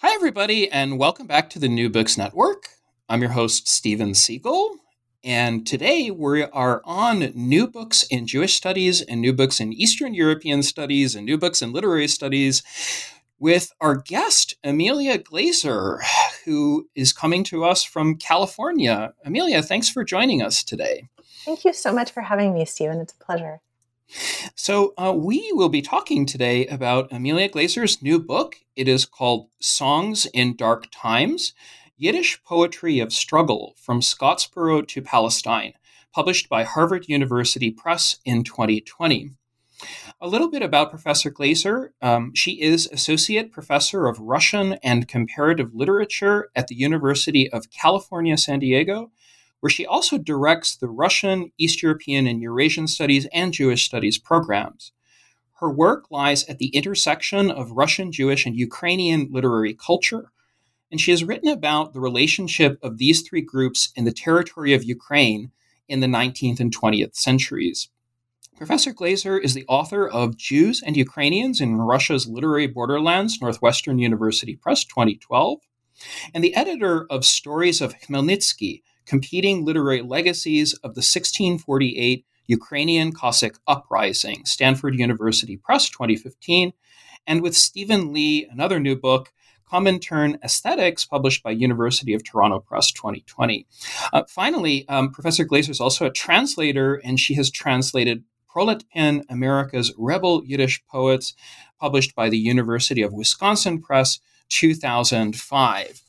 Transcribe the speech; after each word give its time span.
Hi, 0.00 0.14
everybody, 0.14 0.70
and 0.70 0.96
welcome 0.96 1.26
back 1.26 1.50
to 1.50 1.58
the 1.58 1.66
New 1.66 1.90
Books 1.90 2.16
Network. 2.16 2.68
I'm 3.08 3.20
your 3.20 3.32
host, 3.32 3.66
Steven 3.66 4.14
Seegel, 4.14 4.76
and 5.24 5.66
today 5.66 6.12
we 6.12 6.44
are 6.44 6.82
on 6.84 7.32
new 7.34 7.66
books 7.66 8.04
in 8.04 8.28
Jewish 8.28 8.54
studies 8.54 9.02
and 9.02 9.20
new 9.20 9.32
books 9.32 9.58
in 9.58 9.72
Eastern 9.72 10.14
European 10.14 10.62
studies 10.62 11.16
and 11.16 11.26
new 11.26 11.36
books 11.36 11.62
in 11.62 11.72
literary 11.72 12.06
studies 12.06 12.62
with 13.40 13.72
our 13.80 13.96
guest, 13.96 14.54
Amelia 14.62 15.18
Glaser, 15.18 16.00
who 16.44 16.88
is 16.94 17.12
coming 17.12 17.42
to 17.42 17.64
us 17.64 17.82
from 17.82 18.14
California. 18.18 19.12
Amelia, 19.24 19.62
thanks 19.62 19.88
for 19.88 20.04
joining 20.04 20.40
us 20.40 20.62
today. 20.62 21.08
Thank 21.44 21.64
you 21.64 21.72
so 21.72 21.92
much 21.92 22.12
for 22.12 22.20
having 22.20 22.54
me, 22.54 22.64
Steven. 22.66 23.00
It's 23.00 23.14
a 23.14 23.24
pleasure. 23.24 23.60
So, 24.54 24.94
uh, 24.96 25.12
we 25.14 25.50
will 25.52 25.68
be 25.68 25.82
talking 25.82 26.24
today 26.24 26.66
about 26.66 27.12
Amelia 27.12 27.48
Glaser's 27.48 28.02
new 28.02 28.18
book. 28.18 28.56
It 28.74 28.88
is 28.88 29.04
called 29.04 29.48
Songs 29.60 30.26
in 30.32 30.56
Dark 30.56 30.86
Times 30.90 31.52
Yiddish 31.96 32.42
Poetry 32.44 33.00
of 33.00 33.12
Struggle 33.12 33.74
from 33.76 34.00
Scottsboro 34.00 34.86
to 34.88 35.02
Palestine, 35.02 35.72
published 36.14 36.48
by 36.48 36.62
Harvard 36.62 37.08
University 37.08 37.70
Press 37.70 38.18
in 38.24 38.44
2020. 38.44 39.32
A 40.20 40.28
little 40.28 40.50
bit 40.50 40.62
about 40.62 40.90
Professor 40.90 41.30
Glaser. 41.30 41.92
Um, 42.00 42.32
she 42.34 42.60
is 42.60 42.88
Associate 42.92 43.50
Professor 43.50 44.06
of 44.06 44.18
Russian 44.20 44.74
and 44.82 45.08
Comparative 45.08 45.74
Literature 45.74 46.50
at 46.56 46.68
the 46.68 46.76
University 46.76 47.50
of 47.50 47.70
California, 47.70 48.36
San 48.36 48.60
Diego, 48.60 49.10
where 49.60 49.70
she 49.70 49.86
also 49.86 50.18
directs 50.18 50.76
the 50.76 50.88
Russian, 50.88 51.52
East 51.58 51.82
European, 51.82 52.26
and 52.26 52.40
Eurasian 52.40 52.86
Studies 52.86 53.26
and 53.32 53.52
Jewish 53.52 53.84
Studies 53.84 54.18
programs. 54.18 54.92
Her 55.60 55.70
work 55.70 56.10
lies 56.10 56.44
at 56.44 56.58
the 56.58 56.68
intersection 56.68 57.50
of 57.50 57.72
Russian, 57.72 58.12
Jewish, 58.12 58.46
and 58.46 58.56
Ukrainian 58.56 59.28
literary 59.32 59.74
culture, 59.74 60.30
and 60.90 61.00
she 61.00 61.10
has 61.10 61.24
written 61.24 61.48
about 61.48 61.92
the 61.92 62.00
relationship 62.00 62.78
of 62.82 62.98
these 62.98 63.22
three 63.22 63.40
groups 63.40 63.92
in 63.96 64.04
the 64.04 64.12
territory 64.12 64.72
of 64.72 64.84
Ukraine 64.84 65.50
in 65.88 66.00
the 66.00 66.06
19th 66.06 66.60
and 66.60 66.74
20th 66.74 67.16
centuries. 67.16 67.88
Professor 68.56 68.92
Glaser 68.92 69.38
is 69.38 69.54
the 69.54 69.64
author 69.68 70.08
of 70.08 70.36
Jews 70.36 70.82
and 70.84 70.96
Ukrainians 70.96 71.60
in 71.60 71.76
Russia's 71.76 72.26
Literary 72.26 72.66
Borderlands, 72.66 73.40
Northwestern 73.40 73.98
University 73.98 74.56
Press 74.56 74.84
2012, 74.84 75.60
and 76.34 76.42
the 76.42 76.54
editor 76.54 77.06
of 77.10 77.24
Stories 77.24 77.80
of 77.80 77.98
Khmelnytsky, 78.00 78.82
Competing 79.08 79.64
Literary 79.64 80.02
Legacies 80.02 80.74
of 80.74 80.94
the 80.94 81.00
1648 81.00 82.26
Ukrainian 82.46 83.10
Cossack 83.10 83.54
Uprising, 83.66 84.44
Stanford 84.44 84.94
University 84.94 85.56
Press 85.56 85.88
2015, 85.88 86.74
and 87.26 87.42
with 87.42 87.56
Steven 87.56 88.12
Lee, 88.12 88.46
another 88.50 88.78
new 88.78 88.94
book, 88.94 89.32
Comintern 89.70 90.38
Aesthetics, 90.44 91.06
published 91.06 91.42
by 91.42 91.50
University 91.52 92.12
of 92.12 92.22
Toronto 92.22 92.60
Press 92.60 92.92
2020. 92.92 93.66
Uh, 94.12 94.24
finally, 94.28 94.86
um, 94.88 95.10
Professor 95.10 95.44
Glaser 95.44 95.72
is 95.72 95.80
also 95.80 96.04
a 96.04 96.10
translator, 96.10 96.96
and 96.96 97.18
she 97.18 97.32
has 97.32 97.50
translated 97.50 98.24
Proletpen, 98.54 99.24
America's 99.30 99.90
Rebel 99.96 100.44
Yiddish 100.44 100.82
Poets, 100.86 101.32
published 101.80 102.14
by 102.14 102.28
the 102.28 102.38
University 102.38 103.00
of 103.00 103.14
Wisconsin 103.14 103.80
Press 103.80 104.20
2005. 104.50 106.02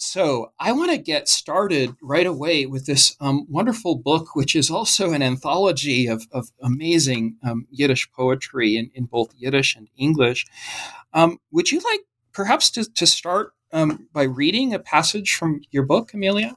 So 0.00 0.52
I 0.60 0.70
want 0.70 0.92
to 0.92 0.96
get 0.96 1.28
started 1.28 1.96
right 2.00 2.26
away 2.26 2.66
with 2.66 2.86
this 2.86 3.16
um, 3.20 3.46
wonderful 3.50 3.96
book, 3.96 4.36
which 4.36 4.54
is 4.54 4.70
also 4.70 5.12
an 5.12 5.22
anthology 5.22 6.06
of, 6.06 6.28
of 6.30 6.52
amazing 6.62 7.36
um, 7.42 7.66
Yiddish 7.70 8.10
poetry 8.12 8.76
in, 8.76 8.92
in, 8.94 9.06
both 9.06 9.34
Yiddish 9.36 9.74
and 9.74 9.88
English. 9.96 10.46
Um, 11.12 11.38
would 11.50 11.72
you 11.72 11.80
like 11.80 12.02
perhaps 12.32 12.70
to, 12.70 12.84
to 12.94 13.06
start 13.08 13.54
um, 13.72 14.08
by 14.12 14.22
reading 14.22 14.72
a 14.72 14.78
passage 14.78 15.34
from 15.34 15.62
your 15.72 15.82
book, 15.82 16.14
Amelia? 16.14 16.56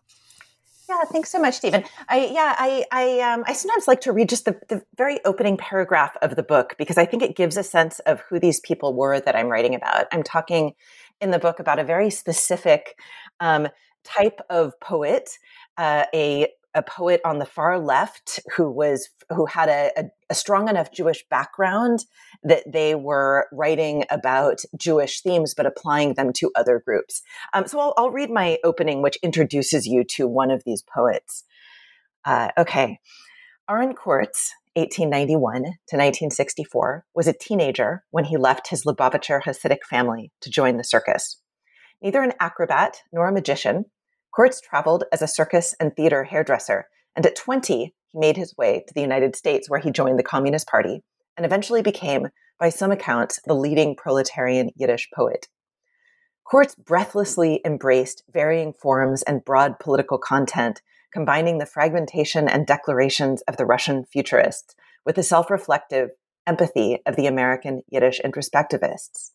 Yeah, 0.88 1.04
thanks 1.12 1.32
so 1.32 1.40
much, 1.40 1.56
Stephen. 1.56 1.86
I 2.10 2.30
yeah, 2.34 2.54
I 2.60 2.84
I 2.92 3.20
um 3.22 3.46
I 3.48 3.54
sometimes 3.54 3.88
like 3.88 4.02
to 4.02 4.12
read 4.12 4.28
just 4.28 4.44
the, 4.44 4.60
the 4.68 4.84
very 4.98 5.24
opening 5.24 5.56
paragraph 5.56 6.18
of 6.22 6.36
the 6.36 6.44
book 6.44 6.76
because 6.78 6.98
I 6.98 7.06
think 7.06 7.24
it 7.24 7.38
gives 7.38 7.56
a 7.56 7.64
sense 7.64 8.00
of 8.00 8.20
who 8.28 8.42
these 8.42 8.60
people 8.60 8.94
were 8.94 9.22
that 9.22 9.34
I'm 9.34 9.48
writing 9.48 9.74
about. 9.74 10.08
I'm 10.12 10.22
talking 10.22 10.74
in 11.22 11.32
the 11.32 11.40
book 11.40 11.60
about 11.60 11.80
a 11.80 11.84
very 11.86 12.10
specific 12.10 13.00
um, 13.42 13.68
type 14.06 14.40
of 14.50 14.80
poet, 14.80 15.30
uh, 15.78 16.06
a 16.14 16.48
a 16.74 16.82
poet 16.82 17.22
on 17.26 17.40
the 17.40 17.46
far 17.46 17.80
left 17.80 18.40
who 18.56 18.72
was 18.72 19.10
who 19.30 19.46
had 19.46 19.70
a, 19.70 19.92
a, 19.98 20.06
a, 20.30 20.36
strong 20.36 20.70
enough 20.70 20.92
Jewish 20.92 21.24
background 21.30 22.06
that 22.44 22.64
they 22.72 22.96
were 22.96 23.48
writing 23.52 24.06
about 24.10 24.62
Jewish 24.78 25.22
themes 25.22 25.54
but 25.54 25.66
applying 25.66 26.14
them 26.14 26.32
to 26.34 26.52
other 26.56 26.82
groups. 26.86 27.22
Um, 27.54 27.68
so 27.68 27.80
I'll, 27.80 27.94
I'll, 27.98 28.12
read 28.12 28.30
my 28.30 28.58
opening, 28.64 29.02
which 29.02 29.18
introduces 29.24 29.86
you 29.86 30.04
to 30.16 30.28
one 30.28 30.52
of 30.52 30.64
these 30.66 30.82
poets. 30.82 31.44
Uh, 32.26 32.50
okay, 32.58 33.00
Aaron 33.70 33.94
Kurtz, 33.94 34.54
1891 34.76 35.64
to 35.64 35.98
1964, 35.98 37.06
was 37.14 37.28
a 37.28 37.34
teenager 37.34 38.04
when 38.12 38.26
he 38.26 38.38
left 38.38 38.70
his 38.70 38.86
Lubavitcher 38.86 39.44
Hasidic 39.44 39.84
family 39.90 40.32
to 40.42 40.50
join 40.50 40.78
the 40.78 40.84
circus. 40.84 41.41
Neither 42.02 42.24
an 42.24 42.34
acrobat 42.40 43.02
nor 43.14 43.28
a 43.28 43.32
magician, 43.32 43.86
Kurtz 44.34 44.62
traveled 44.62 45.04
as 45.12 45.22
a 45.22 45.28
circus 45.28 45.76
and 45.80 45.96
theater 45.96 46.24
hairdresser, 46.24 46.88
and 47.16 47.26
at 47.26 47.36
20, 47.36 47.94
he 48.08 48.20
made 48.20 48.38
his 48.38 48.56
way 48.58 48.84
to 48.88 48.94
the 48.94 49.02
United 49.02 49.36
States 49.36 49.70
where 49.70 49.80
he 49.80 49.92
joined 49.92 50.18
the 50.18 50.24
Communist 50.24 50.68
Party 50.68 51.04
and 51.38 51.46
eventually 51.46 51.82
became, 51.82 52.30
by 52.60 52.70
some 52.70 52.92
accounts, 52.92 53.40
the 53.46 53.54
leading 53.54 53.96
proletarian 53.96 54.72
Yiddish 54.76 55.10
poet. 55.14 55.48
Kurtz 56.50 56.76
breathlessly 56.76 57.62
embraced 57.66 58.24
varying 58.32 58.74
forms 58.74 59.24
and 59.24 59.46
broad 59.46 59.80
political 59.80 60.18
content, 60.18 60.82
combining 61.14 61.58
the 61.58 61.66
fragmentation 61.66 62.48
and 62.48 62.66
declarations 62.66 63.42
of 63.44 63.58
the 63.58 63.66
Russian 63.66 64.06
futurists 64.06 64.76
with 65.06 65.16
the 65.16 65.24
self 65.24 65.50
reflective 65.50 66.10
empathy 66.48 67.00
of 67.06 67.16
the 67.16 67.28
American 67.28 67.84
Yiddish 67.90 68.20
introspectivists. 68.24 69.32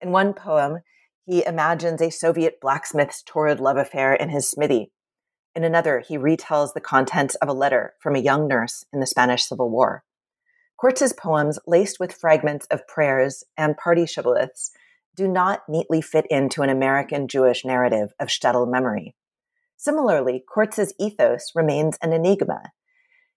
In 0.00 0.12
one 0.12 0.34
poem, 0.34 0.78
he 1.24 1.44
imagines 1.44 2.00
a 2.00 2.10
Soviet 2.10 2.60
blacksmith's 2.60 3.22
torrid 3.22 3.60
love 3.60 3.76
affair 3.76 4.14
in 4.14 4.30
his 4.30 4.48
smithy. 4.48 4.90
In 5.54 5.64
another, 5.64 6.00
he 6.00 6.16
retells 6.16 6.72
the 6.72 6.80
contents 6.80 7.34
of 7.36 7.48
a 7.48 7.52
letter 7.52 7.94
from 8.00 8.16
a 8.16 8.20
young 8.20 8.48
nurse 8.48 8.84
in 8.92 9.00
the 9.00 9.06
Spanish 9.06 9.44
Civil 9.44 9.70
War. 9.70 10.04
Kurtz's 10.80 11.12
poems, 11.12 11.58
laced 11.66 12.00
with 12.00 12.12
fragments 12.12 12.66
of 12.70 12.88
prayers 12.88 13.44
and 13.56 13.76
party 13.76 14.04
shibboleths, 14.04 14.70
do 15.14 15.28
not 15.28 15.62
neatly 15.68 16.00
fit 16.00 16.26
into 16.30 16.62
an 16.62 16.70
American 16.70 17.28
Jewish 17.28 17.64
narrative 17.64 18.12
of 18.18 18.28
shtetl 18.28 18.68
memory. 18.68 19.14
Similarly, 19.76 20.42
Kurtz's 20.52 20.94
ethos 20.98 21.52
remains 21.54 21.98
an 22.02 22.12
enigma. 22.12 22.72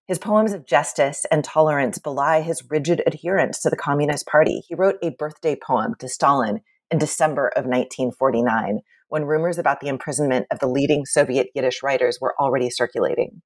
His 0.07 0.19
poems 0.19 0.53
of 0.53 0.66
justice 0.66 1.25
and 1.31 1.44
tolerance 1.44 1.97
belie 1.97 2.41
his 2.41 2.63
rigid 2.69 3.03
adherence 3.06 3.59
to 3.62 3.69
the 3.69 3.75
Communist 3.75 4.25
Party. 4.25 4.62
He 4.67 4.75
wrote 4.75 4.97
a 5.02 5.09
birthday 5.09 5.56
poem 5.56 5.96
to 6.00 6.07
Stalin 6.07 6.62
in 6.91 6.97
December 6.97 7.47
of 7.50 7.66
1949, 7.66 8.79
when 9.08 9.26
rumors 9.26 9.58
about 9.58 9.79
the 9.79 9.87
imprisonment 9.87 10.47
of 10.52 10.59
the 10.59 10.67
leading 10.67 11.05
Soviet 11.05 11.47
Yiddish 11.55 11.82
writers 11.84 12.20
were 12.20 12.35
already 12.40 12.70
circulating. 12.70 13.41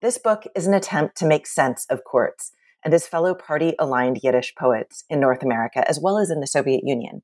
This 0.00 0.18
book 0.18 0.44
is 0.54 0.66
an 0.66 0.74
attempt 0.74 1.16
to 1.18 1.26
make 1.26 1.46
sense 1.46 1.86
of 1.90 2.02
Kurtz 2.10 2.52
and 2.84 2.92
his 2.92 3.06
fellow 3.06 3.34
party 3.34 3.74
aligned 3.78 4.20
Yiddish 4.22 4.54
poets 4.56 5.04
in 5.10 5.20
North 5.20 5.42
America 5.42 5.86
as 5.88 5.98
well 6.00 6.18
as 6.18 6.30
in 6.30 6.40
the 6.40 6.46
Soviet 6.46 6.82
Union. 6.84 7.22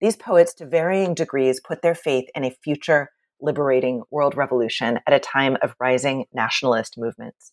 These 0.00 0.16
poets, 0.16 0.52
to 0.54 0.66
varying 0.66 1.14
degrees, 1.14 1.60
put 1.66 1.80
their 1.80 1.94
faith 1.94 2.26
in 2.34 2.44
a 2.44 2.54
future 2.62 3.08
liberating 3.40 4.02
world 4.10 4.36
revolution 4.36 4.98
at 5.06 5.14
a 5.14 5.18
time 5.18 5.56
of 5.62 5.74
rising 5.80 6.26
nationalist 6.32 6.96
movements. 6.98 7.52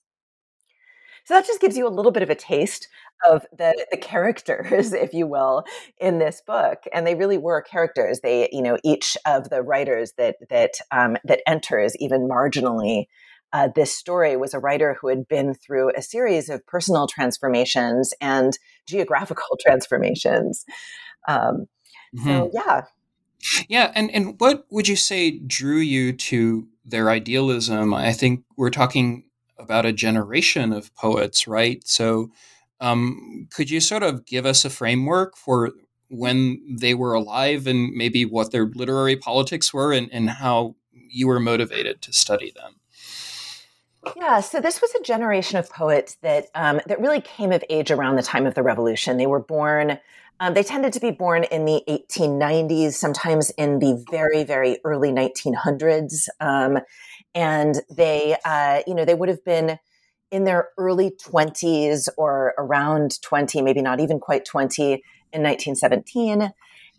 So 1.25 1.33
that 1.33 1.45
just 1.45 1.61
gives 1.61 1.77
you 1.77 1.87
a 1.87 1.89
little 1.89 2.11
bit 2.11 2.23
of 2.23 2.29
a 2.29 2.35
taste 2.35 2.87
of 3.27 3.45
the 3.57 3.85
the 3.91 3.97
characters, 3.97 4.93
if 4.93 5.13
you 5.13 5.27
will, 5.27 5.63
in 5.99 6.19
this 6.19 6.41
book, 6.45 6.83
and 6.93 7.05
they 7.05 7.15
really 7.15 7.37
were 7.37 7.61
characters. 7.61 8.19
They, 8.21 8.49
you 8.51 8.61
know, 8.61 8.77
each 8.83 9.17
of 9.25 9.49
the 9.49 9.61
writers 9.61 10.13
that 10.17 10.37
that 10.49 10.75
um, 10.91 11.17
that 11.23 11.41
enters 11.47 11.95
even 11.97 12.27
marginally. 12.27 13.05
Uh, 13.53 13.67
this 13.75 13.93
story 13.93 14.37
was 14.37 14.53
a 14.53 14.59
writer 14.59 14.97
who 15.01 15.09
had 15.09 15.27
been 15.27 15.53
through 15.53 15.91
a 15.97 16.01
series 16.01 16.47
of 16.47 16.65
personal 16.67 17.05
transformations 17.05 18.13
and 18.21 18.57
geographical 18.87 19.57
transformations. 19.61 20.63
Um, 21.27 21.67
Mm-hmm. 22.15 22.27
So 22.27 22.51
yeah. 22.53 22.81
Yeah, 23.67 23.91
and 23.95 24.11
and 24.11 24.39
what 24.39 24.65
would 24.69 24.87
you 24.87 24.95
say 24.95 25.31
drew 25.39 25.77
you 25.77 26.13
to 26.13 26.67
their 26.85 27.09
idealism? 27.09 27.93
I 27.93 28.13
think 28.13 28.43
we're 28.55 28.69
talking 28.69 29.23
about 29.57 29.85
a 29.85 29.93
generation 29.93 30.73
of 30.73 30.93
poets, 30.95 31.47
right? 31.47 31.85
So, 31.87 32.31
um, 32.79 33.47
could 33.53 33.69
you 33.69 33.79
sort 33.79 34.03
of 34.03 34.25
give 34.25 34.45
us 34.45 34.65
a 34.65 34.69
framework 34.69 35.37
for 35.37 35.71
when 36.09 36.61
they 36.67 36.93
were 36.93 37.13
alive 37.13 37.67
and 37.67 37.93
maybe 37.93 38.25
what 38.25 38.51
their 38.51 38.65
literary 38.65 39.15
politics 39.15 39.73
were 39.73 39.93
and, 39.93 40.09
and 40.11 40.29
how 40.29 40.75
you 40.91 41.27
were 41.27 41.39
motivated 41.39 42.01
to 42.01 42.13
study 42.13 42.51
them? 42.55 42.75
Yeah, 44.17 44.39
so 44.39 44.59
this 44.59 44.81
was 44.81 44.93
a 44.95 45.03
generation 45.03 45.57
of 45.57 45.69
poets 45.69 46.17
that 46.23 46.47
um, 46.55 46.81
that 46.87 46.99
really 46.99 47.21
came 47.21 47.51
of 47.51 47.63
age 47.69 47.91
around 47.91 48.15
the 48.15 48.23
time 48.23 48.47
of 48.47 48.55
the 48.55 48.63
Revolution. 48.63 49.17
They 49.17 49.27
were 49.27 49.39
born. 49.39 49.99
Um, 50.39 50.55
they 50.55 50.63
tended 50.63 50.91
to 50.93 50.99
be 50.99 51.11
born 51.11 51.43
in 51.43 51.65
the 51.65 51.83
1890s, 51.87 52.93
sometimes 52.93 53.51
in 53.51 53.77
the 53.77 54.03
very, 54.09 54.43
very 54.43 54.79
early 54.83 55.11
1900s, 55.11 56.27
um, 56.39 56.79
and 57.33 57.81
they, 57.89 58.35
uh, 58.45 58.81
you 58.87 58.93
know, 58.93 59.05
they 59.05 59.13
would 59.13 59.29
have 59.29 59.43
been 59.43 59.79
in 60.31 60.45
their 60.45 60.69
early 60.77 61.11
20s 61.11 62.07
or 62.17 62.53
around 62.57 63.21
20, 63.21 63.61
maybe 63.61 63.81
not 63.81 63.99
even 63.99 64.19
quite 64.19 64.45
20 64.45 64.93
in 65.33 65.43
1917 65.43 66.51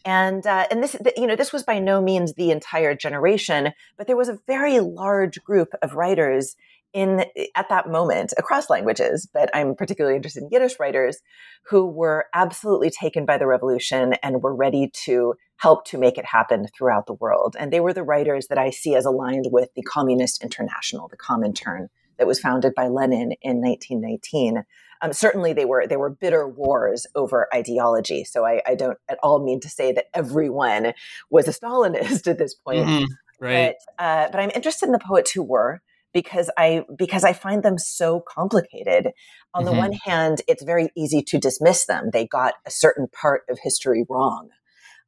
and 0.05 0.47
uh, 0.47 0.67
and 0.71 0.83
this 0.83 0.97
you 1.17 1.27
know 1.27 1.37
this 1.37 1.53
was 1.53 1.63
by 1.63 1.79
no 1.79 2.01
means 2.01 2.35
the 2.35 2.51
entire 2.51 2.95
generation 2.95 3.73
but 3.97 4.07
there 4.07 4.17
was 4.17 4.29
a 4.29 4.39
very 4.47 4.81
large 4.81 5.43
group 5.45 5.73
of 5.83 5.95
writers 5.95 6.57
in 6.93 7.25
at 7.55 7.69
that 7.69 7.89
moment 7.89 8.33
across 8.37 8.69
languages 8.69 9.29
but 9.33 9.49
i'm 9.55 9.75
particularly 9.75 10.17
interested 10.17 10.43
in 10.43 10.49
yiddish 10.51 10.79
writers 10.79 11.19
who 11.65 11.87
were 11.87 12.27
absolutely 12.35 12.91
taken 12.91 13.25
by 13.25 13.39
the 13.39 13.47
revolution 13.47 14.15
and 14.23 14.43
were 14.43 14.55
ready 14.55 14.91
to 14.93 15.35
help 15.63 15.85
to 15.87 15.99
make 15.99 16.19
it 16.19 16.25
happen 16.25 16.67
throughout 16.77 17.07
the 17.07 17.13
world. 17.15 17.57
And 17.59 17.73
they 17.73 17.79
were 17.79 17.93
the 17.93 18.03
writers 18.03 18.49
that 18.49 18.59
i 18.59 18.71
see 18.71 18.95
as 18.95 19.05
aligned 19.05 19.47
with 19.51 19.69
the 19.75 19.83
communist 19.83 20.43
international 20.43 21.09
the 21.09 21.17
comintern 21.17 21.89
that 22.19 22.27
was 22.27 22.41
founded 22.41 22.75
by 22.75 22.89
lenin 22.89 23.33
in 23.43 23.61
1919 23.61 24.65
um, 25.01 25.13
certainly 25.13 25.53
they 25.53 25.65
were 25.65 25.87
they 25.87 25.97
were 25.97 26.11
bitter 26.11 26.47
wars 26.47 27.07
over 27.15 27.49
ideology 27.55 28.25
so 28.25 28.45
I, 28.45 28.61
I, 28.67 28.75
don't 28.75 28.99
at 29.09 29.19
all 29.23 29.43
mean 29.43 29.61
to 29.61 29.69
say 29.69 29.93
that 29.93 30.07
everyone 30.15 30.93
was 31.31 31.49
a 31.49 31.53
stalinist 31.53 32.27
at 32.31 32.39
this 32.39 32.55
point. 32.55 32.87
Mm-hmm. 32.87 33.05
right. 33.45 33.75
But, 33.99 34.05
uh, 34.05 34.29
but 34.31 34.41
i'm 34.41 34.51
interested 34.55 34.87
in 34.87 34.93
the 34.93 34.99
poets 34.99 35.31
who 35.31 35.43
were 35.43 35.81
because 36.13 36.51
I 36.57 36.85
because 36.97 37.25
I 37.25 37.33
find 37.33 37.63
them 37.63 37.79
so 37.79 38.21
complicated. 38.21 39.09
On 39.55 39.65
mm-hmm. 39.65 39.73
the 39.73 39.79
one 39.79 39.93
hand, 39.93 40.43
it's 40.49 40.63
very 40.63 40.91
easy 40.97 41.23
to 41.23 41.39
dismiss 41.39 41.87
them. 41.87 42.11
They 42.13 42.27
got 42.27 42.55
a 42.67 42.71
certain 42.71 43.09
part 43.09 43.43
of 43.49 43.59
history 43.63 44.05
wrong. 44.09 44.51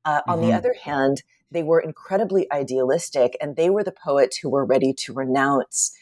Uh, 0.04 0.20
mm-hmm. 0.20 0.30
On 0.30 0.40
the 0.40 0.46
mm-hmm. 0.48 0.56
other 0.56 0.74
hand, 0.82 1.22
they 1.50 1.62
were 1.62 1.80
incredibly 1.80 2.50
idealistic, 2.52 3.36
and 3.40 3.56
they 3.56 3.70
were 3.70 3.84
the 3.84 3.92
poets 3.92 4.38
who 4.38 4.50
were 4.50 4.64
ready 4.64 4.92
to 4.98 5.12
renounce 5.12 5.96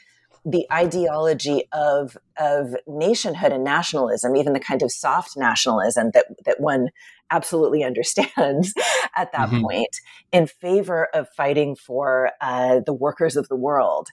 the 0.45 0.67
ideology 0.73 1.69
of 1.73 2.17
of 2.39 2.75
nationhood 2.87 3.53
and 3.53 3.63
nationalism, 3.63 4.35
even 4.35 4.53
the 4.53 4.61
kind 4.61 4.83
of 4.83 4.91
soft 4.91 5.37
nationalism 5.37 6.11
that 6.15 6.27
that 6.45 6.61
one 6.61 6.89
absolutely 7.31 7.85
understands 7.91 8.75
at 9.17 9.33
that 9.33 9.49
mm-hmm. 9.49 9.63
point, 9.63 10.01
in 10.33 10.47
favor 10.47 11.09
of 11.15 11.29
fighting 11.37 11.77
for 11.77 12.31
uh, 12.41 12.81
the 12.85 12.93
workers 12.93 13.37
of 13.37 13.49
the 13.49 13.57
world. 13.57 14.09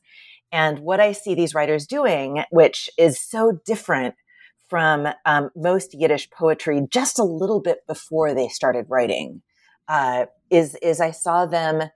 And 0.51 0.79
what 0.79 0.99
I 0.99 1.11
see 1.11 1.35
these 1.35 1.53
writers 1.53 1.85
doing, 1.85 2.43
which 2.49 2.89
is 2.97 3.19
so 3.19 3.59
different 3.65 4.15
from 4.67 5.07
um, 5.25 5.49
most 5.55 5.93
Yiddish 5.93 6.29
poetry, 6.29 6.87
just 6.89 7.19
a 7.19 7.23
little 7.23 7.59
bit 7.59 7.85
before 7.87 8.33
they 8.33 8.47
started 8.47 8.85
writing, 8.89 9.41
uh, 9.87 10.25
is 10.49 10.75
is 10.75 11.01
I 11.01 11.11
saw 11.11 11.45
them 11.45 11.89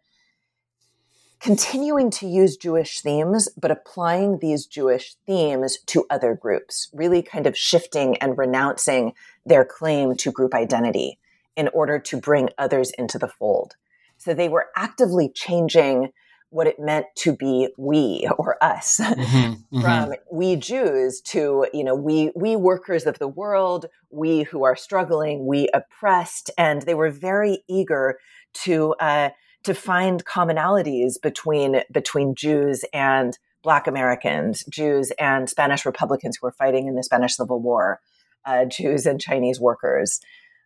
continuing 1.39 2.09
to 2.09 2.25
use 2.25 2.55
Jewish 2.55 3.01
themes, 3.01 3.49
but 3.59 3.69
applying 3.69 4.39
these 4.39 4.65
Jewish 4.65 5.15
themes 5.27 5.77
to 5.87 6.05
other 6.09 6.35
groups, 6.35 6.89
really 6.93 7.21
kind 7.21 7.45
of 7.45 7.57
shifting 7.57 8.15
and 8.17 8.37
renouncing 8.37 9.11
their 9.45 9.65
claim 9.65 10.15
to 10.15 10.31
group 10.31 10.53
identity 10.53 11.19
in 11.57 11.67
order 11.73 11.99
to 11.99 12.17
bring 12.17 12.49
others 12.57 12.91
into 12.97 13.19
the 13.19 13.27
fold. 13.27 13.75
So 14.17 14.33
they 14.33 14.47
were 14.47 14.67
actively 14.77 15.29
changing 15.29 16.13
what 16.53 16.67
it 16.67 16.79
meant 16.79 17.07
to 17.15 17.35
be 17.35 17.69
we 17.77 18.27
or 18.37 18.63
us. 18.63 18.99
Mm-hmm, 19.23 19.37
mm-hmm. 19.37 19.81
from 19.81 20.13
we 20.31 20.55
Jews 20.55 21.21
to 21.21 21.67
you 21.73 21.83
know 21.83 21.95
we 21.95 22.31
we 22.35 22.55
workers 22.55 23.05
of 23.05 23.19
the 23.19 23.27
world 23.27 23.85
we 24.09 24.43
who 24.43 24.63
are 24.63 24.75
struggling 24.75 25.45
we 25.45 25.69
oppressed. 25.73 26.49
And 26.57 26.81
they 26.81 26.93
were 26.93 27.09
very 27.09 27.63
eager 27.69 28.17
to 28.65 28.93
uh, 28.99 29.29
to 29.63 29.73
find 29.73 30.25
commonalities 30.25 31.21
between 31.21 31.81
between 31.91 32.35
Jews 32.35 32.83
and 32.93 33.37
Black 33.61 33.87
Americans 33.87 34.63
Jews 34.69 35.11
and 35.19 35.49
Spanish 35.49 35.85
Republicans 35.85 36.37
who 36.37 36.47
were 36.47 36.51
fighting 36.51 36.87
in 36.87 36.95
the 36.95 37.03
Spanish 37.03 37.37
Civil 37.37 37.61
War 37.61 37.99
uh, 38.45 38.65
Jews 38.65 39.05
and 39.05 39.21
Chinese 39.21 39.59
workers. 39.59 40.19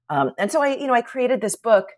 Um, 0.09 0.31
and 0.37 0.51
so 0.51 0.61
I 0.63 0.75
you 0.75 0.87
know 0.87 0.93
I 0.93 1.01
created 1.01 1.41
this 1.41 1.55
book 1.55 1.89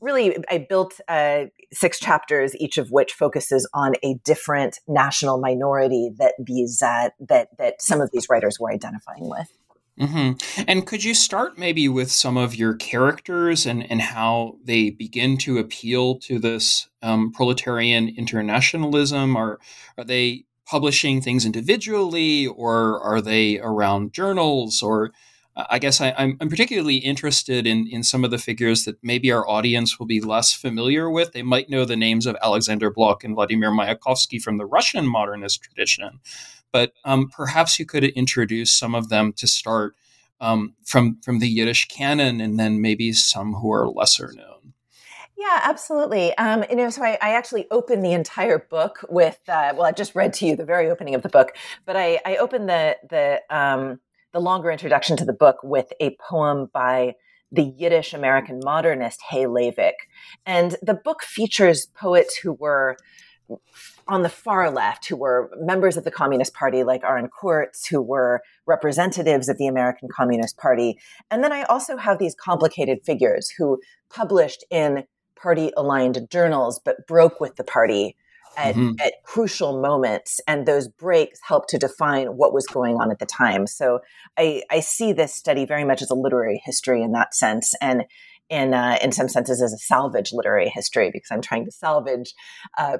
really 0.00 0.36
i 0.50 0.58
built 0.58 1.00
uh, 1.08 1.44
six 1.72 1.98
chapters 1.98 2.54
each 2.56 2.78
of 2.78 2.90
which 2.90 3.12
focuses 3.12 3.68
on 3.74 3.94
a 4.02 4.14
different 4.24 4.78
national 4.86 5.38
minority 5.38 6.10
that 6.18 6.34
these 6.38 6.82
uh, 6.82 7.10
that 7.20 7.48
that 7.58 7.80
some 7.80 8.00
of 8.00 8.10
these 8.12 8.26
writers 8.30 8.58
were 8.60 8.72
identifying 8.72 9.28
with 9.28 9.52
mm-hmm. 9.98 10.62
and 10.68 10.86
could 10.86 11.04
you 11.04 11.14
start 11.14 11.58
maybe 11.58 11.88
with 11.88 12.10
some 12.10 12.36
of 12.36 12.54
your 12.54 12.74
characters 12.74 13.66
and 13.66 13.88
and 13.90 14.00
how 14.00 14.56
they 14.64 14.90
begin 14.90 15.36
to 15.38 15.58
appeal 15.58 16.18
to 16.18 16.38
this 16.38 16.88
um, 17.02 17.32
proletarian 17.32 18.08
internationalism 18.16 19.36
or 19.36 19.58
are 19.96 20.04
they 20.04 20.44
publishing 20.66 21.20
things 21.20 21.46
individually 21.46 22.46
or 22.46 23.00
are 23.00 23.22
they 23.22 23.58
around 23.58 24.12
journals 24.12 24.82
or 24.82 25.12
I 25.68 25.80
guess 25.80 26.00
I, 26.00 26.10
am 26.10 26.36
particularly 26.38 26.96
interested 26.96 27.66
in, 27.66 27.88
in 27.88 28.04
some 28.04 28.24
of 28.24 28.30
the 28.30 28.38
figures 28.38 28.84
that 28.84 28.96
maybe 29.02 29.32
our 29.32 29.48
audience 29.48 29.98
will 29.98 30.06
be 30.06 30.20
less 30.20 30.52
familiar 30.52 31.10
with. 31.10 31.32
They 31.32 31.42
might 31.42 31.68
know 31.68 31.84
the 31.84 31.96
names 31.96 32.26
of 32.26 32.36
Alexander 32.42 32.90
Blok 32.90 33.24
and 33.24 33.34
Vladimir 33.34 33.70
Mayakovsky 33.70 34.40
from 34.40 34.58
the 34.58 34.66
Russian 34.66 35.06
modernist 35.06 35.62
tradition, 35.62 36.20
but 36.70 36.92
um, 37.04 37.28
perhaps 37.28 37.78
you 37.78 37.86
could 37.86 38.04
introduce 38.04 38.70
some 38.70 38.94
of 38.94 39.08
them 39.08 39.32
to 39.34 39.48
start 39.48 39.96
um, 40.40 40.74
from 40.84 41.18
from 41.22 41.40
the 41.40 41.48
Yiddish 41.48 41.88
canon, 41.88 42.40
and 42.40 42.60
then 42.60 42.80
maybe 42.80 43.12
some 43.12 43.54
who 43.54 43.72
are 43.72 43.88
lesser 43.88 44.32
known. 44.36 44.74
Yeah, 45.36 45.60
absolutely. 45.64 46.36
Um, 46.38 46.64
you 46.70 46.76
know, 46.76 46.90
so 46.90 47.02
I, 47.02 47.18
I, 47.22 47.30
actually 47.30 47.66
opened 47.70 48.04
the 48.04 48.12
entire 48.12 48.58
book 48.58 49.04
with, 49.08 49.38
uh, 49.48 49.72
well, 49.76 49.84
I 49.84 49.92
just 49.92 50.16
read 50.16 50.32
to 50.34 50.46
you 50.46 50.56
the 50.56 50.64
very 50.64 50.90
opening 50.90 51.14
of 51.14 51.22
the 51.22 51.28
book, 51.28 51.56
but 51.86 51.96
I, 51.96 52.20
I 52.24 52.36
opened 52.36 52.68
the 52.68 52.96
the 53.08 53.42
um, 53.50 54.00
the 54.32 54.40
longer 54.40 54.70
introduction 54.70 55.16
to 55.16 55.24
the 55.24 55.32
book 55.32 55.56
with 55.62 55.92
a 56.00 56.16
poem 56.28 56.68
by 56.72 57.14
the 57.50 57.62
Yiddish 57.62 58.12
American 58.12 58.60
modernist 58.62 59.22
Hay 59.30 59.46
Levick. 59.46 59.94
And 60.44 60.76
the 60.82 60.94
book 60.94 61.22
features 61.22 61.86
poets 61.94 62.36
who 62.36 62.52
were 62.52 62.96
on 64.06 64.22
the 64.22 64.28
far 64.28 64.70
left, 64.70 65.08
who 65.08 65.16
were 65.16 65.50
members 65.58 65.96
of 65.96 66.04
the 66.04 66.10
Communist 66.10 66.52
Party, 66.52 66.84
like 66.84 67.02
Aaron 67.04 67.30
Kurtz, 67.40 67.86
who 67.86 68.02
were 68.02 68.42
representatives 68.66 69.48
of 69.48 69.56
the 69.56 69.66
American 69.66 70.08
Communist 70.14 70.58
Party. 70.58 70.98
And 71.30 71.42
then 71.42 71.52
I 71.52 71.62
also 71.64 71.96
have 71.96 72.18
these 72.18 72.34
complicated 72.34 72.98
figures 73.04 73.50
who 73.56 73.80
published 74.10 74.64
in 74.70 75.04
party 75.34 75.72
aligned 75.76 76.28
journals, 76.30 76.80
but 76.84 77.06
broke 77.06 77.40
with 77.40 77.56
the 77.56 77.64
party 77.64 78.16
at, 78.58 78.74
mm-hmm. 78.74 79.00
at 79.00 79.14
crucial 79.24 79.80
moments 79.80 80.40
and 80.46 80.66
those 80.66 80.88
breaks 80.88 81.38
help 81.46 81.68
to 81.68 81.78
define 81.78 82.26
what 82.28 82.52
was 82.52 82.66
going 82.66 82.96
on 82.96 83.10
at 83.10 83.18
the 83.18 83.26
time 83.26 83.66
so 83.66 84.00
i, 84.36 84.62
I 84.70 84.80
see 84.80 85.12
this 85.12 85.34
study 85.34 85.64
very 85.64 85.84
much 85.84 86.02
as 86.02 86.10
a 86.10 86.14
literary 86.14 86.60
history 86.64 87.02
in 87.02 87.12
that 87.12 87.34
sense 87.34 87.74
and 87.80 88.04
in 88.50 88.72
uh, 88.72 88.98
in 89.02 89.12
some 89.12 89.28
senses 89.28 89.62
as 89.62 89.72
a 89.72 89.78
salvage 89.78 90.32
literary 90.32 90.68
history 90.68 91.10
because 91.12 91.30
i'm 91.30 91.42
trying 91.42 91.64
to 91.64 91.70
salvage 91.70 92.34
uh, 92.76 92.98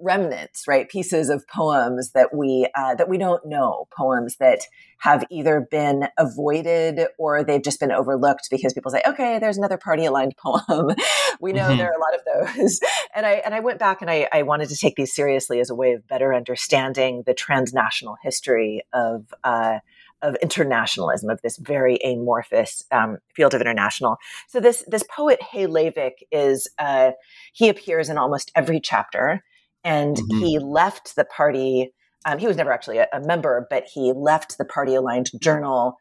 remnants, 0.00 0.66
right? 0.66 0.88
Pieces 0.88 1.28
of 1.28 1.46
poems 1.48 2.12
that 2.12 2.34
we 2.34 2.68
uh, 2.76 2.94
that 2.94 3.08
we 3.08 3.18
don't 3.18 3.44
know, 3.46 3.86
poems 3.96 4.36
that 4.38 4.60
have 4.98 5.24
either 5.30 5.66
been 5.70 6.08
avoided 6.18 7.00
or 7.18 7.44
they've 7.44 7.62
just 7.62 7.80
been 7.80 7.92
overlooked 7.92 8.48
because 8.50 8.72
people 8.72 8.90
say, 8.90 9.02
"Okay, 9.06 9.38
there's 9.38 9.58
another 9.58 9.78
party 9.78 10.04
aligned 10.04 10.34
poem." 10.36 10.94
we 11.44 11.52
know 11.52 11.68
mm-hmm. 11.68 11.76
there 11.76 11.88
are 11.88 11.92
a 11.92 12.00
lot 12.00 12.14
of 12.14 12.56
those, 12.56 12.80
and 13.14 13.26
I 13.26 13.34
and 13.34 13.54
I 13.54 13.60
went 13.60 13.78
back 13.78 14.00
and 14.00 14.10
I, 14.10 14.26
I 14.32 14.42
wanted 14.42 14.70
to 14.70 14.76
take 14.76 14.96
these 14.96 15.14
seriously 15.14 15.60
as 15.60 15.68
a 15.68 15.74
way 15.74 15.92
of 15.92 16.08
better 16.08 16.34
understanding 16.34 17.22
the 17.26 17.34
transnational 17.34 18.16
history 18.22 18.82
of. 18.92 19.32
Uh, 19.44 19.78
of 20.22 20.36
internationalism, 20.36 21.28
of 21.28 21.38
this 21.42 21.58
very 21.58 21.98
amorphous 22.02 22.82
um, 22.90 23.18
field 23.34 23.52
of 23.52 23.60
international. 23.60 24.16
So 24.48 24.58
this 24.58 24.82
this 24.86 25.02
poet 25.02 25.42
Hay 25.42 25.66
Levick 25.66 26.12
is 26.32 26.66
uh, 26.78 27.10
he 27.52 27.68
appears 27.68 28.08
in 28.08 28.16
almost 28.16 28.50
every 28.54 28.80
chapter 28.80 29.44
and 29.82 30.16
mm-hmm. 30.16 30.38
he 30.38 30.58
left 30.58 31.14
the 31.14 31.26
party. 31.26 31.92
Um, 32.24 32.38
he 32.38 32.46
was 32.46 32.56
never 32.56 32.72
actually 32.72 32.98
a, 32.98 33.08
a, 33.12 33.20
member, 33.20 33.66
but 33.68 33.84
he 33.92 34.14
left 34.16 34.56
the 34.56 34.64
party 34.64 34.94
aligned 34.94 35.30
journal 35.42 35.98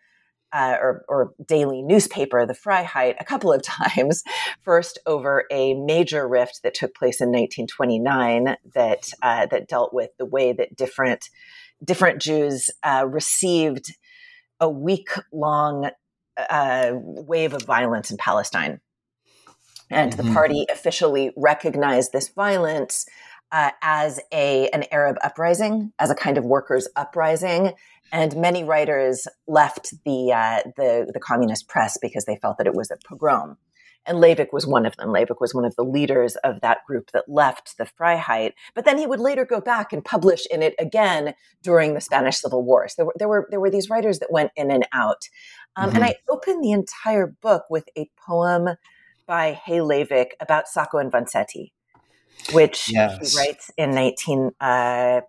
uh, 0.54 0.78
or, 0.80 1.04
or, 1.10 1.34
daily 1.46 1.82
newspaper, 1.82 2.46
the 2.46 2.54
Freiheit, 2.54 3.16
a 3.20 3.26
couple 3.26 3.52
of 3.52 3.62
times. 3.64 4.24
First, 4.62 5.00
over 5.06 5.46
a 5.52 5.74
major 5.74 6.28
rift 6.28 6.62
that 6.64 6.76
took 6.76 6.94
place 6.96 7.20
in 7.20 7.30
1929 7.30 8.56
that 8.76 9.12
uh, 9.22 9.48
that 9.48 9.68
dealt 9.68 9.94
with 9.94 10.12
the 10.18 10.26
way 10.26 10.54
that 10.54 10.76
different 10.76 11.30
different 11.84 12.22
Jews 12.22 12.70
uh, 12.84 13.06
received 13.10 13.96
a 14.60 14.70
week 14.70 15.10
long 15.32 15.90
uh, 16.38 16.92
wave 16.94 17.54
of 17.54 17.64
violence 17.64 18.12
in 18.12 18.18
Palestine. 18.18 18.80
And 19.90 20.14
mm-hmm. 20.14 20.28
the 20.28 20.34
party 20.34 20.66
officially 20.72 21.32
recognized 21.36 22.12
this 22.12 22.30
violence 22.30 23.06
uh, 23.54 23.70
as 23.84 24.20
a 24.34 24.68
an 24.70 24.84
Arab 24.92 25.16
uprising, 25.24 25.94
as 26.00 26.10
a 26.10 26.16
kind 26.16 26.38
of 26.38 26.44
workers' 26.44 26.90
uprising, 26.96 27.74
and 28.12 28.36
many 28.36 28.64
writers 28.64 29.28
left 29.48 29.94
the 30.04 30.34
uh, 30.34 30.70
the, 30.76 31.10
the 31.14 31.20
communist 31.20 31.70
press 31.70 31.98
because 32.02 32.26
they 32.26 32.36
felt 32.36 32.58
that 32.58 32.68
it 32.68 32.74
was 32.74 32.92
a 32.92 32.98
pogrom. 33.08 33.58
And 34.06 34.18
Leivik 34.18 34.52
was 34.52 34.68
one 34.68 34.86
of 34.86 34.98
them. 34.98 35.10
Leivik 35.10 35.40
was 35.40 35.54
one 35.54 35.64
of 35.64 35.78
the 35.78 35.84
leaders 35.84 36.36
of 36.38 36.60
that 36.60 36.80
group 36.86 37.12
that 37.12 37.24
left 37.30 37.78
the 37.78 37.86
Freiheit. 37.86 38.52
But 38.76 38.84
then 38.84 38.98
he 38.98 39.08
would 39.08 39.22
later 39.22 39.46
go 39.46 39.62
back 39.62 39.94
and 39.94 40.04
publish 40.04 40.46
in 40.52 40.62
it 40.62 40.76
again 40.78 41.36
during 41.62 41.94
the 41.94 42.02
Spanish 42.02 42.42
Civil 42.42 42.66
War. 42.66 42.90
So 42.90 42.96
there 42.96 43.06
were 43.06 43.14
there 43.18 43.30
were, 43.30 43.48
there 43.52 43.60
were 43.62 43.70
these 43.70 43.90
writers 43.90 44.20
that 44.20 44.32
went 44.32 44.52
in 44.58 44.72
and 44.72 44.86
out. 44.94 45.22
Um, 45.76 45.88
mm-hmm. 45.88 45.96
And 45.98 46.06
I 46.06 46.16
opened 46.28 46.64
the 46.64 46.72
entire 46.72 47.28
book 47.28 47.66
with 47.70 47.86
a 47.98 48.10
poem 48.28 48.76
by 49.26 49.54
Hay 49.66 49.78
Leivik 49.78 50.32
about 50.42 50.68
Sacco 50.68 50.98
and 50.98 51.12
Vanzetti 51.12 51.72
which 52.52 52.92
yes. 52.92 53.34
he 53.34 53.40
writes 53.40 53.72
in 53.78 53.92
19, 53.92 54.52
uh, 54.60 55.22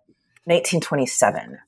1927. 0.44 1.58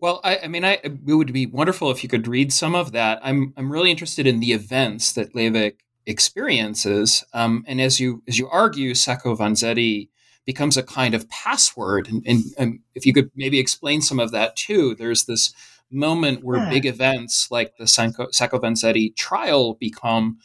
Well, 0.00 0.20
I, 0.22 0.40
I, 0.44 0.48
mean, 0.48 0.64
I, 0.64 0.80
it 0.82 1.00
would 1.06 1.32
be 1.32 1.46
wonderful 1.46 1.90
if 1.90 2.02
you 2.02 2.08
could 2.08 2.28
read 2.28 2.52
some 2.52 2.74
of 2.74 2.92
that. 2.92 3.20
I'm 3.22 3.54
I'm 3.56 3.72
really 3.72 3.90
interested 3.90 4.26
in 4.26 4.40
the 4.40 4.52
events 4.52 5.12
that 5.12 5.32
Leivik 5.32 5.76
experiences, 6.04 7.24
um, 7.32 7.64
and 7.66 7.80
as 7.80 7.98
you 8.00 8.22
as 8.28 8.38
you 8.38 8.46
argue, 8.50 8.94
Sacco 8.94 9.34
Vanzetti 9.34 10.10
becomes 10.44 10.76
a 10.76 10.82
kind 10.82 11.14
of 11.14 11.28
password. 11.30 12.08
And, 12.08 12.22
and, 12.26 12.44
and, 12.58 12.80
if 12.94 13.06
you 13.06 13.14
could 13.14 13.30
maybe 13.34 13.58
explain 13.58 14.02
some 14.02 14.20
of 14.20 14.30
that 14.32 14.56
too, 14.56 14.94
there's 14.94 15.24
this 15.24 15.54
moment 15.90 16.44
where 16.44 16.58
yeah. 16.58 16.70
big 16.70 16.86
events 16.86 17.50
like 17.50 17.76
the 17.78 17.86
Sacco, 17.86 18.28
Sacco 18.30 18.58
Vanzetti 18.58 19.16
trial 19.16 19.74
become 19.74 20.38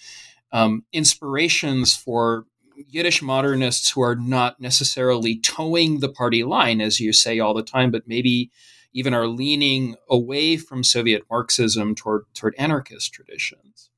um, 0.51 0.83
inspirations 0.93 1.95
for 1.95 2.45
Yiddish 2.87 3.21
modernists 3.21 3.91
who 3.91 4.01
are 4.01 4.15
not 4.15 4.59
necessarily 4.59 5.39
towing 5.39 5.99
the 5.99 6.09
party 6.09 6.43
line, 6.43 6.81
as 6.81 6.99
you 6.99 7.13
say 7.13 7.39
all 7.39 7.53
the 7.53 7.63
time, 7.63 7.91
but 7.91 8.07
maybe 8.07 8.51
even 8.93 9.13
are 9.13 9.27
leaning 9.27 9.95
away 10.09 10.57
from 10.57 10.83
Soviet 10.83 11.23
Marxism 11.29 11.95
toward 11.95 12.23
toward 12.33 12.55
anarchist 12.57 13.13
traditions. 13.13 13.89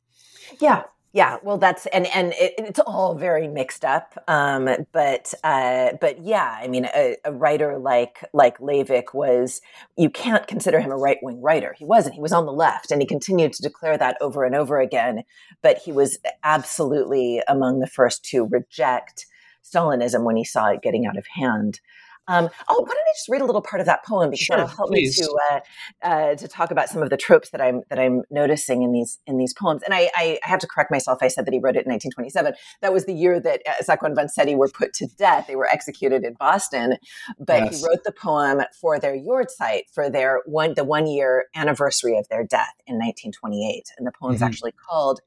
Yeah, 0.60 0.84
yeah, 1.14 1.38
well, 1.44 1.58
that's 1.58 1.88
and 1.88 2.08
and 2.08 2.34
it, 2.34 2.54
it's 2.58 2.80
all 2.80 3.16
very 3.16 3.48
mixed 3.50 3.84
up. 3.84 4.18
Um, 4.30 4.70
but 4.94 5.34
uh, 5.44 5.94
but 6.00 6.24
yeah, 6.24 6.58
I 6.58 6.68
mean, 6.68 6.86
a, 6.86 7.18
a, 7.26 7.34
writer 7.34 7.78
like 7.78 8.24
like 8.34 8.60
Leivik 8.60 9.14
was 9.14 9.62
you 9.98 10.10
can't 10.10 10.48
consider 10.48 10.80
him 10.80 10.90
a 10.90 10.96
right 10.96 11.18
wing 11.22 11.42
writer. 11.42 11.76
He 11.78 11.84
wasn't. 11.84 12.16
He 12.16 12.22
was 12.22 12.32
on 12.32 12.46
the 12.46 12.54
left, 12.54 12.92
and 12.92 13.02
he 13.02 13.08
continued 13.08 13.52
to 13.54 13.62
declare 13.62 13.98
that 13.98 14.16
over 14.22 14.46
and 14.46 14.56
over 14.56 14.80
again. 14.80 15.24
But 15.62 15.80
he 15.80 15.92
was 15.92 16.18
absolutely 16.44 17.42
among 17.46 17.80
the 17.80 17.88
first 17.88 18.24
to 18.26 18.46
reject 18.46 19.26
Stalinism 19.66 20.24
when 20.24 20.38
he 20.38 20.46
saw 20.46 20.68
it 20.68 20.82
getting 20.82 21.06
out 21.06 21.18
of 21.18 21.26
hand. 21.28 21.82
Um, 22.32 22.50
oh, 22.70 22.80
why 22.80 22.88
don't 22.88 22.98
I 22.98 23.14
just 23.14 23.28
read 23.30 23.42
a 23.42 23.46
little 23.46 23.62
part 23.62 23.82
of 23.82 23.86
that 23.88 24.06
poem 24.06 24.30
because 24.30 24.46
sure, 24.46 24.56
that'll 24.56 24.74
help 24.74 24.90
please. 24.90 25.20
me 25.20 25.26
to 25.26 25.40
uh, 25.52 25.60
uh, 26.02 26.36
to 26.36 26.48
talk 26.48 26.72
about 26.72 26.88
some 26.88 27.04
of 27.04 27.10
the 27.10 27.18
tropes 27.18 27.50
that 27.50 27.62
I'm 27.62 27.82
that 27.90 28.00
I'm 28.00 28.24
noticing 28.30 28.84
in 28.84 28.94
these 28.94 29.20
in 29.28 29.38
these 29.38 29.54
poems. 29.54 29.84
And 29.84 29.94
I, 29.94 30.10
I, 30.16 30.40
I 30.44 30.48
have 30.48 30.60
to 30.60 30.68
correct 30.68 30.92
myself. 30.92 31.20
I 31.22 31.28
said 31.28 31.46
that 31.46 31.54
he 31.54 31.60
wrote 31.60 31.76
it 31.76 31.86
in 31.86 31.92
1927. 31.92 32.54
That 32.82 32.94
was 32.94 33.06
the 33.06 33.14
year 33.14 33.40
that 33.42 33.62
uh, 33.68 33.84
Sacco 33.84 34.06
and 34.06 34.16
Vanzetti 34.16 34.56
were 34.56 34.70
put 34.70 34.94
to 34.94 35.08
death. 35.18 35.48
They 35.48 35.56
were 35.56 35.68
executed 35.68 36.24
in 36.24 36.34
Boston. 36.36 36.98
But 37.38 37.64
yes. 37.64 37.80
he 37.80 37.88
wrote 37.88 38.04
the 38.06 38.14
poem 38.14 38.62
for 38.80 38.98
their 39.00 39.18
yahrzeit 39.18 39.84
for 39.94 40.10
their 40.10 40.42
one 40.46 40.74
the 40.76 40.86
one 40.86 41.08
year 41.08 41.48
anniversary 41.56 42.18
of 42.18 42.28
their 42.30 42.46
death 42.46 42.76
in 42.88 42.96
1928. 42.96 43.92
And 43.98 44.08
the 44.08 44.12
poem's 44.12 44.38
mm-hmm. 44.38 44.46
actually 44.46 44.72
called 44.72 45.20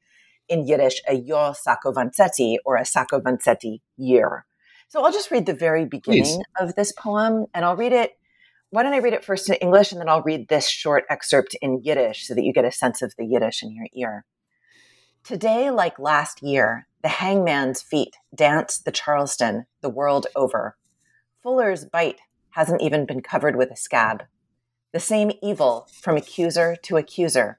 in 0.49 0.66
Yiddish 0.66 1.00
a 1.08 1.14
Yor 1.14 1.54
Sacco 1.54 1.92
Vanzetti 1.92 2.56
or 2.64 2.76
a 2.76 2.84
Sacco 2.84 3.20
Vanzetti 3.20 3.80
year. 3.96 4.46
So 4.95 5.05
I'll 5.05 5.11
just 5.11 5.33
read 5.33 5.47
the 5.47 5.55
very 5.55 5.87
beginning 5.87 6.23
Please. 6.23 6.39
of 6.61 6.77
this 6.77 6.93
poem 6.93 7.47
and 7.53 7.65
I'll 7.65 7.75
read 7.75 7.93
it. 7.93 8.13
Why 8.71 8.85
don't 8.85 8.93
I 8.93 8.99
read 8.99 9.13
it 9.13 9.25
first 9.25 9.49
in 9.49 9.57
English 9.57 9.91
and 9.91 10.01
then 10.01 10.09
I'll 10.09 10.23
read 10.23 10.47
this 10.47 10.69
short 10.69 11.03
excerpt 11.11 11.57
in 11.61 11.81
Yiddish 11.83 12.29
so 12.29 12.33
that 12.33 12.45
you 12.45 12.53
get 12.53 12.65
a 12.65 12.71
sense 12.71 13.03
of 13.03 13.13
the 13.19 13.27
Yiddish 13.27 13.65
in 13.65 13.75
your 13.75 13.89
ear. 13.93 14.25
Today, 15.25 15.69
like 15.69 15.99
last 15.99 16.45
year, 16.45 16.87
the 17.03 17.09
hangman's 17.09 17.83
feet 17.83 18.15
dance 18.33 18.79
the 18.79 18.93
Charleston 18.93 19.67
the 19.81 19.89
world 19.89 20.29
over. 20.37 20.77
Fuller's 21.43 21.85
bite 21.85 22.21
hasn't 22.51 22.81
even 22.81 23.05
been 23.05 23.21
covered 23.21 23.57
with 23.57 23.73
a 23.73 23.77
scab. 23.77 24.23
The 24.93 25.01
same 25.01 25.33
evil 25.43 25.89
from 25.93 26.17
accuser 26.17 26.77
to 26.83 26.99
accuser. 26.99 27.59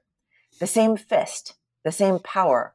The 0.58 0.66
same 0.66 0.96
fist, 0.96 1.56
the 1.84 1.92
same 1.92 2.18
power. 2.18 2.72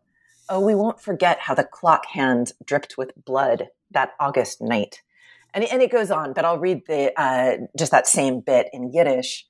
Oh, 0.53 0.59
we 0.59 0.75
won't 0.75 0.99
forget 0.99 1.39
how 1.39 1.53
the 1.53 1.63
clock 1.63 2.07
hand 2.07 2.51
dripped 2.65 2.97
with 2.97 3.13
blood 3.23 3.69
that 3.91 4.11
August 4.19 4.59
night. 4.59 5.01
And, 5.53 5.63
and 5.63 5.81
it 5.81 5.93
goes 5.93 6.11
on, 6.11 6.33
but 6.33 6.43
I'll 6.43 6.59
read 6.59 6.81
the 6.87 7.13
uh, 7.17 7.67
just 7.77 7.91
that 7.91 8.05
same 8.05 8.41
bit 8.41 8.67
in 8.73 8.91
Yiddish. 8.91 9.47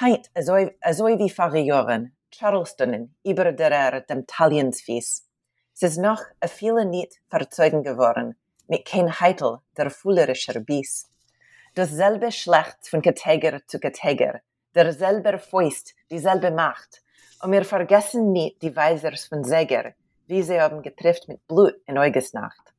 Heint, 0.00 0.28
azoi 0.34 1.16
vi 1.16 1.28
fari 1.28 1.68
joren, 1.68 2.10
Charlestonen, 2.32 3.10
über 3.24 3.52
der 3.52 4.04
dem 4.08 4.26
Taliensfies. 4.26 5.22
Es 5.80 5.96
noch 5.96 6.24
a 6.42 6.48
viele 6.48 6.84
niet 6.84 7.20
verzeugen 7.30 7.84
geworden, 7.84 8.34
mit 8.68 8.84
kein 8.84 9.08
Heitel 9.08 9.60
der 9.76 9.88
fullerischer 9.88 10.58
Bies. 10.58 11.06
Dasselbe 11.76 12.32
Schlecht 12.32 12.88
von 12.88 13.02
Kateger 13.02 13.60
zu 13.68 13.78
Kateger, 13.78 14.40
derselbe 14.74 15.38
Fäust, 15.38 15.94
dieselbe 16.10 16.50
Macht. 16.50 17.02
Und 17.40 17.52
wir 17.52 17.64
vergessen 17.64 18.32
nicht 18.32 18.60
die 18.62 18.74
Weisers 18.74 19.26
von 19.26 19.44
Säger, 19.44 19.94
wie 20.30 20.42
sie 20.42 20.60
haben 20.60 20.82
getrifft 20.82 21.28
mit 21.28 21.46
Blut 21.46 21.74
in 21.86 21.98
Eugesnacht. 21.98 22.72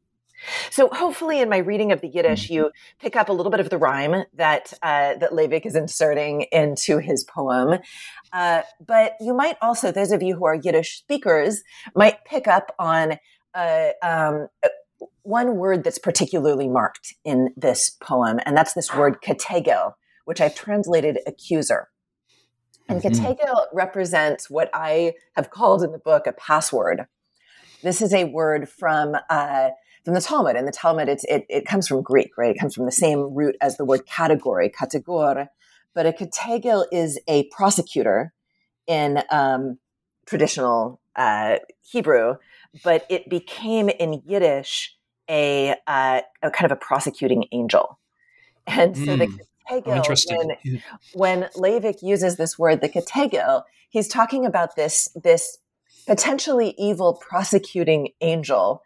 So 0.69 0.89
hopefully, 0.89 1.39
in 1.39 1.49
my 1.49 1.57
reading 1.57 1.91
of 1.91 2.01
the 2.01 2.07
Yiddish, 2.07 2.45
mm-hmm. 2.45 2.53
you 2.53 2.71
pick 2.99 3.15
up 3.15 3.29
a 3.29 3.33
little 3.33 3.51
bit 3.51 3.59
of 3.59 3.69
the 3.69 3.77
rhyme 3.77 4.23
that 4.33 4.73
uh, 4.81 5.15
that 5.15 5.31
Leivik 5.31 5.65
is 5.65 5.75
inserting 5.75 6.47
into 6.51 6.97
his 6.97 7.23
poem. 7.23 7.79
Uh, 8.33 8.63
but 8.85 9.13
you 9.19 9.35
might 9.35 9.57
also, 9.61 9.91
those 9.91 10.11
of 10.11 10.23
you 10.23 10.35
who 10.35 10.45
are 10.45 10.55
Yiddish 10.55 10.97
speakers, 10.97 11.63
might 11.95 12.25
pick 12.25 12.47
up 12.47 12.73
on 12.79 13.19
uh, 13.53 13.89
um, 14.01 14.47
one 15.23 15.57
word 15.57 15.83
that's 15.83 15.99
particularly 15.99 16.67
marked 16.67 17.13
in 17.23 17.53
this 17.55 17.91
poem, 18.01 18.39
and 18.45 18.57
that's 18.57 18.73
this 18.73 18.93
word 18.95 19.21
kategel, 19.21 19.93
which 20.25 20.41
I've 20.41 20.55
translated 20.55 21.19
accuser. 21.27 21.89
And 22.89 23.01
mm-hmm. 23.01 23.75
represents 23.77 24.49
what 24.49 24.69
I 24.73 25.13
have 25.35 25.49
called 25.49 25.83
in 25.83 25.91
the 25.91 25.99
book 25.99 26.27
a 26.27 26.33
password. 26.33 27.05
This 27.83 28.01
is 28.01 28.13
a 28.13 28.25
word 28.25 28.69
from 28.69 29.15
uh, 29.29 29.69
from 30.03 30.13
the 30.13 30.21
Talmud. 30.21 30.55
And 30.55 30.67
the 30.67 30.71
Talmud, 30.71 31.09
it's, 31.09 31.23
it, 31.25 31.45
it 31.49 31.65
comes 31.65 31.87
from 31.87 32.01
Greek, 32.01 32.37
right? 32.37 32.55
It 32.55 32.59
comes 32.59 32.75
from 32.75 32.85
the 32.85 32.91
same 32.91 33.33
root 33.33 33.55
as 33.61 33.77
the 33.77 33.85
word 33.85 34.05
category, 34.05 34.69
kategor. 34.69 35.47
But 35.93 36.05
a 36.05 36.11
kategel 36.11 36.85
is 36.91 37.19
a 37.27 37.47
prosecutor 37.49 38.33
in 38.87 39.21
um, 39.29 39.77
traditional 40.25 41.01
uh, 41.15 41.57
Hebrew, 41.81 42.35
but 42.83 43.05
it 43.09 43.29
became 43.29 43.89
in 43.89 44.21
Yiddish 44.25 44.95
a, 45.29 45.75
uh, 45.87 46.21
a 46.41 46.51
kind 46.51 46.71
of 46.71 46.75
a 46.75 46.79
prosecuting 46.79 47.45
angel. 47.51 47.99
And 48.65 48.95
so 48.95 49.03
mm. 49.03 49.19
the 49.19 49.81
kategel, 49.81 50.57
when, 51.13 51.41
when 51.41 51.49
Leivik 51.55 52.01
uses 52.01 52.37
this 52.37 52.57
word, 52.57 52.81
the 52.81 52.89
kategel, 52.89 53.63
he's 53.89 54.07
talking 54.07 54.45
about 54.45 54.75
this, 54.75 55.09
this 55.21 55.57
potentially 56.05 56.73
evil 56.77 57.13
prosecuting 57.13 58.09
angel 58.21 58.81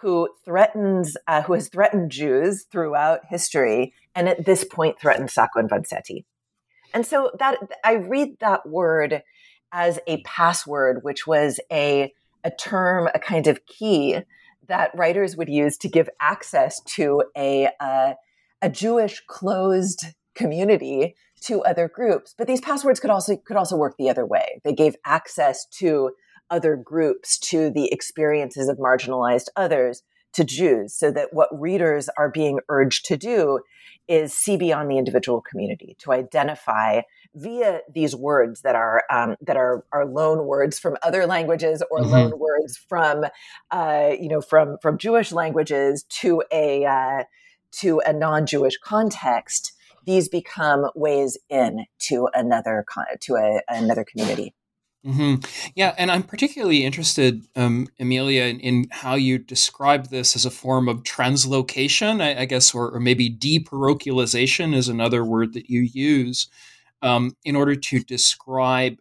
who 0.00 0.28
threatens, 0.44 1.16
uh, 1.26 1.42
who 1.42 1.52
has 1.52 1.68
threatened 1.68 2.10
Jews 2.10 2.64
throughout 2.70 3.20
history, 3.28 3.92
and 4.14 4.28
at 4.28 4.46
this 4.46 4.64
point 4.64 4.98
threatened 4.98 5.30
Sacco 5.30 5.58
and 5.60 5.70
Vanzetti. 5.70 6.24
And 6.94 7.06
so 7.06 7.30
that 7.38 7.58
I 7.84 7.94
read 7.94 8.38
that 8.40 8.68
word 8.68 9.22
as 9.72 9.98
a 10.06 10.22
password, 10.22 11.00
which 11.02 11.26
was 11.26 11.60
a 11.70 12.12
a 12.42 12.50
term, 12.50 13.08
a 13.14 13.18
kind 13.18 13.46
of 13.46 13.66
key 13.66 14.18
that 14.66 14.96
writers 14.96 15.36
would 15.36 15.50
use 15.50 15.76
to 15.76 15.88
give 15.88 16.08
access 16.20 16.80
to 16.84 17.22
a 17.36 17.68
uh, 17.78 18.14
a 18.62 18.70
Jewish 18.70 19.22
closed 19.26 20.06
community 20.34 21.14
to 21.42 21.62
other 21.62 21.88
groups. 21.88 22.34
But 22.36 22.46
these 22.46 22.60
passwords 22.60 23.00
could 23.00 23.10
also 23.10 23.36
could 23.36 23.56
also 23.56 23.76
work 23.76 23.96
the 23.98 24.10
other 24.10 24.26
way. 24.26 24.60
They 24.64 24.72
gave 24.72 24.96
access 25.04 25.66
to 25.78 26.12
other 26.50 26.76
groups 26.76 27.38
to 27.38 27.70
the 27.70 27.92
experiences 27.92 28.68
of 28.68 28.78
marginalized 28.78 29.48
others 29.56 30.02
to 30.32 30.44
Jews, 30.44 30.94
so 30.94 31.10
that 31.10 31.32
what 31.32 31.48
readers 31.52 32.08
are 32.16 32.30
being 32.30 32.60
urged 32.68 33.04
to 33.06 33.16
do 33.16 33.60
is 34.06 34.32
see 34.32 34.56
beyond 34.56 34.90
the 34.90 34.98
individual 34.98 35.40
community, 35.40 35.96
to 36.00 36.12
identify 36.12 37.02
via 37.34 37.80
these 37.92 38.14
words 38.16 38.62
that 38.62 38.74
are 38.74 39.04
um, 39.10 39.36
that 39.40 39.56
are 39.56 39.84
are 39.92 40.04
loan 40.04 40.46
words 40.46 40.78
from 40.78 40.96
other 41.02 41.26
languages 41.26 41.82
or 41.90 42.00
mm-hmm. 42.00 42.10
loan 42.10 42.38
words 42.38 42.76
from 42.88 43.24
uh, 43.70 44.10
you 44.18 44.28
know 44.28 44.40
from 44.40 44.76
from 44.82 44.98
Jewish 44.98 45.32
languages 45.32 46.04
to 46.20 46.42
a 46.52 46.84
uh, 46.84 47.24
to 47.72 48.00
a 48.06 48.12
non-Jewish 48.12 48.78
context. 48.82 49.72
These 50.06 50.28
become 50.28 50.90
ways 50.94 51.38
in 51.48 51.84
to 52.08 52.28
another 52.34 52.84
to 53.20 53.34
a, 53.36 53.60
another 53.68 54.04
community. 54.04 54.54
Mm-hmm. 55.04 55.70
Yeah, 55.74 55.94
and 55.96 56.10
I'm 56.10 56.22
particularly 56.22 56.84
interested, 56.84 57.46
um, 57.56 57.88
Emilia, 57.98 58.44
in, 58.44 58.60
in, 58.60 58.86
how 58.90 59.14
you 59.14 59.38
describe 59.38 60.08
this 60.08 60.36
as 60.36 60.44
a 60.44 60.50
form 60.50 60.90
of 60.90 61.04
translocation, 61.04 62.20
I, 62.20 62.42
I 62.42 62.44
guess, 62.44 62.74
or, 62.74 62.90
or, 62.90 63.00
maybe 63.00 63.30
deparochialization 63.30 64.74
is 64.74 64.88
another 64.88 65.24
word 65.24 65.54
that 65.54 65.70
you 65.70 65.80
use 65.80 66.48
um, 67.00 67.34
in 67.44 67.56
order 67.56 67.76
to 67.76 68.00
describe 68.00 68.98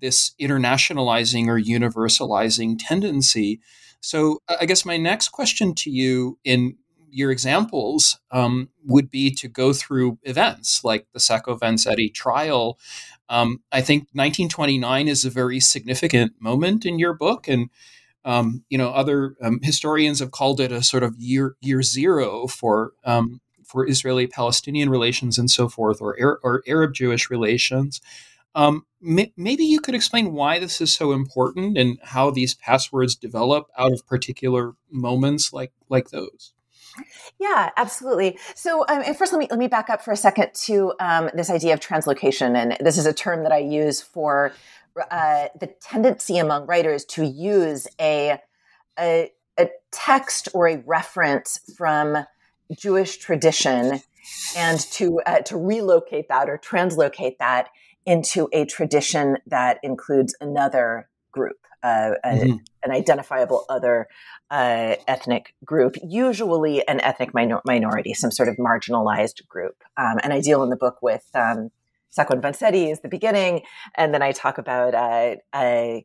this 0.00 0.32
internationalizing 0.40 1.48
or 1.48 1.60
universalizing 1.60 2.78
tendency. 2.78 3.60
So, 4.00 4.38
I 4.48 4.64
guess 4.64 4.86
my 4.86 4.96
next 4.96 5.28
question 5.28 5.74
to 5.74 5.90
you 5.90 6.38
in 6.44 6.78
your 7.12 7.30
examples 7.30 8.18
um, 8.30 8.70
would 8.86 9.10
be 9.10 9.30
to 9.30 9.46
go 9.46 9.74
through 9.74 10.18
events 10.22 10.82
like 10.82 11.06
the 11.12 11.20
Sacco 11.20 11.56
Vanzetti 11.56 12.12
trial. 12.12 12.78
Um, 13.28 13.62
I 13.70 13.80
think 13.80 14.02
1929 14.12 15.08
is 15.08 15.24
a 15.24 15.30
very 15.30 15.60
significant 15.60 16.32
moment 16.40 16.84
in 16.84 16.98
your 16.98 17.14
book, 17.14 17.48
and 17.48 17.70
um, 18.24 18.64
you 18.68 18.78
know 18.78 18.90
other 18.90 19.36
um, 19.40 19.60
historians 19.62 20.20
have 20.20 20.30
called 20.30 20.60
it 20.60 20.72
a 20.72 20.82
sort 20.82 21.02
of 21.02 21.14
year 21.18 21.56
year 21.60 21.82
zero 21.82 22.46
for 22.46 22.92
um, 23.04 23.40
for 23.64 23.88
Israeli 23.88 24.26
Palestinian 24.26 24.90
relations 24.90 25.38
and 25.38 25.50
so 25.50 25.68
forth, 25.68 26.00
or, 26.00 26.38
or 26.42 26.62
Arab 26.66 26.92
Jewish 26.94 27.30
relations. 27.30 28.00
Um, 28.54 28.84
may, 29.00 29.32
maybe 29.36 29.64
you 29.64 29.80
could 29.80 29.94
explain 29.94 30.34
why 30.34 30.58
this 30.58 30.80
is 30.80 30.92
so 30.92 31.12
important 31.12 31.78
and 31.78 31.98
how 32.02 32.30
these 32.30 32.54
passwords 32.54 33.16
develop 33.16 33.68
out 33.78 33.92
of 33.92 34.06
particular 34.06 34.74
moments 34.90 35.52
like 35.52 35.72
like 35.88 36.10
those. 36.10 36.52
Yeah, 37.38 37.70
absolutely. 37.76 38.38
So, 38.54 38.84
um, 38.88 39.02
and 39.04 39.16
first, 39.16 39.32
let 39.32 39.38
me 39.38 39.46
let 39.50 39.58
me 39.58 39.68
back 39.68 39.90
up 39.90 40.02
for 40.02 40.12
a 40.12 40.16
second 40.16 40.52
to 40.66 40.92
um, 41.00 41.30
this 41.34 41.50
idea 41.50 41.74
of 41.74 41.80
translocation, 41.80 42.56
and 42.56 42.76
this 42.80 42.98
is 42.98 43.06
a 43.06 43.12
term 43.12 43.42
that 43.44 43.52
I 43.52 43.58
use 43.58 44.00
for 44.00 44.52
uh, 45.10 45.48
the 45.58 45.68
tendency 45.80 46.38
among 46.38 46.66
writers 46.66 47.04
to 47.06 47.24
use 47.24 47.86
a, 48.00 48.38
a 48.98 49.30
a 49.58 49.68
text 49.90 50.48
or 50.54 50.68
a 50.68 50.78
reference 50.86 51.58
from 51.76 52.24
Jewish 52.76 53.18
tradition 53.18 54.00
and 54.56 54.80
to 54.92 55.20
uh, 55.26 55.40
to 55.40 55.56
relocate 55.56 56.28
that 56.28 56.48
or 56.48 56.58
translocate 56.58 57.38
that 57.38 57.68
into 58.06 58.48
a 58.52 58.64
tradition 58.64 59.38
that 59.46 59.78
includes 59.82 60.34
another 60.40 61.08
group, 61.30 61.61
uh, 61.82 62.12
mm-hmm. 62.24 62.56
an 62.82 62.90
identifiable 62.90 63.64
other 63.68 64.08
uh, 64.50 64.96
ethnic 65.08 65.54
group, 65.64 65.96
usually 66.02 66.86
an 66.86 67.00
ethnic 67.00 67.34
minor- 67.34 67.62
minority, 67.64 68.14
some 68.14 68.30
sort 68.30 68.48
of 68.48 68.56
marginalized 68.56 69.46
group. 69.48 69.82
Um, 69.96 70.18
and 70.22 70.32
I 70.32 70.40
deal 70.40 70.62
in 70.62 70.70
the 70.70 70.76
book 70.76 70.98
with 71.02 71.26
um, 71.34 71.70
Sacco 72.10 72.34
and 72.34 72.42
Vanzetti 72.42 72.92
is 72.92 73.00
the 73.00 73.08
beginning, 73.08 73.62
and 73.96 74.12
then 74.12 74.22
I 74.22 74.32
talk 74.32 74.58
about 74.58 74.94
uh, 74.94 75.36
uh, 75.52 76.00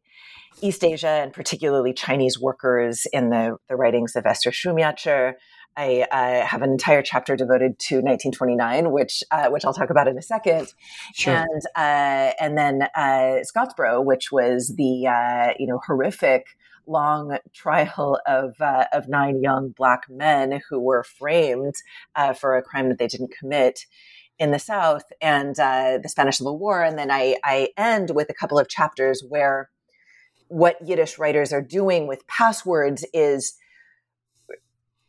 East 0.61 0.83
Asia 0.83 1.07
and 1.07 1.33
particularly 1.33 1.93
Chinese 1.93 2.39
workers 2.39 3.05
in 3.11 3.29
the, 3.29 3.57
the 3.69 3.75
writings 3.75 4.15
of 4.15 4.25
Esther 4.25 4.51
Shumiatcher. 4.51 5.33
I 5.77 6.07
uh, 6.11 6.43
have 6.43 6.63
an 6.63 6.71
entire 6.71 7.03
chapter 7.03 7.35
devoted 7.35 7.77
to 7.79 7.97
1929, 7.97 8.91
which 8.91 9.23
uh, 9.29 9.49
which 9.49 9.63
I'll 9.63 9.73
talk 9.73 9.91
about 9.91 10.07
in 10.07 10.17
a 10.17 10.23
second, 10.23 10.73
sure. 11.13 11.35
and 11.35 11.61
uh, 11.75 12.33
and 12.39 12.57
then 12.57 12.87
uh, 12.95 13.43
Scottsboro, 13.45 14.03
which 14.03 14.31
was 14.31 14.75
the 14.75 15.07
uh, 15.07 15.53
you 15.59 15.67
know 15.67 15.79
horrific 15.85 16.47
long 16.87 17.37
trial 17.53 18.19
of 18.25 18.59
uh, 18.59 18.85
of 18.91 19.07
nine 19.07 19.43
young 19.43 19.69
black 19.69 20.09
men 20.09 20.61
who 20.67 20.79
were 20.79 21.03
framed 21.03 21.75
for 22.39 22.57
a 22.57 22.63
crime 22.63 22.89
that 22.89 22.97
they 22.97 23.07
didn't 23.07 23.35
commit 23.37 23.85
in 24.39 24.51
the 24.51 24.59
South, 24.59 25.03
and 25.21 25.55
the 25.57 26.07
Spanish 26.07 26.39
Civil 26.39 26.57
War, 26.57 26.83
and 26.83 26.97
then 26.97 27.11
I 27.11 27.37
I 27.43 27.69
end 27.77 28.11
with 28.15 28.31
a 28.31 28.33
couple 28.33 28.57
of 28.57 28.67
chapters 28.67 29.23
where 29.29 29.69
what 30.47 30.77
Yiddish 30.83 31.19
writers 31.19 31.53
are 31.53 31.61
doing 31.61 32.07
with 32.07 32.25
passwords 32.27 33.05
is 33.13 33.53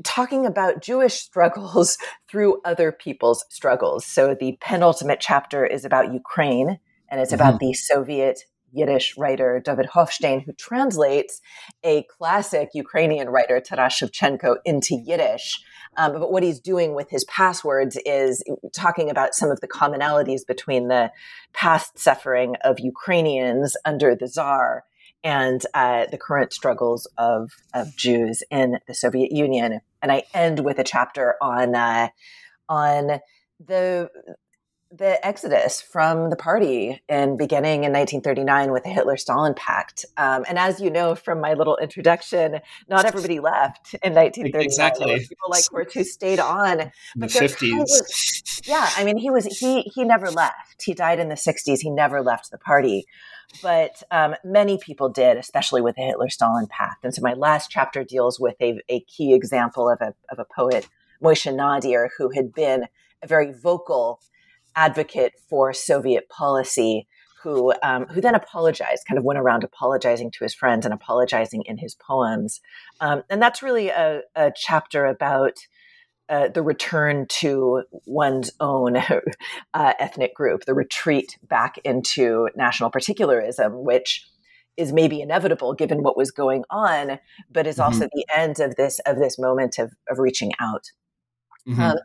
talking 0.04 0.46
about 0.46 0.82
Jewish 0.82 1.14
struggles 1.14 1.98
through 2.30 2.60
other 2.64 2.92
people's 2.92 3.44
struggles. 3.48 4.04
So 4.04 4.34
the 4.38 4.56
penultimate 4.60 5.20
chapter 5.20 5.66
is 5.66 5.84
about 5.84 6.12
Ukraine, 6.12 6.78
and 7.08 7.20
it's 7.20 7.32
mm-hmm. 7.32 7.40
about 7.40 7.60
the 7.60 7.72
Soviet 7.72 8.40
Yiddish 8.72 9.16
writer 9.16 9.60
David 9.64 9.86
Hofstein, 9.86 10.40
who 10.40 10.52
translates 10.52 11.40
a 11.82 12.04
classic 12.04 12.70
Ukrainian 12.74 13.28
writer, 13.30 13.60
Taras 13.60 13.94
Shevchenko, 13.94 14.56
into 14.64 15.00
Yiddish. 15.04 15.58
Um, 15.96 16.12
but 16.12 16.30
what 16.30 16.42
he's 16.42 16.60
doing 16.60 16.94
with 16.94 17.10
his 17.10 17.24
passwords 17.24 17.98
is 18.04 18.44
talking 18.74 19.10
about 19.10 19.34
some 19.34 19.50
of 19.50 19.60
the 19.60 19.68
commonalities 19.68 20.46
between 20.46 20.88
the 20.88 21.10
past 21.54 21.98
suffering 21.98 22.56
of 22.62 22.78
Ukrainians 22.78 23.76
under 23.84 24.14
the 24.14 24.28
Tsar 24.28 24.84
and 25.24 25.64
uh, 25.74 26.06
the 26.10 26.18
current 26.18 26.52
struggles 26.52 27.06
of, 27.18 27.50
of 27.74 27.96
Jews 27.96 28.42
in 28.50 28.78
the 28.86 28.94
Soviet 28.94 29.32
Union. 29.32 29.80
And 30.00 30.12
I 30.12 30.24
end 30.32 30.64
with 30.64 30.78
a 30.78 30.84
chapter 30.84 31.34
on 31.42 31.74
uh, 31.74 32.08
on 32.68 33.20
the 33.58 34.10
the 34.90 35.24
exodus 35.26 35.82
from 35.82 36.30
the 36.30 36.36
party 36.36 37.02
and 37.08 37.36
beginning 37.36 37.84
in 37.84 37.92
1939 37.92 38.72
with 38.72 38.84
the 38.84 38.88
Hitler-Stalin 38.88 39.54
Pact. 39.54 40.06
Um, 40.16 40.44
and 40.48 40.58
as 40.58 40.80
you 40.80 40.90
know 40.90 41.14
from 41.14 41.40
my 41.40 41.52
little 41.54 41.76
introduction, 41.76 42.60
not 42.88 43.04
everybody 43.04 43.38
left 43.38 43.94
in 44.02 44.14
1939. 44.14 44.62
Exactly. 44.62 45.18
People 45.20 45.50
like 45.50 45.64
Kurtz 45.70 45.94
who 45.94 46.04
stayed 46.04 46.40
on. 46.40 46.80
In 46.80 46.90
the 47.16 47.26
50s. 47.26 48.66
yeah, 48.66 48.88
I 48.96 49.04
mean, 49.04 49.18
he 49.18 49.30
was 49.30 49.44
he 49.44 49.82
he 49.94 50.04
never 50.04 50.30
left. 50.30 50.82
He 50.82 50.94
died 50.94 51.18
in 51.18 51.28
the 51.28 51.34
60s. 51.34 51.80
He 51.80 51.90
never 51.90 52.22
left 52.22 52.50
the 52.50 52.58
party 52.58 53.06
but 53.62 54.02
um, 54.10 54.34
many 54.44 54.78
people 54.78 55.08
did, 55.08 55.36
especially 55.36 55.80
with 55.80 55.96
the 55.96 56.02
Hitler 56.02 56.28
Stalin 56.28 56.66
Pact. 56.66 57.04
And 57.04 57.14
so 57.14 57.22
my 57.22 57.34
last 57.34 57.70
chapter 57.70 58.04
deals 58.04 58.38
with 58.38 58.56
a, 58.60 58.80
a 58.88 59.00
key 59.00 59.34
example 59.34 59.88
of 59.88 60.00
a, 60.00 60.14
of 60.30 60.38
a 60.38 60.44
poet, 60.44 60.88
Moshe 61.22 61.52
Nadir, 61.52 62.10
who 62.18 62.30
had 62.30 62.52
been 62.52 62.86
a 63.22 63.26
very 63.26 63.52
vocal 63.52 64.20
advocate 64.78 65.32
for 65.50 65.72
Soviet 65.72 66.28
policy. 66.28 67.08
Who, 67.44 67.72
um, 67.84 68.06
who 68.06 68.20
then 68.20 68.34
apologized, 68.34 69.04
kind 69.06 69.16
of 69.16 69.22
went 69.22 69.38
around 69.38 69.62
apologizing 69.62 70.32
to 70.32 70.44
his 70.44 70.54
friends 70.54 70.84
and 70.84 70.92
apologizing 70.92 71.62
in 71.66 71.78
his 71.78 71.94
poems. 71.94 72.60
Um, 73.00 73.22
and 73.30 73.40
that's 73.40 73.62
really 73.62 73.90
a, 73.90 74.22
a 74.34 74.50
chapter 74.56 75.06
about 75.06 75.52
uh, 76.28 76.48
the 76.48 76.62
return 76.62 77.26
to 77.28 77.84
one's 78.06 78.50
own 78.60 78.96
uh, 79.74 79.92
ethnic 79.98 80.34
group, 80.34 80.64
the 80.64 80.74
retreat 80.74 81.38
back 81.42 81.78
into 81.84 82.48
national 82.56 82.90
particularism, 82.90 83.84
which 83.84 84.26
is 84.76 84.92
maybe 84.92 85.20
inevitable 85.20 85.74
given 85.74 86.02
what 86.02 86.16
was 86.16 86.30
going 86.30 86.64
on, 86.70 87.18
but 87.50 87.66
is 87.66 87.76
mm-hmm. 87.76 87.84
also 87.84 88.08
the 88.12 88.26
end 88.34 88.60
of 88.60 88.76
this 88.76 89.00
of 89.06 89.18
this 89.18 89.38
moment 89.38 89.78
of, 89.78 89.92
of 90.08 90.18
reaching 90.18 90.52
out. 90.60 90.90
Mm-hmm. 91.68 91.80
Um, 91.80 91.96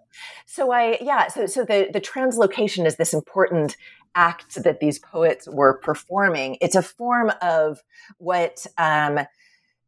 so 0.46 0.72
I 0.72 0.98
yeah 1.02 1.28
so 1.28 1.46
so 1.46 1.64
the 1.64 1.90
the 1.92 2.02
translocation 2.02 2.86
is 2.86 2.98
this 2.98 3.14
important 3.14 3.78
act 4.16 4.64
that 4.64 4.80
these 4.80 5.00
poets 5.00 5.48
were 5.48 5.80
performing. 5.80 6.58
It's 6.62 6.76
a 6.76 6.84
form 6.84 7.32
of 7.42 7.82
what. 8.18 8.66
Um, 8.78 9.20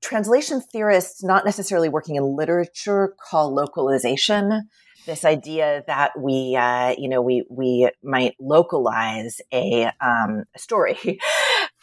translation 0.06 0.62
theorists, 0.62 1.24
not 1.24 1.46
necessarily 1.46 1.90
working 1.90 2.16
in 2.16 2.24
literature, 2.36 3.16
call 3.20 3.54
localization. 3.54 4.70
This 5.08 5.26
idea 5.26 5.84
that 5.88 6.20
we, 6.20 6.56
uh, 6.56 6.96
you 6.98 7.10
know, 7.10 7.22
we 7.22 7.46
we 7.50 7.90
might 8.04 8.36
localize 8.40 9.42
a, 9.52 9.86
um, 10.02 10.46
a 10.56 10.60
story 10.60 10.98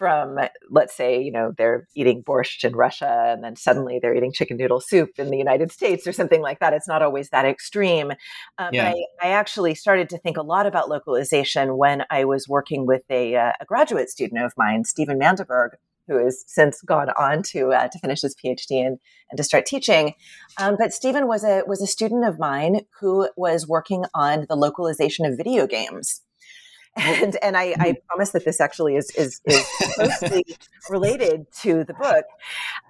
from, 0.02 0.36
let's 0.68 0.96
say, 0.96 1.22
you 1.22 1.30
know, 1.30 1.52
they're 1.56 1.86
eating 1.94 2.24
borscht 2.24 2.64
in 2.64 2.74
Russia, 2.74 3.26
and 3.28 3.44
then 3.44 3.54
suddenly 3.54 4.00
they're 4.02 4.16
eating 4.16 4.32
chicken 4.32 4.56
noodle 4.56 4.80
soup 4.80 5.10
in 5.16 5.30
the 5.30 5.36
United 5.36 5.70
States, 5.70 6.08
or 6.08 6.12
something 6.12 6.42
like 6.42 6.58
that. 6.58 6.72
It's 6.72 6.88
not 6.88 7.02
always 7.02 7.30
that 7.30 7.44
extreme. 7.44 8.10
Um, 8.58 8.70
yeah. 8.72 8.88
I, 8.88 9.04
I, 9.22 9.28
actually 9.28 9.76
started 9.76 10.10
to 10.10 10.18
think 10.18 10.36
a 10.36 10.42
lot 10.42 10.66
about 10.66 10.88
localization 10.88 11.76
when 11.76 12.02
I 12.10 12.24
was 12.24 12.48
working 12.48 12.84
with 12.84 13.02
a, 13.10 13.36
uh, 13.36 13.52
a 13.60 13.64
graduate 13.64 14.10
student 14.10 14.42
of 14.42 14.52
mine, 14.56 14.82
Stephen 14.82 15.20
Mandiberg 15.20 15.74
who 16.08 16.16
has 16.16 16.42
since 16.48 16.82
gone 16.82 17.10
on 17.10 17.44
to 17.44 17.70
uh, 17.70 17.86
to 17.86 17.98
finish 18.00 18.22
his 18.22 18.34
PhD 18.34 18.84
and, 18.84 18.98
and 19.30 19.36
to 19.36 19.44
start 19.44 19.66
teaching. 19.66 20.14
Um, 20.58 20.74
but 20.76 20.92
Stephen 20.92 21.28
was 21.28 21.44
a 21.44 21.62
was 21.68 21.80
a 21.80 21.86
student 21.86 22.26
of 22.26 22.40
mine 22.40 22.80
who 22.98 23.28
was 23.36 23.68
working 23.68 24.04
on 24.14 24.46
the 24.48 24.56
localization 24.56 25.24
of 25.24 25.36
video 25.36 25.68
games. 25.68 26.22
And 26.96 27.36
and 27.42 27.56
I, 27.56 27.74
I 27.78 27.96
promise 28.06 28.30
that 28.32 28.44
this 28.44 28.60
actually 28.60 28.96
is 28.96 29.10
is, 29.10 29.40
is 29.46 29.66
closely 29.94 30.44
related 30.90 31.46
to 31.60 31.84
the 31.84 31.94
book. 31.94 32.24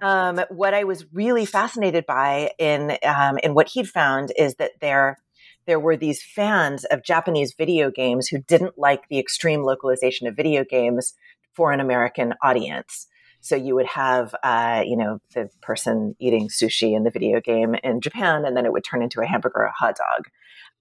Um, 0.01 0.41
what 0.49 0.73
I 0.73 0.83
was 0.83 1.05
really 1.13 1.45
fascinated 1.45 2.05
by 2.05 2.51
in 2.59 2.97
um, 3.03 3.37
in 3.43 3.53
what 3.53 3.69
he'd 3.69 3.87
found 3.87 4.31
is 4.37 4.55
that 4.55 4.71
there 4.81 5.17
there 5.65 5.79
were 5.79 5.95
these 5.95 6.21
fans 6.21 6.83
of 6.85 7.03
Japanese 7.03 7.53
video 7.57 7.89
games 7.89 8.27
who 8.27 8.39
didn't 8.39 8.77
like 8.77 9.07
the 9.09 9.19
extreme 9.19 9.63
localization 9.63 10.27
of 10.27 10.35
video 10.35 10.65
games 10.65 11.13
for 11.53 11.71
an 11.71 11.79
American 11.79 12.33
audience. 12.43 13.07
So 13.39 13.57
you 13.57 13.75
would 13.75 13.87
have, 13.87 14.33
uh, 14.41 14.83
you 14.85 14.95
know, 14.95 15.19
the 15.33 15.49
person 15.61 16.15
eating 16.17 16.47
sushi 16.47 16.95
in 16.95 17.03
the 17.03 17.11
video 17.11 17.41
game 17.41 17.75
in 17.83 17.99
Japan, 17.99 18.45
and 18.45 18.55
then 18.55 18.65
it 18.65 18.71
would 18.71 18.85
turn 18.85 19.01
into 19.01 19.19
a 19.19 19.25
hamburger 19.25 19.59
or 19.59 19.65
a 19.65 19.71
hot 19.71 19.97
dog. 19.97 20.29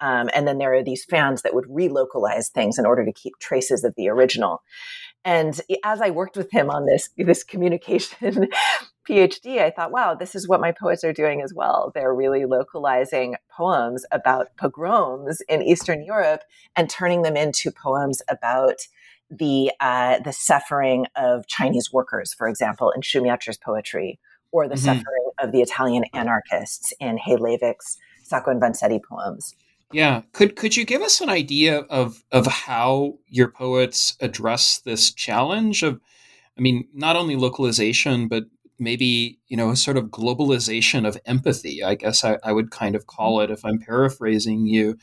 Um, 0.02 0.28
and 0.34 0.46
then 0.46 0.58
there 0.58 0.74
are 0.74 0.82
these 0.82 1.04
fans 1.04 1.42
that 1.42 1.54
would 1.54 1.66
relocalize 1.66 2.50
things 2.50 2.78
in 2.78 2.84
order 2.84 3.04
to 3.04 3.12
keep 3.12 3.38
traces 3.38 3.84
of 3.84 3.94
the 3.96 4.08
original. 4.08 4.62
And 5.24 5.60
as 5.84 6.00
I 6.00 6.10
worked 6.10 6.36
with 6.36 6.50
him 6.50 6.68
on 6.68 6.86
this 6.86 7.08
this 7.16 7.44
communication 7.44 8.48
PhD, 9.08 9.60
I 9.60 9.70
thought, 9.70 9.92
wow, 9.92 10.14
this 10.14 10.34
is 10.34 10.48
what 10.48 10.60
my 10.60 10.72
poets 10.72 11.04
are 11.04 11.12
doing 11.12 11.40
as 11.40 11.54
well. 11.54 11.92
They're 11.94 12.14
really 12.14 12.44
localizing 12.44 13.36
poems 13.50 14.04
about 14.12 14.48
pogroms 14.56 15.40
in 15.48 15.62
Eastern 15.62 16.04
Europe 16.04 16.42
and 16.76 16.90
turning 16.90 17.22
them 17.22 17.36
into 17.36 17.70
poems 17.70 18.22
about 18.28 18.86
the 19.30 19.72
uh, 19.80 20.18
the 20.20 20.32
suffering 20.32 21.06
of 21.16 21.46
Chinese 21.46 21.92
workers, 21.92 22.34
for 22.34 22.48
example, 22.48 22.90
in 22.90 23.02
Shumiatcher's 23.02 23.56
poetry, 23.56 24.18
or 24.50 24.68
the 24.68 24.74
mm-hmm. 24.74 24.84
suffering 24.84 25.30
of 25.40 25.52
the 25.52 25.62
Italian 25.62 26.04
anarchists 26.12 26.92
in 27.00 27.18
Hay 27.18 27.36
Leivick's 27.36 27.98
Sacco 28.22 28.50
and 28.50 28.60
Vanzetti 28.60 29.00
poems. 29.02 29.54
Yeah, 29.92 30.22
could 30.32 30.56
could 30.56 30.76
you 30.76 30.84
give 30.84 31.02
us 31.02 31.20
an 31.20 31.28
idea 31.28 31.80
of 31.80 32.24
of 32.32 32.46
how 32.46 33.18
your 33.28 33.48
poets 33.48 34.16
address 34.20 34.78
this 34.78 35.12
challenge 35.12 35.82
of, 35.82 36.00
I 36.58 36.60
mean, 36.60 36.88
not 36.94 37.16
only 37.16 37.36
localization, 37.36 38.28
but 38.28 38.44
maybe 38.78 39.38
you 39.48 39.56
know 39.56 39.70
a 39.70 39.76
sort 39.76 39.96
of 39.96 40.06
globalization 40.06 41.06
of 41.06 41.18
empathy. 41.26 41.82
I 41.82 41.94
guess 41.94 42.24
I, 42.24 42.38
I 42.42 42.52
would 42.52 42.70
kind 42.70 42.94
of 42.94 43.06
call 43.06 43.40
it 43.40 43.50
if 43.50 43.64
I'm 43.64 43.78
paraphrasing 43.78 44.66
you. 44.66 44.98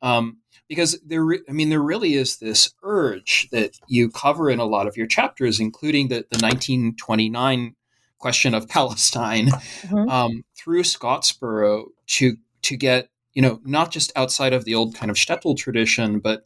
Um, 0.00 0.38
because 0.68 0.98
there 1.04 1.26
i 1.48 1.52
mean 1.52 1.70
there 1.70 1.82
really 1.82 2.14
is 2.14 2.36
this 2.36 2.72
urge 2.82 3.48
that 3.50 3.72
you 3.88 4.10
cover 4.10 4.50
in 4.50 4.60
a 4.60 4.64
lot 4.64 4.86
of 4.86 4.96
your 4.96 5.06
chapters 5.06 5.58
including 5.58 6.08
the, 6.08 6.26
the 6.30 6.38
1929 6.38 7.74
question 8.18 8.54
of 8.54 8.68
palestine 8.68 9.48
mm-hmm. 9.48 10.08
um, 10.08 10.44
through 10.54 10.82
scottsboro 10.82 11.86
to 12.06 12.36
to 12.62 12.76
get 12.76 13.08
you 13.38 13.42
know 13.42 13.60
not 13.64 13.92
just 13.92 14.10
outside 14.16 14.52
of 14.52 14.64
the 14.64 14.74
old 14.74 14.96
kind 14.96 15.12
of 15.12 15.16
shtetl 15.16 15.56
tradition 15.56 16.18
but 16.18 16.42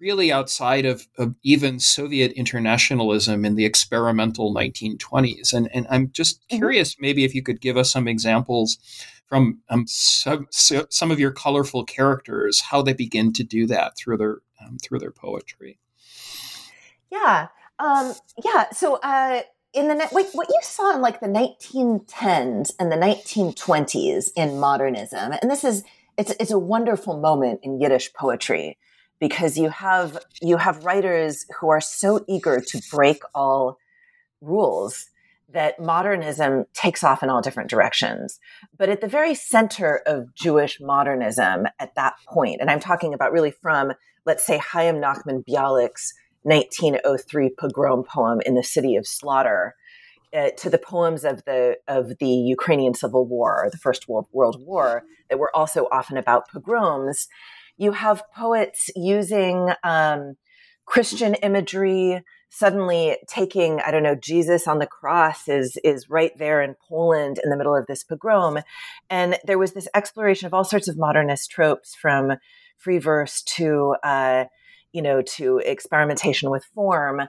really 0.00 0.32
outside 0.32 0.86
of, 0.86 1.06
of 1.18 1.34
even 1.42 1.78
soviet 1.78 2.32
internationalism 2.32 3.44
in 3.44 3.54
the 3.54 3.66
experimental 3.66 4.54
1920s 4.54 5.52
and 5.52 5.68
and 5.74 5.86
i'm 5.90 6.10
just 6.10 6.40
mm-hmm. 6.40 6.56
curious 6.56 6.96
maybe 6.98 7.22
if 7.22 7.34
you 7.34 7.42
could 7.42 7.60
give 7.60 7.76
us 7.76 7.92
some 7.92 8.08
examples 8.08 8.78
from 9.32 9.60
um, 9.70 9.86
some, 9.88 10.46
some 10.50 11.10
of 11.10 11.18
your 11.18 11.30
colorful 11.30 11.84
characters, 11.84 12.60
how 12.60 12.82
they 12.82 12.92
begin 12.92 13.32
to 13.32 13.42
do 13.42 13.66
that 13.66 13.96
through 13.96 14.18
their 14.18 14.36
um, 14.60 14.76
through 14.76 14.98
their 14.98 15.10
poetry. 15.10 15.78
Yeah, 17.10 17.48
um, 17.78 18.12
yeah. 18.44 18.68
So 18.72 18.96
uh, 18.96 19.40
in 19.72 19.88
the 19.88 20.06
what, 20.10 20.28
what 20.34 20.48
you 20.50 20.58
saw 20.62 20.94
in 20.94 21.00
like 21.00 21.20
the 21.20 21.28
1910s 21.28 22.72
and 22.78 22.92
the 22.92 22.96
1920s 22.96 24.32
in 24.36 24.60
modernism, 24.60 25.32
and 25.40 25.50
this 25.50 25.64
is 25.64 25.82
it's 26.16 26.32
it's 26.38 26.50
a 26.50 26.58
wonderful 26.58 27.18
moment 27.18 27.60
in 27.62 27.80
Yiddish 27.80 28.12
poetry 28.12 28.78
because 29.20 29.56
you 29.56 29.68
have 29.68 30.18
you 30.40 30.56
have 30.56 30.84
writers 30.84 31.46
who 31.60 31.70
are 31.70 31.80
so 31.80 32.24
eager 32.28 32.60
to 32.60 32.82
break 32.90 33.22
all 33.34 33.78
rules 34.40 35.06
that 35.52 35.78
modernism 35.78 36.64
takes 36.74 37.04
off 37.04 37.22
in 37.22 37.28
all 37.28 37.42
different 37.42 37.70
directions. 37.70 38.40
But 38.76 38.88
at 38.88 39.00
the 39.00 39.08
very 39.08 39.34
center 39.34 40.02
of 40.06 40.34
Jewish 40.34 40.78
modernism 40.80 41.66
at 41.78 41.94
that 41.94 42.14
point, 42.26 42.60
and 42.60 42.70
I'm 42.70 42.80
talking 42.80 43.14
about 43.14 43.32
really 43.32 43.50
from, 43.50 43.92
let's 44.24 44.46
say, 44.46 44.58
Chaim 44.58 44.96
Nachman 44.96 45.44
Bialik's 45.46 46.14
1903 46.42 47.50
pogrom 47.50 48.02
poem 48.02 48.40
in 48.44 48.54
the 48.54 48.62
city 48.62 48.96
of 48.96 49.06
slaughter, 49.06 49.76
uh, 50.36 50.50
to 50.58 50.70
the 50.70 50.78
poems 50.78 51.24
of 51.24 51.44
the 51.44 51.76
of 51.88 52.18
the 52.18 52.26
Ukrainian 52.26 52.94
Civil 52.94 53.26
War, 53.26 53.64
or 53.64 53.70
the 53.70 53.78
First 53.78 54.08
World, 54.08 54.26
World 54.32 54.56
War, 54.60 55.04
that 55.28 55.38
were 55.38 55.54
also 55.54 55.88
often 55.92 56.16
about 56.16 56.48
pogroms. 56.48 57.28
You 57.76 57.92
have 57.92 58.22
poets 58.34 58.90
using 58.94 59.72
um, 59.82 60.36
Christian 60.84 61.34
imagery, 61.34 62.22
suddenly 62.54 63.16
taking 63.26 63.80
i 63.80 63.90
don't 63.90 64.02
know 64.02 64.14
jesus 64.14 64.68
on 64.68 64.78
the 64.78 64.86
cross 64.86 65.48
is 65.48 65.78
is 65.82 66.10
right 66.10 66.36
there 66.36 66.60
in 66.60 66.76
poland 66.86 67.40
in 67.42 67.48
the 67.48 67.56
middle 67.56 67.74
of 67.74 67.86
this 67.86 68.04
pogrom 68.04 68.58
and 69.08 69.38
there 69.46 69.58
was 69.58 69.72
this 69.72 69.88
exploration 69.94 70.46
of 70.46 70.52
all 70.52 70.62
sorts 70.62 70.86
of 70.86 70.98
modernist 70.98 71.50
tropes 71.50 71.94
from 71.94 72.32
free 72.76 72.98
verse 72.98 73.42
to 73.42 73.96
uh, 74.04 74.44
you 74.92 75.00
know 75.00 75.22
to 75.22 75.62
experimentation 75.64 76.50
with 76.50 76.62
form 76.74 77.22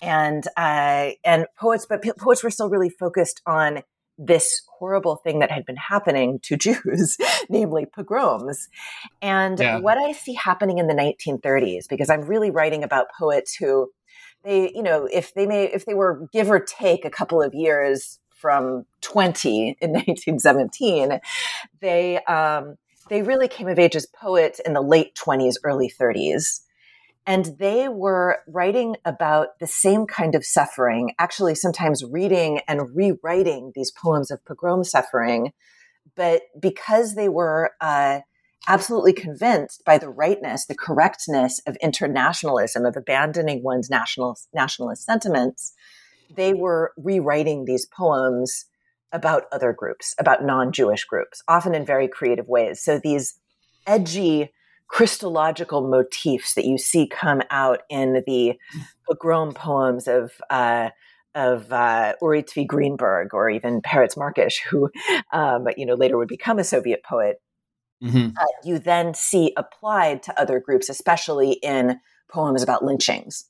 and 0.00 0.46
uh, 0.56 1.10
and 1.24 1.46
poets 1.58 1.86
but 1.88 2.02
poets 2.18 2.42
were 2.42 2.50
still 2.50 2.70
really 2.70 2.90
focused 2.90 3.42
on 3.46 3.82
this 4.18 4.62
horrible 4.78 5.16
thing 5.16 5.38
that 5.38 5.50
had 5.50 5.64
been 5.64 5.76
happening 5.76 6.40
to 6.42 6.56
Jews, 6.58 7.16
namely 7.48 7.86
pogroms. 7.86 8.68
And 9.22 9.58
yeah. 9.58 9.78
what 9.78 9.96
I 9.96 10.12
see 10.12 10.34
happening 10.34 10.78
in 10.78 10.88
the 10.88 10.94
1930s, 10.94 11.88
because 11.88 12.10
I'm 12.10 12.22
really 12.22 12.50
writing 12.50 12.82
about 12.82 13.06
poets 13.16 13.54
who 13.54 13.90
they, 14.44 14.72
you 14.74 14.82
know, 14.82 15.08
if 15.10 15.34
they 15.34 15.46
may, 15.46 15.64
if 15.64 15.86
they 15.86 15.94
were 15.94 16.28
give 16.32 16.50
or 16.50 16.60
take 16.60 17.04
a 17.04 17.10
couple 17.10 17.42
of 17.42 17.54
years 17.54 18.18
from 18.30 18.84
20 19.02 19.76
in 19.80 19.90
1917, 19.92 21.20
they, 21.80 22.18
um, 22.24 22.76
they 23.08 23.22
really 23.22 23.48
came 23.48 23.68
of 23.68 23.78
age 23.78 23.96
as 23.96 24.06
poets 24.06 24.60
in 24.60 24.74
the 24.74 24.82
late 24.82 25.14
20s, 25.14 25.54
early 25.64 25.90
30s. 25.90 26.60
And 27.28 27.58
they 27.58 27.88
were 27.88 28.38
writing 28.48 28.96
about 29.04 29.58
the 29.60 29.66
same 29.66 30.06
kind 30.06 30.34
of 30.34 30.46
suffering, 30.46 31.12
actually, 31.18 31.54
sometimes 31.54 32.02
reading 32.02 32.60
and 32.66 32.96
rewriting 32.96 33.72
these 33.74 33.92
poems 33.92 34.30
of 34.30 34.42
pogrom 34.46 34.82
suffering. 34.82 35.52
But 36.16 36.44
because 36.58 37.16
they 37.16 37.28
were 37.28 37.72
uh, 37.82 38.20
absolutely 38.66 39.12
convinced 39.12 39.84
by 39.84 39.98
the 39.98 40.08
rightness, 40.08 40.64
the 40.64 40.74
correctness 40.74 41.60
of 41.66 41.76
internationalism, 41.82 42.86
of 42.86 42.96
abandoning 42.96 43.62
one's 43.62 43.90
national, 43.90 44.38
nationalist 44.54 45.04
sentiments, 45.04 45.74
they 46.34 46.54
were 46.54 46.94
rewriting 46.96 47.66
these 47.66 47.84
poems 47.84 48.64
about 49.12 49.44
other 49.52 49.74
groups, 49.74 50.14
about 50.18 50.44
non 50.44 50.72
Jewish 50.72 51.04
groups, 51.04 51.42
often 51.46 51.74
in 51.74 51.84
very 51.84 52.08
creative 52.08 52.48
ways. 52.48 52.82
So 52.82 52.98
these 52.98 53.38
edgy, 53.86 54.50
Christological 54.88 55.86
motifs 55.86 56.54
that 56.54 56.64
you 56.64 56.78
see 56.78 57.06
come 57.06 57.42
out 57.50 57.80
in 57.90 58.22
the 58.26 58.58
pogrom 59.06 59.52
poems 59.52 60.08
of 60.08 60.32
uh, 60.50 60.90
of 61.34 61.72
uh, 61.72 62.14
Uri 62.20 62.42
Tzvi 62.42 62.66
Greenberg 62.66 63.34
or 63.34 63.50
even 63.50 63.82
Peretz 63.82 64.16
Markish, 64.16 64.60
who 64.68 64.90
um, 65.32 65.66
you 65.76 65.86
know 65.86 65.94
later 65.94 66.16
would 66.16 66.28
become 66.28 66.58
a 66.58 66.64
Soviet 66.64 67.02
poet, 67.04 67.40
mm-hmm. 68.02 68.30
uh, 68.36 68.44
you 68.64 68.78
then 68.78 69.14
see 69.14 69.52
applied 69.56 70.22
to 70.24 70.40
other 70.40 70.58
groups, 70.58 70.88
especially 70.88 71.52
in 71.52 72.00
poems 72.30 72.62
about 72.62 72.84
lynchings. 72.84 73.44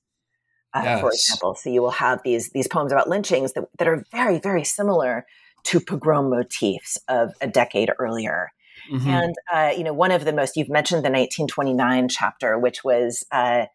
Uh, 0.74 0.82
yes. 0.84 1.00
For 1.00 1.08
example, 1.10 1.54
so 1.54 1.70
you 1.70 1.80
will 1.80 1.92
have 1.92 2.20
these 2.24 2.50
these 2.50 2.68
poems 2.68 2.92
about 2.92 3.08
lynchings 3.08 3.52
that, 3.54 3.64
that 3.78 3.88
are 3.88 4.04
very 4.12 4.38
very 4.38 4.64
similar 4.64 5.24
to 5.64 5.80
pogrom 5.80 6.30
motifs 6.30 6.98
of 7.08 7.32
a 7.40 7.46
decade 7.46 7.90
earlier. 7.98 8.50
Mm-hmm. 8.90 9.08
And 9.08 9.34
uh, 9.52 9.72
you 9.76 9.84
know, 9.84 9.92
one 9.92 10.10
of 10.10 10.24
the 10.24 10.32
most 10.32 10.56
you've 10.56 10.68
mentioned 10.68 10.98
the 10.98 11.10
1929 11.10 12.08
chapter, 12.08 12.58
which 12.58 12.84
was 12.84 13.24
uh, 13.30 13.66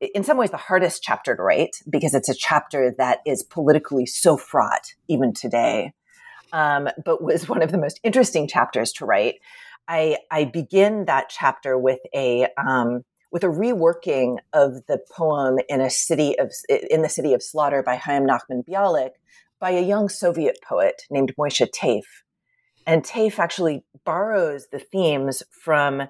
in 0.00 0.24
some 0.24 0.36
ways 0.36 0.50
the 0.50 0.56
hardest 0.56 1.02
chapter 1.02 1.36
to 1.36 1.42
write 1.42 1.76
because 1.88 2.14
it's 2.14 2.28
a 2.28 2.34
chapter 2.34 2.94
that 2.98 3.18
is 3.26 3.42
politically 3.42 4.06
so 4.06 4.36
fraught 4.36 4.94
even 5.08 5.32
today, 5.32 5.92
um, 6.52 6.88
but 7.04 7.22
was 7.22 7.48
one 7.48 7.62
of 7.62 7.72
the 7.72 7.78
most 7.78 8.00
interesting 8.02 8.48
chapters 8.48 8.92
to 8.92 9.04
write 9.04 9.36
I, 9.88 10.18
I 10.30 10.44
begin 10.44 11.04
that 11.06 11.28
chapter 11.28 11.78
with 11.78 12.00
a 12.14 12.46
um, 12.56 13.02
with 13.30 13.44
a 13.44 13.48
reworking 13.48 14.38
of 14.52 14.86
the 14.86 14.98
poem 15.12 15.58
in 15.68 15.80
a 15.80 15.90
city 15.90 16.38
of 16.38 16.52
in 16.68 17.02
the 17.02 17.08
city 17.08 17.34
of 17.34 17.42
slaughter 17.42 17.82
by 17.82 17.96
Chaim 17.96 18.26
Nachman 18.26 18.64
Bialik 18.68 19.10
by 19.60 19.70
a 19.70 19.82
young 19.82 20.08
Soviet 20.08 20.58
poet 20.66 21.02
named 21.10 21.32
Moishe 21.38 21.66
Teif. 21.70 22.02
And 22.86 23.02
Teif 23.02 23.38
actually 23.38 23.84
borrows 24.04 24.68
the 24.70 24.78
themes 24.78 25.42
from 25.50 26.02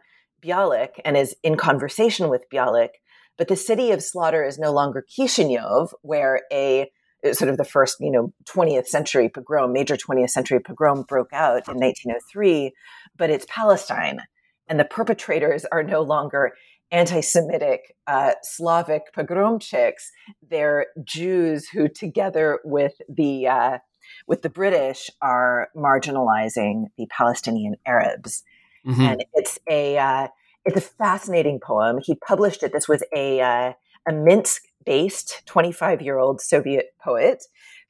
Bialik 0.45 1.01
and 1.05 1.17
is 1.17 1.35
in 1.43 1.57
conversation 1.57 2.29
with 2.29 2.49
Bialik. 2.53 2.91
But 3.37 3.49
the 3.49 3.57
city 3.57 3.91
of 3.91 4.03
slaughter 4.03 4.45
is 4.45 4.59
no 4.59 4.73
longer 4.73 5.05
Kishinev, 5.19 5.93
where 6.03 6.43
a 6.53 6.91
sort 7.33 7.49
of 7.49 7.57
the 7.57 7.65
first, 7.65 7.97
you 8.01 8.11
know, 8.11 8.33
20th 8.49 8.87
century 8.87 9.29
pogrom, 9.29 9.73
major 9.73 9.97
20th 9.97 10.31
century 10.31 10.61
pogrom 10.61 11.03
broke 11.09 11.33
out 11.33 11.67
in 11.69 11.79
1903, 11.79 12.73
but 13.17 13.31
it's 13.31 13.47
Palestine. 13.49 14.21
And 14.69 14.79
the 14.79 14.85
perpetrators 14.85 15.65
are 15.73 15.83
no 15.83 16.03
longer 16.03 16.53
anti-Semitic 16.91 17.95
uh, 18.07 18.33
Slavic 18.43 19.13
pogromchiks. 19.17 20.09
They're 20.49 20.87
Jews 21.03 21.69
who, 21.69 21.89
together 21.89 22.61
with 22.65 22.95
the 23.09 23.49
uh, 23.49 23.79
with 24.27 24.43
the 24.43 24.51
British, 24.51 25.11
are 25.21 25.69
marginalizing 25.77 26.87
the 26.97 27.07
Palestinian 27.07 27.77
Arabs. 27.87 28.43
Mm-hmm. 28.87 29.01
And 29.01 29.25
it's 29.35 29.59
a 29.69 29.99
uh, 29.99 30.29
it's 30.65 30.77
a 30.77 30.81
fascinating 30.81 31.61
poem. 31.61 31.99
He 32.03 32.15
published 32.15 32.63
it. 32.63 32.73
This 32.73 32.89
was 32.89 33.03
a 33.15 33.41
uh, 33.41 33.73
a 34.07 34.13
Minsk 34.13 34.63
based 34.85 35.43
25 35.47 36.03
year 36.03 36.19
old 36.19 36.41
Soviet 36.41 36.95
poet. 37.03 37.45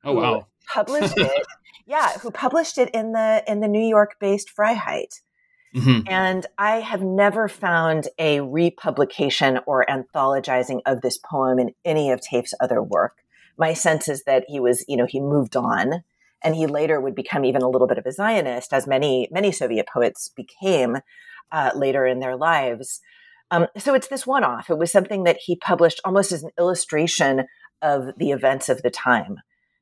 Oh 0.05 0.13
wow! 0.13 0.47
Published 0.73 1.15
it. 1.17 1.47
yeah, 1.87 2.19
who 2.19 2.31
published 2.31 2.79
it 2.79 2.91
in 2.91 3.13
the 3.13 3.43
in 3.47 3.61
the 3.61 3.69
New 3.69 3.87
York 3.87 4.17
based 4.21 4.51
Freiheit. 4.57 5.21
Mm-hmm. 5.75 6.09
And 6.09 6.47
I 6.57 6.77
have 6.77 7.03
never 7.03 7.49
found 7.49 8.07
a 8.17 8.41
republication 8.41 9.59
or 9.67 9.85
anthologizing 9.87 10.81
of 10.87 11.01
this 11.01 11.19
poem 11.19 11.59
in 11.59 11.75
any 11.85 12.13
of 12.13 12.21
Taife's 12.21 12.55
other 12.61 12.81
work. 12.81 13.24
My 13.57 13.73
sense 13.75 14.09
is 14.09 14.25
that 14.25 14.45
he 14.49 14.61
was, 14.61 14.85
you 14.89 14.97
know, 14.97 15.07
he 15.07 15.21
moved 15.21 15.57
on 15.57 16.03
and 16.43 16.55
he 16.55 16.67
later 16.67 17.01
would 17.01 17.15
become 17.15 17.45
even 17.45 17.63
a 17.63 17.69
little 17.69 17.87
bit 17.87 17.99
of 17.99 18.07
a 18.07 18.13
Zionist, 18.13 18.73
as 18.73 18.87
many, 18.87 19.29
many 19.31 19.53
Soviet 19.53 19.89
poets 19.89 20.29
became 20.29 20.99
uh, 21.53 21.71
later 21.75 22.07
in 22.07 22.21
their 22.21 22.37
lives. 22.37 23.01
Um, 23.51 23.67
so 23.79 23.95
it's 23.95 24.09
this 24.09 24.27
one 24.27 24.45
off. 24.45 24.69
It 24.69 24.79
was 24.79 24.91
something 24.91 25.25
that 25.25 25.39
he 25.39 25.57
published 25.57 26.01
almost 26.05 26.33
as 26.33 26.43
an 26.43 26.51
illustration 26.59 27.47
of 27.83 28.11
the 28.17 28.31
events 28.31 28.69
of 28.69 28.83
the 28.83 28.91
time. 28.91 29.37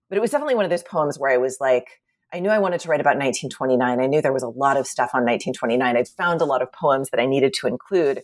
But 0.08 0.18
it 0.18 0.20
was 0.20 0.30
definitely 0.30 0.56
one 0.56 0.64
of 0.64 0.70
those 0.70 0.82
poems 0.82 1.18
where 1.18 1.32
I 1.32 1.38
was 1.38 1.58
like, 1.60 2.02
I 2.34 2.40
knew 2.40 2.50
I 2.50 2.58
wanted 2.58 2.80
to 2.80 2.88
write 2.88 3.00
about 3.00 3.16
1929. 3.16 4.00
I 4.00 4.06
knew 4.06 4.22
there 4.22 4.32
was 4.32 4.42
a 4.42 4.48
lot 4.48 4.76
of 4.76 4.86
stuff 4.86 5.10
on 5.14 5.22
1929. 5.22 5.96
I'd 5.96 6.08
found 6.08 6.40
a 6.40 6.46
lot 6.46 6.62
of 6.62 6.72
poems 6.72 7.10
that 7.10 7.20
I 7.20 7.26
needed 7.26 7.52
to 7.54 7.66
include, 7.66 8.22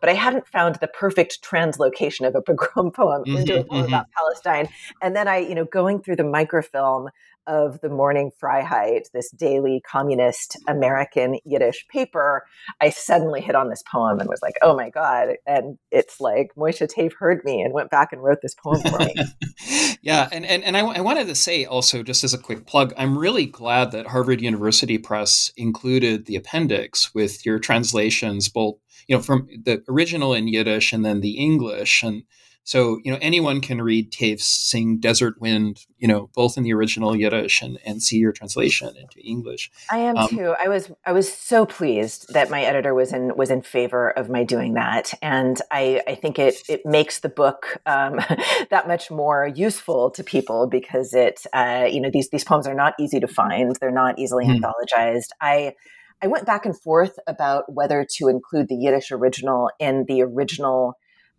but 0.00 0.10
I 0.10 0.14
hadn't 0.14 0.46
found 0.46 0.76
the 0.76 0.88
perfect 0.88 1.42
translocation 1.42 2.26
of 2.26 2.34
a 2.34 2.42
pogrom 2.46 2.90
poem 2.90 3.24
into 3.26 3.60
a 3.60 3.64
poem 3.64 3.86
about 3.86 4.06
Palestine. 4.16 4.68
And 5.02 5.14
then 5.14 5.28
I, 5.28 5.38
you 5.38 5.54
know, 5.54 5.64
going 5.64 6.00
through 6.00 6.16
the 6.16 6.24
microfilm 6.24 7.10
of 7.46 7.80
the 7.80 7.88
Morning 7.88 8.30
Freiheit, 8.42 9.10
this 9.12 9.30
daily 9.30 9.82
communist 9.90 10.56
American 10.68 11.38
Yiddish 11.44 11.86
paper, 11.88 12.44
I 12.80 12.90
suddenly 12.90 13.40
hit 13.40 13.54
on 13.54 13.70
this 13.70 13.82
poem 13.90 14.20
and 14.20 14.28
was 14.28 14.42
like, 14.42 14.54
oh 14.62 14.76
my 14.76 14.90
God. 14.90 15.36
And 15.46 15.78
it's 15.90 16.20
like 16.20 16.52
Moshe 16.56 16.86
Taif 16.88 17.14
heard 17.18 17.44
me 17.44 17.60
and 17.62 17.72
went 17.72 17.90
back 17.90 18.12
and 18.12 18.22
wrote 18.22 18.38
this 18.42 18.54
poem 18.54 18.80
for 18.82 18.98
me. 18.98 19.14
yeah. 20.02 20.28
And, 20.32 20.44
and, 20.44 20.64
and 20.64 20.76
I, 20.76 20.80
I 20.80 21.00
wanted 21.00 21.26
to 21.28 21.34
say 21.34 21.64
also, 21.64 22.02
just 22.02 22.24
as 22.24 22.34
a 22.34 22.38
quick 22.38 22.66
plug, 22.66 22.92
I'm 22.96 23.18
really 23.18 23.46
glad 23.46 23.90
that 23.92 24.08
Harvard 24.08 24.40
University 24.40 24.98
Press 24.98 25.52
included 25.56 26.26
the 26.26 26.36
appendix 26.36 27.14
with 27.14 27.44
your 27.44 27.58
translations, 27.58 28.48
both, 28.48 28.76
you 29.06 29.16
know, 29.16 29.22
from 29.22 29.48
the 29.64 29.82
original 29.88 30.34
in 30.34 30.48
Yiddish 30.48 30.92
and 30.92 31.04
then 31.04 31.20
the 31.20 31.38
English. 31.38 32.02
And 32.02 32.24
so, 32.66 32.98
you 33.04 33.12
know, 33.12 33.18
anyone 33.20 33.60
can 33.60 33.82
read 33.82 34.10
Taif 34.10 34.40
sing 34.42 34.98
Desert 34.98 35.38
Wind, 35.38 35.84
you 35.98 36.08
know, 36.08 36.30
both 36.34 36.56
in 36.56 36.62
the 36.62 36.72
original 36.72 37.14
Yiddish 37.14 37.60
and, 37.60 37.78
and 37.84 38.02
see 38.02 38.16
your 38.16 38.32
translation 38.32 38.88
into 38.96 39.20
English. 39.20 39.70
I 39.90 39.98
am 39.98 40.16
um, 40.16 40.28
too. 40.28 40.54
I 40.58 40.68
was 40.68 40.90
I 41.04 41.12
was 41.12 41.30
so 41.30 41.66
pleased 41.66 42.32
that 42.32 42.48
my 42.48 42.62
editor 42.62 42.94
was 42.94 43.12
in 43.12 43.36
was 43.36 43.50
in 43.50 43.60
favor 43.60 44.10
of 44.10 44.30
my 44.30 44.44
doing 44.44 44.74
that. 44.74 45.12
And 45.20 45.60
I, 45.70 46.00
I 46.08 46.14
think 46.14 46.38
it 46.38 46.54
it 46.66 46.86
makes 46.86 47.20
the 47.20 47.28
book 47.28 47.82
um, 47.84 48.18
that 48.70 48.88
much 48.88 49.10
more 49.10 49.46
useful 49.54 50.10
to 50.12 50.24
people 50.24 50.66
because 50.66 51.12
it 51.12 51.46
uh, 51.52 51.86
you 51.90 52.00
know, 52.00 52.10
these 52.10 52.30
these 52.30 52.44
poems 52.44 52.66
are 52.66 52.74
not 52.74 52.94
easy 52.98 53.20
to 53.20 53.28
find. 53.28 53.76
They're 53.78 53.90
not 53.90 54.18
easily 54.18 54.46
mm. 54.46 54.58
anthologized. 54.58 55.28
I 55.38 55.74
I 56.22 56.28
went 56.28 56.46
back 56.46 56.64
and 56.64 56.80
forth 56.80 57.18
about 57.26 57.64
whether 57.70 58.06
to 58.16 58.28
include 58.28 58.68
the 58.68 58.76
Yiddish 58.76 59.12
original 59.12 59.70
in 59.78 60.06
the 60.08 60.22
original 60.22 60.94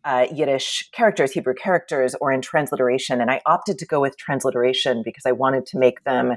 uh, 0.06 0.28
Yiddish 0.32 0.90
characters, 0.92 1.32
Hebrew 1.32 1.56
characters, 1.56 2.16
or 2.22 2.32
in 2.32 2.42
transliteration. 2.42 3.20
And 3.20 3.32
I 3.32 3.42
opted 3.46 3.80
to 3.80 3.86
go 3.86 4.00
with 4.00 4.18
transliteration 4.18 5.02
because 5.04 5.26
I 5.26 5.32
wanted 5.32 5.66
to 5.68 5.80
make 5.80 6.04
them 6.04 6.36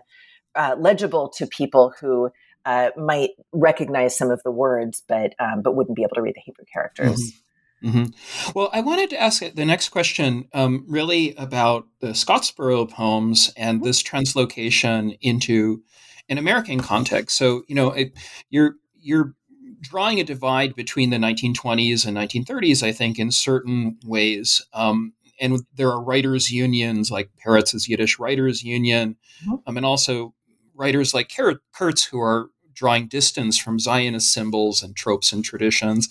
uh, 0.54 0.74
legible 0.78 1.28
to 1.36 1.46
people 1.46 1.92
who 2.00 2.30
uh, 2.64 2.90
might 2.96 3.30
recognize 3.52 4.16
some 4.16 4.30
of 4.30 4.42
the 4.42 4.50
words, 4.50 5.02
but 5.06 5.34
um, 5.38 5.62
but 5.62 5.76
wouldn't 5.76 5.96
be 5.96 6.02
able 6.02 6.14
to 6.14 6.22
read 6.22 6.34
the 6.34 6.42
Hebrew 6.44 6.64
characters. 6.72 7.20
Mm-hmm. 7.20 7.38
Mm-hmm. 7.80 8.50
Well, 8.58 8.70
I 8.72 8.80
wanted 8.80 9.10
to 9.10 9.20
ask 9.20 9.40
the 9.40 9.64
next 9.64 9.90
question, 9.90 10.48
um, 10.52 10.84
really 10.88 11.34
about 11.36 11.86
the 12.00 12.08
Scottsboro 12.08 12.90
poems 12.90 13.52
and 13.56 13.78
mm-hmm. 13.78 13.86
this 13.86 14.02
translocation 14.02 15.16
into 15.20 15.82
an 16.28 16.38
American 16.38 16.80
context. 16.80 17.36
So, 17.36 17.62
you 17.68 17.76
know, 17.76 17.90
it, 17.92 18.12
you're 18.50 18.74
you're 19.00 19.34
drawing 19.80 20.20
a 20.20 20.24
divide 20.24 20.74
between 20.74 21.10
the 21.10 21.16
1920s 21.16 22.06
and 22.06 22.16
1930s, 22.16 22.82
I 22.82 22.92
think, 22.92 23.18
in 23.18 23.30
certain 23.30 23.98
ways. 24.04 24.62
Um, 24.72 25.12
and 25.40 25.60
there 25.74 25.90
are 25.90 26.02
writers' 26.02 26.50
unions 26.50 27.10
like 27.10 27.30
Peretz's 27.38 27.88
Yiddish 27.88 28.18
Writers 28.18 28.62
Union, 28.62 29.16
mm-hmm. 29.42 29.54
um, 29.66 29.76
and 29.76 29.86
also 29.86 30.34
writers 30.74 31.14
like 31.14 31.30
Kurtz 31.72 32.04
who 32.04 32.20
are 32.20 32.50
drawing 32.74 33.08
distance 33.08 33.58
from 33.58 33.78
Zionist 33.78 34.32
symbols 34.32 34.82
and 34.82 34.94
tropes 34.94 35.32
and 35.32 35.44
traditions. 35.44 36.08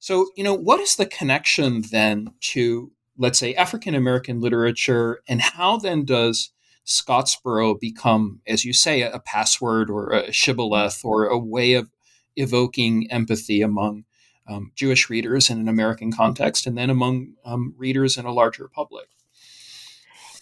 So, 0.00 0.28
you 0.36 0.42
know, 0.42 0.54
what 0.54 0.80
is 0.80 0.96
the 0.96 1.06
connection 1.06 1.82
then 1.92 2.32
to, 2.52 2.90
let's 3.16 3.38
say, 3.38 3.54
African 3.54 3.94
American 3.94 4.40
literature, 4.40 5.20
and 5.28 5.40
how 5.40 5.76
then 5.76 6.04
does 6.04 6.50
Scottsboro 6.86 7.78
become, 7.78 8.40
as 8.46 8.64
you 8.64 8.72
say, 8.72 9.02
a, 9.02 9.20
password 9.20 9.90
or 9.90 10.10
a 10.10 10.32
shibboleth 10.32 11.04
or 11.04 11.26
a 11.26 11.38
way 11.38 11.74
of 11.74 11.90
evoking 12.38 13.10
empathy 13.10 13.62
among 13.62 14.04
um, 14.46 14.72
Jewish 14.74 15.10
readers 15.10 15.50
in 15.50 15.58
an 15.58 15.68
American 15.68 16.12
context, 16.12 16.66
and 16.66 16.76
then 16.76 16.90
among 16.90 17.34
um, 17.44 17.74
readers 17.76 18.16
in 18.16 18.24
a 18.24 18.32
larger 18.32 18.68
public. 18.68 19.08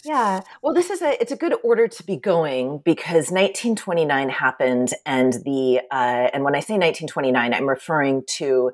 Yeah, 0.05 0.43
well, 0.63 0.73
this 0.73 0.91
is 0.91 1.03
a 1.03 1.21
it's 1.21 1.33
a 1.33 1.37
good 1.37 1.55
order 1.65 1.89
to 1.89 2.03
be 2.05 2.17
going 2.17 2.79
because 2.85 3.31
1929 3.33 4.29
happened, 4.29 4.95
and 5.05 5.33
the 5.45 5.81
uh, 5.91 6.31
and 6.33 6.45
when 6.45 6.55
I 6.55 6.61
say 6.61 6.75
1929, 6.75 7.53
I'm 7.53 7.69
referring 7.69 8.23
to 8.37 8.71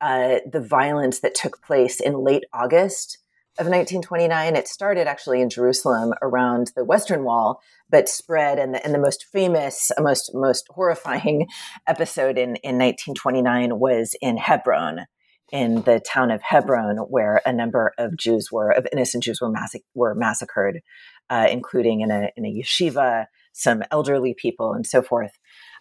uh, 0.00 0.36
the 0.50 0.60
violence 0.60 1.20
that 1.20 1.34
took 1.34 1.60
place 1.62 1.98
in 1.98 2.22
late 2.22 2.44
August 2.52 3.18
of 3.58 3.66
1929. 3.66 4.54
It 4.54 4.68
started 4.68 5.06
actually 5.06 5.40
in 5.40 5.48
Jerusalem 5.48 6.12
around 6.20 6.72
the 6.76 6.84
Western 6.84 7.24
Wall, 7.24 7.62
but 7.88 8.08
spread. 8.08 8.58
And 8.58 8.74
the, 8.74 8.84
and 8.84 8.94
the 8.94 8.98
most 8.98 9.24
famous, 9.32 9.90
most 9.98 10.32
most 10.34 10.66
horrifying 10.70 11.48
episode 11.86 12.36
in, 12.36 12.56
in 12.56 12.76
1929 12.78 13.78
was 13.78 14.14
in 14.20 14.36
Hebron, 14.36 15.06
in 15.50 15.82
the 15.82 16.00
town 16.00 16.30
of 16.30 16.42
Hebron, 16.42 16.98
where 17.08 17.40
a 17.46 17.52
number 17.52 17.92
of 17.96 18.16
Jews 18.16 18.52
were, 18.52 18.70
of 18.70 18.86
innocent 18.92 19.24
Jews 19.24 19.40
were, 19.40 19.50
massacred, 19.50 19.84
were 19.94 20.14
massacred, 20.14 20.82
uh, 21.30 21.46
including 21.50 22.02
in 22.02 22.10
a, 22.10 22.30
in 22.36 22.44
a 22.44 22.52
yeshiva, 22.52 23.26
some 23.54 23.82
elderly 23.90 24.34
people, 24.34 24.74
and 24.74 24.86
so 24.86 25.00
forth. 25.00 25.32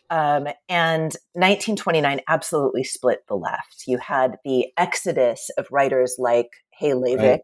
Um, 0.10 0.48
and 0.70 1.16
1929 1.34 2.22
absolutely 2.30 2.84
split 2.86 3.26
the 3.28 3.36
left. 3.36 3.84
You 3.86 3.98
had 3.98 4.38
the 4.46 4.68
exodus 4.78 5.50
of 5.58 5.68
writers 5.72 6.16
like 6.20 6.50
Hay 6.78 6.92
Levick, 6.92 7.20
right 7.20 7.42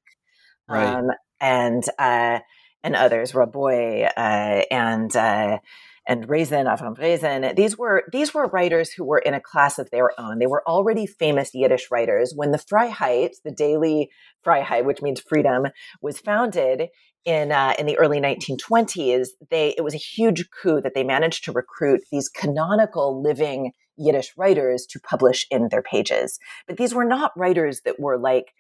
right. 0.68 0.96
um, 0.96 1.10
and 1.40 1.84
uh, 2.00 2.40
and 2.84 2.96
others, 2.96 3.34
Raboy 3.34 4.06
uh, 4.06 4.64
and 4.72 5.16
uh, 5.16 5.60
and 6.08 6.28
Reyzen, 6.28 6.66
Avram 6.66 6.98
Reyzen. 6.98 7.56
These 7.56 7.78
were 7.78 8.04
these 8.12 8.34
were 8.34 8.48
writers 8.48 8.92
who 8.92 9.04
were 9.04 9.20
in 9.20 9.34
a 9.34 9.42
class 9.42 9.78
of 9.78 9.90
their 9.92 10.20
own. 10.20 10.40
They 10.40 10.48
were 10.48 10.68
already 10.68 11.06
famous 11.06 11.54
Yiddish 11.54 11.90
writers 11.92 12.34
when 12.36 12.52
the 12.52 12.58
Freiheit, 12.58 13.36
the 13.44 13.52
daily 13.52 14.10
Freiheit, 14.46 14.86
which 14.86 15.02
means 15.02 15.22
freedom, 15.22 15.68
was 16.02 16.20
founded 16.20 16.90
in 17.26 17.52
uh, 17.52 17.76
in 17.78 17.86
the 17.86 17.98
early 17.98 18.20
1920s. 18.20 19.30
They 19.50 19.76
it 19.78 19.84
was 19.84 19.94
a 19.94 19.98
huge 19.98 20.50
coup 20.50 20.82
that 20.82 20.94
they 20.96 21.04
managed 21.04 21.44
to 21.46 21.52
recruit 21.52 22.02
these 22.12 22.30
canonical 22.30 23.22
living 23.22 23.74
Yiddish 23.98 24.34
writers 24.36 24.86
to 24.88 25.00
publish 25.00 25.46
in 25.52 25.70
their 25.70 25.84
pages. 25.84 26.40
But 26.68 26.78
these 26.78 26.94
were 26.94 27.06
not 27.06 27.32
writers 27.38 27.82
that 27.86 28.00
were 28.00 28.18
like 28.18 28.54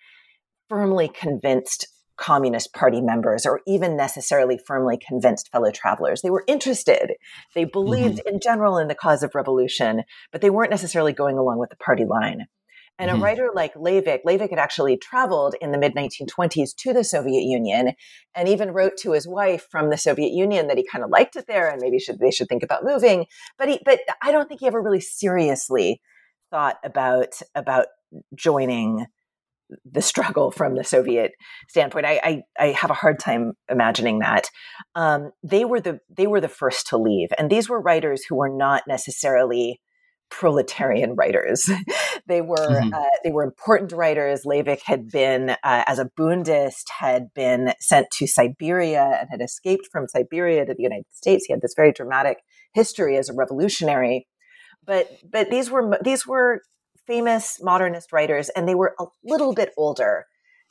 firmly 0.71 1.09
convinced 1.09 1.85
Communist 2.15 2.73
Party 2.73 3.01
members 3.01 3.45
or 3.45 3.59
even 3.67 3.97
necessarily 3.97 4.57
firmly 4.57 4.97
convinced 5.05 5.51
fellow 5.51 5.69
travelers. 5.69 6.21
They 6.21 6.29
were 6.29 6.45
interested. 6.47 7.15
They 7.55 7.65
believed 7.65 8.19
mm-hmm. 8.19 8.35
in 8.35 8.39
general 8.39 8.77
in 8.77 8.87
the 8.87 8.95
cause 8.95 9.21
of 9.21 9.35
revolution, 9.35 10.03
but 10.31 10.39
they 10.39 10.49
weren't 10.49 10.71
necessarily 10.71 11.11
going 11.11 11.37
along 11.37 11.59
with 11.59 11.71
the 11.71 11.75
party 11.75 12.05
line. 12.05 12.45
And 12.97 13.11
mm-hmm. 13.11 13.19
a 13.19 13.23
writer 13.23 13.49
like 13.53 13.73
Levick, 13.73 14.19
Levick 14.25 14.51
had 14.51 14.59
actually 14.59 14.95
traveled 14.95 15.55
in 15.59 15.71
the 15.71 15.77
mid 15.77 15.93
1920s 15.93 16.73
to 16.77 16.93
the 16.93 17.03
Soviet 17.03 17.41
Union 17.41 17.95
and 18.33 18.47
even 18.47 18.71
wrote 18.71 18.95
to 18.99 19.11
his 19.11 19.27
wife 19.27 19.67
from 19.69 19.89
the 19.89 19.97
Soviet 19.97 20.31
Union 20.31 20.67
that 20.67 20.77
he 20.77 20.87
kind 20.89 21.03
of 21.03 21.09
liked 21.09 21.35
it 21.35 21.47
there 21.47 21.69
and 21.69 21.81
maybe 21.81 21.99
should, 21.99 22.19
they 22.19 22.31
should 22.31 22.47
think 22.47 22.63
about 22.63 22.85
moving. 22.85 23.25
But 23.57 23.67
he, 23.67 23.79
but 23.83 23.99
I 24.21 24.31
don't 24.31 24.47
think 24.47 24.61
he 24.61 24.67
ever 24.67 24.81
really 24.81 25.01
seriously 25.01 26.01
thought 26.49 26.77
about, 26.81 27.41
about 27.55 27.87
joining 28.35 29.07
the 29.89 30.01
struggle 30.01 30.51
from 30.51 30.75
the 30.75 30.83
Soviet 30.83 31.31
standpoint. 31.69 32.05
I, 32.05 32.19
I, 32.23 32.41
I 32.59 32.65
have 32.71 32.91
a 32.91 32.95
hard 32.95 33.19
time 33.19 33.53
imagining 33.69 34.19
that. 34.19 34.49
Um, 34.95 35.31
they 35.43 35.65
were 35.65 35.79
the 35.79 35.99
they 36.09 36.27
were 36.27 36.41
the 36.41 36.47
first 36.47 36.87
to 36.87 36.97
leave, 36.97 37.29
and 37.37 37.49
these 37.49 37.69
were 37.69 37.81
writers 37.81 38.23
who 38.27 38.35
were 38.35 38.49
not 38.49 38.83
necessarily 38.87 39.81
proletarian 40.31 41.15
writers. 41.15 41.69
They 42.27 42.41
were 42.41 42.55
mm-hmm. 42.55 42.93
uh, 42.93 43.05
they 43.23 43.31
were 43.31 43.43
important 43.43 43.91
writers. 43.91 44.43
Leivik 44.45 44.81
had 44.85 45.09
been, 45.09 45.49
uh, 45.49 45.83
as 45.87 45.97
a 45.97 46.09
Bundist, 46.17 46.83
had 46.99 47.33
been 47.33 47.73
sent 47.79 48.09
to 48.11 48.27
Siberia 48.27 49.17
and 49.19 49.27
had 49.29 49.41
escaped 49.41 49.87
from 49.91 50.07
Siberia 50.07 50.65
to 50.65 50.73
the 50.73 50.83
United 50.83 51.07
States. 51.11 51.45
He 51.45 51.53
had 51.53 51.61
this 51.61 51.73
very 51.75 51.91
dramatic 51.91 52.37
history 52.73 53.17
as 53.17 53.27
a 53.27 53.33
revolutionary. 53.33 54.27
But 54.85 55.09
but 55.29 55.49
these 55.49 55.69
were 55.69 55.97
these 56.03 56.25
were 56.25 56.61
famous 57.07 57.59
modernist 57.61 58.11
writers, 58.11 58.49
and 58.49 58.67
they 58.67 58.75
were 58.75 58.95
a 58.99 59.05
little 59.23 59.53
bit 59.53 59.71
older 59.77 60.25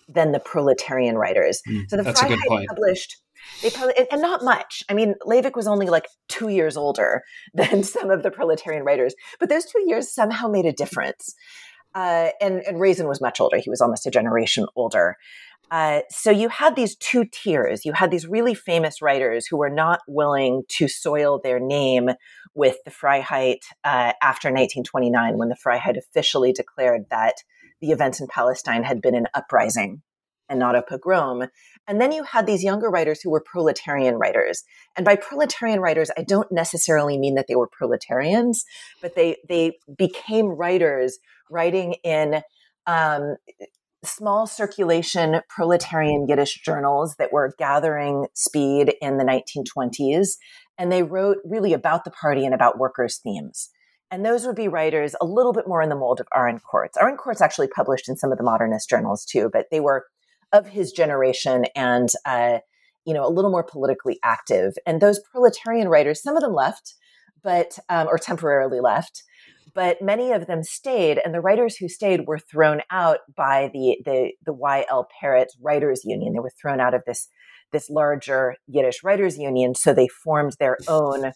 than 0.08 0.32
the 0.32 0.40
proletarian 0.40 1.16
writers. 1.16 1.62
Mm, 1.68 1.88
so 1.88 1.96
the 1.96 2.02
Freiheit 2.02 2.66
published 2.66 3.16
they 3.62 3.70
probably 3.70 3.94
and 4.10 4.22
not 4.22 4.42
much. 4.44 4.82
I 4.88 4.94
mean, 4.94 5.14
Leivik 5.26 5.56
was 5.56 5.66
only 5.66 5.86
like 5.86 6.08
two 6.28 6.48
years 6.48 6.76
older 6.76 7.22
than 7.54 7.82
some 7.82 8.10
of 8.10 8.22
the 8.22 8.30
proletarian 8.30 8.84
writers, 8.84 9.14
but 9.38 9.48
those 9.48 9.64
two 9.64 9.82
years 9.86 10.12
somehow 10.12 10.48
made 10.48 10.66
a 10.66 10.72
difference. 10.72 11.34
Uh, 11.94 12.28
and 12.40 12.60
and 12.60 12.76
Reyzen 12.76 13.08
was 13.08 13.20
much 13.20 13.40
older; 13.40 13.58
he 13.58 13.70
was 13.70 13.80
almost 13.80 14.06
a 14.06 14.10
generation 14.10 14.66
older. 14.76 15.16
Uh, 15.70 16.00
so 16.08 16.30
you 16.30 16.48
had 16.48 16.74
these 16.74 16.96
two 16.96 17.24
tiers. 17.24 17.84
You 17.84 17.92
had 17.92 18.10
these 18.10 18.26
really 18.26 18.54
famous 18.54 19.00
writers 19.00 19.46
who 19.46 19.56
were 19.56 19.70
not 19.70 20.00
willing 20.08 20.62
to 20.68 20.88
soil 20.88 21.40
their 21.42 21.60
name 21.60 22.10
with 22.54 22.76
the 22.84 22.90
Freiheit 22.90 23.62
uh, 23.84 24.12
after 24.22 24.48
1929, 24.48 25.38
when 25.38 25.48
the 25.48 25.56
Freiheit 25.56 25.96
officially 25.96 26.52
declared 26.52 27.06
that 27.10 27.36
the 27.80 27.90
events 27.90 28.20
in 28.20 28.26
Palestine 28.26 28.82
had 28.82 29.00
been 29.00 29.14
an 29.14 29.26
uprising 29.34 30.02
and 30.50 30.58
not 30.58 30.74
a 30.74 30.82
pogrom. 30.82 31.44
And 31.86 32.00
then 32.00 32.12
you 32.12 32.24
had 32.24 32.46
these 32.46 32.64
younger 32.64 32.90
writers 32.90 33.20
who 33.22 33.30
were 33.30 33.40
proletarian 33.40 34.16
writers. 34.16 34.64
And 34.96 35.06
by 35.06 35.16
proletarian 35.16 35.80
writers, 35.80 36.10
I 36.18 36.22
don't 36.22 36.50
necessarily 36.52 37.16
mean 37.16 37.36
that 37.36 37.46
they 37.46 37.54
were 37.54 37.68
proletarians, 37.68 38.64
but 39.00 39.14
they 39.14 39.36
they 39.48 39.78
became 39.96 40.46
writers 40.46 41.18
writing 41.48 41.94
in 42.04 42.42
um, 42.86 43.36
small 44.02 44.46
circulation 44.46 45.40
proletarian 45.48 46.26
Yiddish 46.28 46.62
journals 46.62 47.16
that 47.16 47.32
were 47.32 47.54
gathering 47.58 48.26
speed 48.34 48.94
in 49.00 49.18
the 49.18 49.24
1920s. 49.24 50.36
And 50.80 50.90
they 50.90 51.04
wrote 51.04 51.36
really 51.44 51.74
about 51.74 52.04
the 52.04 52.10
party 52.10 52.44
and 52.44 52.54
about 52.54 52.78
workers' 52.78 53.20
themes. 53.22 53.70
And 54.10 54.24
those 54.24 54.46
would 54.46 54.56
be 54.56 54.66
writers 54.66 55.14
a 55.20 55.26
little 55.26 55.52
bit 55.52 55.68
more 55.68 55.82
in 55.82 55.90
the 55.90 55.94
mold 55.94 56.20
of 56.20 56.26
Aaron 56.34 56.58
Kurtz. 56.68 56.96
Aaron 56.96 57.16
Kurtz 57.16 57.40
actually 57.40 57.68
published 57.68 58.08
in 58.08 58.16
some 58.16 58.32
of 58.32 58.38
the 58.38 58.44
modernist 58.44 58.88
journals 58.88 59.24
too, 59.24 59.50
but 59.52 59.66
they 59.70 59.78
were 59.78 60.06
of 60.52 60.66
his 60.66 60.90
generation 60.90 61.66
and 61.76 62.08
uh, 62.24 62.58
you 63.04 63.14
know 63.14 63.24
a 63.24 63.30
little 63.30 63.50
more 63.50 63.62
politically 63.62 64.18
active. 64.24 64.72
And 64.86 65.00
those 65.00 65.20
proletarian 65.20 65.88
writers, 65.88 66.22
some 66.22 66.36
of 66.36 66.42
them 66.42 66.54
left, 66.54 66.94
but 67.44 67.78
um, 67.88 68.08
or 68.08 68.18
temporarily 68.18 68.80
left, 68.80 69.22
but 69.74 70.02
many 70.02 70.32
of 70.32 70.46
them 70.46 70.64
stayed. 70.64 71.20
And 71.24 71.32
the 71.32 71.40
writers 71.40 71.76
who 71.76 71.88
stayed 71.88 72.26
were 72.26 72.38
thrown 72.38 72.80
out 72.90 73.18
by 73.36 73.70
the 73.72 73.98
the 74.04 74.32
the 74.44 74.54
I.L. 74.54 75.08
Peretz 75.22 75.50
Writers 75.60 76.02
Union. 76.04 76.32
They 76.32 76.40
were 76.40 76.52
thrown 76.60 76.80
out 76.80 76.94
of 76.94 77.02
this 77.06 77.28
this 77.72 77.90
larger 77.90 78.56
Yiddish 78.66 79.02
writers 79.02 79.38
union, 79.38 79.74
so 79.74 79.92
they 79.92 80.09
formed 80.09 80.54
their 80.59 80.76
own 80.88 81.33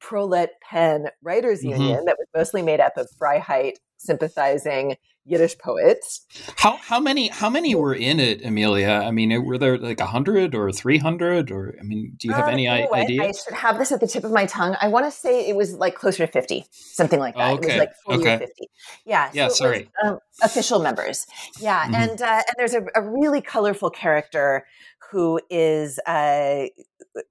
prolet 0.00 0.50
pen 0.68 1.06
writers 1.22 1.60
mm-hmm. 1.60 1.80
union 1.80 2.04
that 2.04 2.16
was 2.18 2.26
mostly 2.34 2.62
made 2.62 2.80
up 2.80 2.96
of 2.96 3.08
Freiheit 3.20 3.74
sympathizing 3.96 4.96
Yiddish 5.24 5.56
poets. 5.58 6.26
How 6.56 6.76
how 6.76 6.98
many 6.98 7.28
how 7.28 7.48
many 7.48 7.76
were 7.76 7.94
in 7.94 8.18
it, 8.18 8.44
Amelia? 8.44 8.88
I 8.90 9.12
mean, 9.12 9.44
were 9.44 9.56
there 9.56 9.78
like 9.78 10.00
a 10.00 10.06
hundred 10.06 10.52
or 10.54 10.72
three 10.72 10.98
hundred, 10.98 11.52
or 11.52 11.76
I 11.78 11.84
mean, 11.84 12.14
do 12.16 12.26
you 12.26 12.34
have 12.34 12.48
uh, 12.48 12.50
any 12.50 12.68
idea? 12.68 13.22
I 13.22 13.32
should 13.32 13.54
have 13.54 13.78
this 13.78 13.92
at 13.92 14.00
the 14.00 14.08
tip 14.08 14.24
of 14.24 14.32
my 14.32 14.46
tongue. 14.46 14.76
I 14.80 14.88
want 14.88 15.06
to 15.06 15.12
say 15.12 15.48
it 15.48 15.54
was 15.54 15.74
like 15.74 15.94
closer 15.94 16.26
to 16.26 16.32
fifty, 16.32 16.66
something 16.72 17.20
like 17.20 17.36
that. 17.36 17.52
okay. 17.52 17.66
It 17.66 17.68
was 17.68 17.78
like 17.78 17.92
forty 18.04 18.22
okay. 18.22 18.34
or 18.34 18.38
fifty. 18.38 18.70
Yeah. 19.06 19.30
Yeah. 19.32 19.48
So 19.48 19.54
sorry. 19.54 19.88
Was, 20.02 20.12
um, 20.12 20.18
official 20.42 20.80
members. 20.80 21.26
Yeah, 21.60 21.84
mm-hmm. 21.84 21.94
and 21.94 22.22
uh, 22.22 22.42
and 22.46 22.54
there's 22.56 22.74
a, 22.74 22.82
a, 22.96 23.02
really 23.02 23.40
colorful 23.40 23.90
character 23.90 24.66
who 25.12 25.40
is. 25.50 26.00
Uh, 26.00 26.66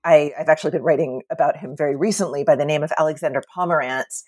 I, 0.06 0.32
I've 0.39 0.47
actually 0.47 0.71
been 0.71 0.84
writing 0.84 1.23
about 1.30 1.58
him 1.58 1.75
very 1.75 1.95
recently 1.95 2.43
by 2.43 2.56
the 2.56 2.65
name 2.65 2.84
of 2.84 2.93
Alexander 2.97 3.43
Pomerantz, 3.54 4.23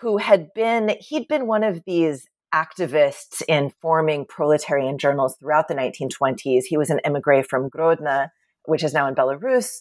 who 0.00 0.16
had 0.16 0.54
been 0.54 0.96
he'd 1.00 1.28
been 1.28 1.46
one 1.46 1.62
of 1.62 1.82
these 1.84 2.26
activists 2.56 3.42
in 3.46 3.70
forming 3.82 4.24
proletarian 4.24 4.98
journals 4.98 5.36
throughout 5.36 5.68
the 5.68 5.74
1920s. 5.74 6.64
He 6.64 6.78
was 6.78 6.90
an 6.90 7.00
emigre 7.04 7.42
from 7.42 7.68
Grodno, 7.68 8.28
which 8.64 8.82
is 8.82 8.94
now 8.94 9.06
in 9.06 9.14
Belarus. 9.14 9.80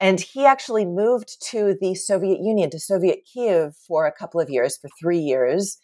And 0.00 0.20
he 0.20 0.46
actually 0.46 0.84
moved 0.84 1.36
to 1.50 1.76
the 1.80 1.94
Soviet 1.94 2.40
Union, 2.40 2.70
to 2.70 2.80
Soviet 2.80 3.20
Kiev 3.32 3.76
for 3.86 4.06
a 4.06 4.12
couple 4.12 4.40
of 4.40 4.50
years, 4.50 4.76
for 4.76 4.88
three 5.00 5.18
years, 5.18 5.78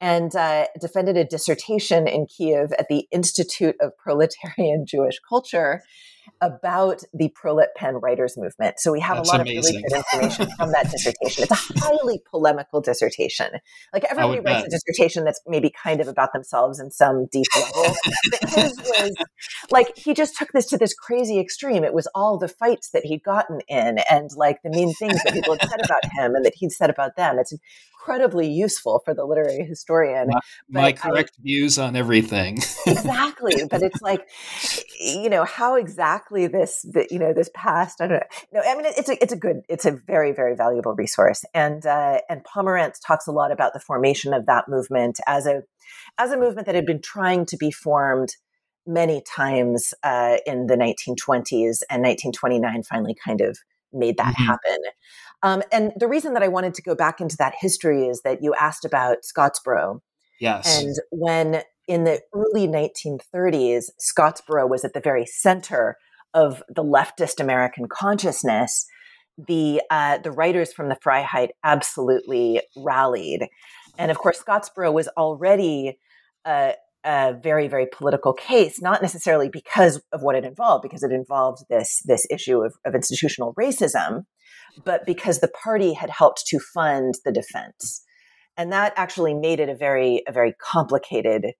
and 0.00 0.34
uh, 0.34 0.66
defended 0.80 1.16
a 1.16 1.24
dissertation 1.24 2.06
in 2.06 2.26
Kiev 2.26 2.72
at 2.78 2.88
the 2.88 3.06
Institute 3.10 3.76
of 3.80 3.96
Proletarian 3.96 4.86
Jewish 4.86 5.18
Culture 5.28 5.82
about 6.40 7.02
the 7.14 7.32
Proletpen 7.40 8.00
writers 8.02 8.36
movement. 8.36 8.78
So 8.78 8.92
we 8.92 9.00
have 9.00 9.16
That's 9.16 9.28
a 9.28 9.32
lot 9.32 9.40
amazing. 9.40 9.58
of 9.58 9.64
really 9.64 9.82
good 9.82 9.96
information 9.96 10.48
from 10.56 10.72
that 10.72 10.90
dissertation. 10.90 11.44
It's 11.44 11.52
a 11.52 11.54
highly 11.80 12.22
polemical 12.30 12.80
dissertation. 12.80 13.50
Like 13.92 14.04
everybody 14.04 14.40
writes 14.40 14.62
bet. 14.62 14.66
a 14.66 14.70
dissertation 14.70 15.24
that's 15.24 15.40
maybe 15.46 15.70
kind 15.70 16.00
of 16.00 16.08
about 16.08 16.32
themselves 16.32 16.78
in 16.78 16.90
some 16.90 17.26
deep 17.26 17.46
level. 17.54 17.94
but 18.30 18.50
his 18.50 18.76
was 18.76 19.14
like 19.70 19.96
he 19.96 20.14
just 20.14 20.36
took 20.36 20.52
this 20.52 20.66
to 20.66 20.78
this 20.78 20.94
crazy 20.94 21.38
extreme. 21.38 21.84
It 21.84 21.94
was 21.94 22.06
all 22.14 22.38
the 22.38 22.48
fights 22.48 22.90
that 22.90 23.04
he'd 23.04 23.22
gotten 23.22 23.60
in 23.68 23.98
and 24.10 24.30
like 24.36 24.62
the 24.62 24.70
mean 24.70 24.92
things 24.94 25.22
that 25.24 25.32
people 25.32 25.56
had 25.58 25.68
said 25.68 25.84
about 25.84 26.04
him 26.12 26.34
and 26.34 26.44
that 26.44 26.54
he'd 26.56 26.72
said 26.72 26.90
about 26.90 27.16
them. 27.16 27.38
It's 27.38 27.52
incredibly 28.06 28.48
useful 28.48 29.02
for 29.04 29.14
the 29.14 29.24
literary 29.24 29.64
historian. 29.64 30.28
My, 30.28 30.40
my 30.68 30.92
correct 30.92 31.32
I, 31.38 31.42
views 31.42 31.78
on 31.78 31.96
everything. 31.96 32.58
exactly, 32.86 33.54
but 33.68 33.82
it's 33.82 34.00
like, 34.00 34.28
you 35.00 35.28
know, 35.28 35.44
how 35.44 35.74
exactly 35.74 36.25
this, 36.30 36.82
the, 36.82 37.06
you 37.10 37.18
know, 37.18 37.32
this 37.32 37.50
past. 37.54 38.00
I 38.00 38.06
don't 38.06 38.20
know. 38.20 38.60
No, 38.60 38.60
I 38.60 38.74
mean, 38.74 38.86
it's 38.86 39.08
a, 39.08 39.22
it's 39.22 39.32
a 39.32 39.36
good, 39.36 39.62
it's 39.68 39.84
a 39.84 39.92
very, 39.92 40.32
very 40.32 40.54
valuable 40.56 40.94
resource, 40.94 41.44
and 41.54 41.84
uh, 41.86 42.20
and 42.28 42.44
Pomerantz 42.44 42.98
talks 43.04 43.26
a 43.26 43.32
lot 43.32 43.52
about 43.52 43.72
the 43.72 43.80
formation 43.80 44.32
of 44.32 44.46
that 44.46 44.68
movement 44.68 45.18
as 45.26 45.46
a, 45.46 45.62
as 46.18 46.30
a 46.30 46.36
movement 46.36 46.66
that 46.66 46.74
had 46.74 46.86
been 46.86 47.02
trying 47.02 47.46
to 47.46 47.56
be 47.56 47.70
formed 47.70 48.36
many 48.86 49.22
times 49.22 49.94
uh, 50.02 50.36
in 50.46 50.66
the 50.66 50.76
1920s, 50.76 51.82
and 51.90 52.02
1929 52.02 52.82
finally 52.84 53.16
kind 53.24 53.40
of 53.40 53.58
made 53.92 54.16
that 54.18 54.34
mm-hmm. 54.34 54.44
happen. 54.44 54.78
Um, 55.42 55.62
and 55.72 55.92
the 55.96 56.08
reason 56.08 56.34
that 56.34 56.42
I 56.42 56.48
wanted 56.48 56.74
to 56.74 56.82
go 56.82 56.94
back 56.94 57.20
into 57.20 57.36
that 57.38 57.54
history 57.58 58.06
is 58.06 58.22
that 58.22 58.42
you 58.42 58.54
asked 58.54 58.84
about 58.84 59.18
Scottsboro. 59.22 60.00
Yes. 60.40 60.82
And 60.82 60.94
when 61.10 61.62
in 61.88 62.04
the 62.04 62.20
early 62.34 62.66
1930s, 62.66 63.90
Scottsboro 64.00 64.68
was 64.68 64.84
at 64.84 64.92
the 64.92 65.00
very 65.00 65.26
center 65.26 65.96
of 66.36 66.62
the 66.68 66.84
leftist 66.84 67.40
American 67.40 67.88
consciousness, 67.88 68.86
the 69.36 69.82
uh, 69.90 70.18
the 70.18 70.30
writers 70.30 70.72
from 70.72 70.88
the 70.88 70.96
Freiheit 70.96 71.48
absolutely 71.64 72.60
rallied, 72.76 73.48
and 73.98 74.10
of 74.10 74.18
course, 74.18 74.42
Scottsboro 74.42 74.92
was 74.92 75.08
already 75.16 75.98
a, 76.46 76.74
a, 77.04 77.34
very 77.42 77.66
very 77.66 77.86
political 77.90 78.32
case, 78.32 78.80
not 78.80 79.02
necessarily 79.02 79.48
because 79.48 80.00
of 80.12 80.22
what 80.22 80.36
it 80.36 80.44
involved, 80.44 80.82
because 80.82 81.02
it 81.02 81.10
involved 81.10 81.64
this 81.68 82.02
this 82.04 82.26
issue 82.30 82.62
of, 82.62 82.74
of 82.84 82.94
institutional 82.94 83.54
racism, 83.54 84.24
but 84.84 85.06
because 85.06 85.40
the 85.40 85.48
party 85.48 85.94
had 85.94 86.10
helped 86.10 86.44
to 86.46 86.60
fund 86.60 87.14
the 87.24 87.32
defense. 87.32 88.02
And 88.56 88.72
that 88.72 88.92
actually 88.96 89.34
made 89.34 89.60
it 89.60 89.68
a 89.68 89.74
very, 89.74 90.22
a 90.26 90.32
very 90.32 90.54
complicated 90.58 91.52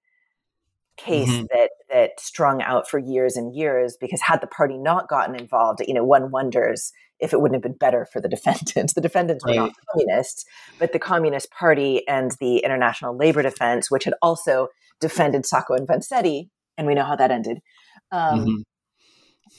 case 0.96 1.28
mm-hmm. 1.28 1.44
that 1.50 1.70
that 1.96 2.20
strung 2.20 2.60
out 2.60 2.86
for 2.86 2.98
years 2.98 3.38
and 3.38 3.56
years 3.56 3.96
because 3.98 4.20
had 4.20 4.42
the 4.42 4.46
party 4.46 4.76
not 4.76 5.08
gotten 5.08 5.34
involved, 5.34 5.80
you 5.88 5.94
know, 5.94 6.04
one 6.04 6.30
wonders 6.30 6.92
if 7.20 7.32
it 7.32 7.40
wouldn't 7.40 7.54
have 7.54 7.62
been 7.62 7.78
better 7.78 8.06
for 8.12 8.20
the 8.20 8.28
defendants. 8.36 8.92
The 8.92 9.00
defendants 9.00 9.46
were 9.46 9.54
not 9.54 9.72
communists, 9.90 10.44
but 10.78 10.92
the 10.92 10.98
Communist 10.98 11.50
Party 11.50 12.06
and 12.06 12.32
the 12.38 12.58
International 12.58 13.16
Labor 13.16 13.40
Defense, 13.40 13.90
which 13.90 14.04
had 14.04 14.12
also 14.20 14.68
defended 15.00 15.46
Sacco 15.46 15.72
and 15.72 15.88
Vanzetti, 15.88 16.50
and 16.76 16.86
we 16.86 16.94
know 16.94 17.04
how 17.04 17.16
that 17.16 17.30
ended. 17.30 17.60
Um, 18.12 18.40
mm-hmm. 18.40 18.56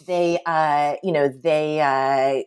They, 0.06 0.38
uh, 0.46 0.98
you 1.02 1.12
know, 1.12 1.30
they 1.30 1.82
uh, 1.82 2.44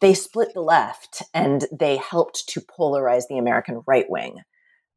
they 0.00 0.14
split 0.14 0.54
the 0.54 0.60
left 0.60 1.22
and 1.32 1.66
they 1.70 1.98
helped 1.98 2.48
to 2.48 2.60
polarize 2.60 3.28
the 3.28 3.38
American 3.38 3.82
right 3.86 4.06
wing. 4.08 4.40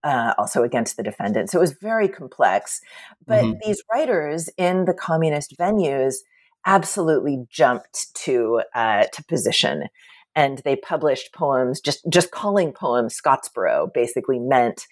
Uh, 0.02 0.34
also 0.38 0.64
against 0.64 0.96
the 0.96 1.04
defendant. 1.04 1.50
So 1.50 1.58
it 1.58 1.62
was 1.62 1.74
very 1.74 2.08
complex. 2.08 2.80
But 3.28 3.44
mm-hmm. 3.44 3.60
these 3.66 3.84
writers 3.92 4.50
in 4.58 4.86
the 4.86 4.94
communist 4.94 5.58
venues 5.60 6.16
absolutely 6.66 7.46
jumped 7.50 8.14
to 8.24 8.62
uh, 8.74 9.06
to 9.12 9.24
position, 9.26 9.88
and 10.36 10.60
they 10.60 10.78
published 10.78 11.34
poems. 11.34 11.82
Just 11.82 12.06
just 12.10 12.32
calling 12.32 12.72
poems 12.72 13.20
Scottsboro 13.22 13.94
basically 13.94 14.40
meant 14.40 14.88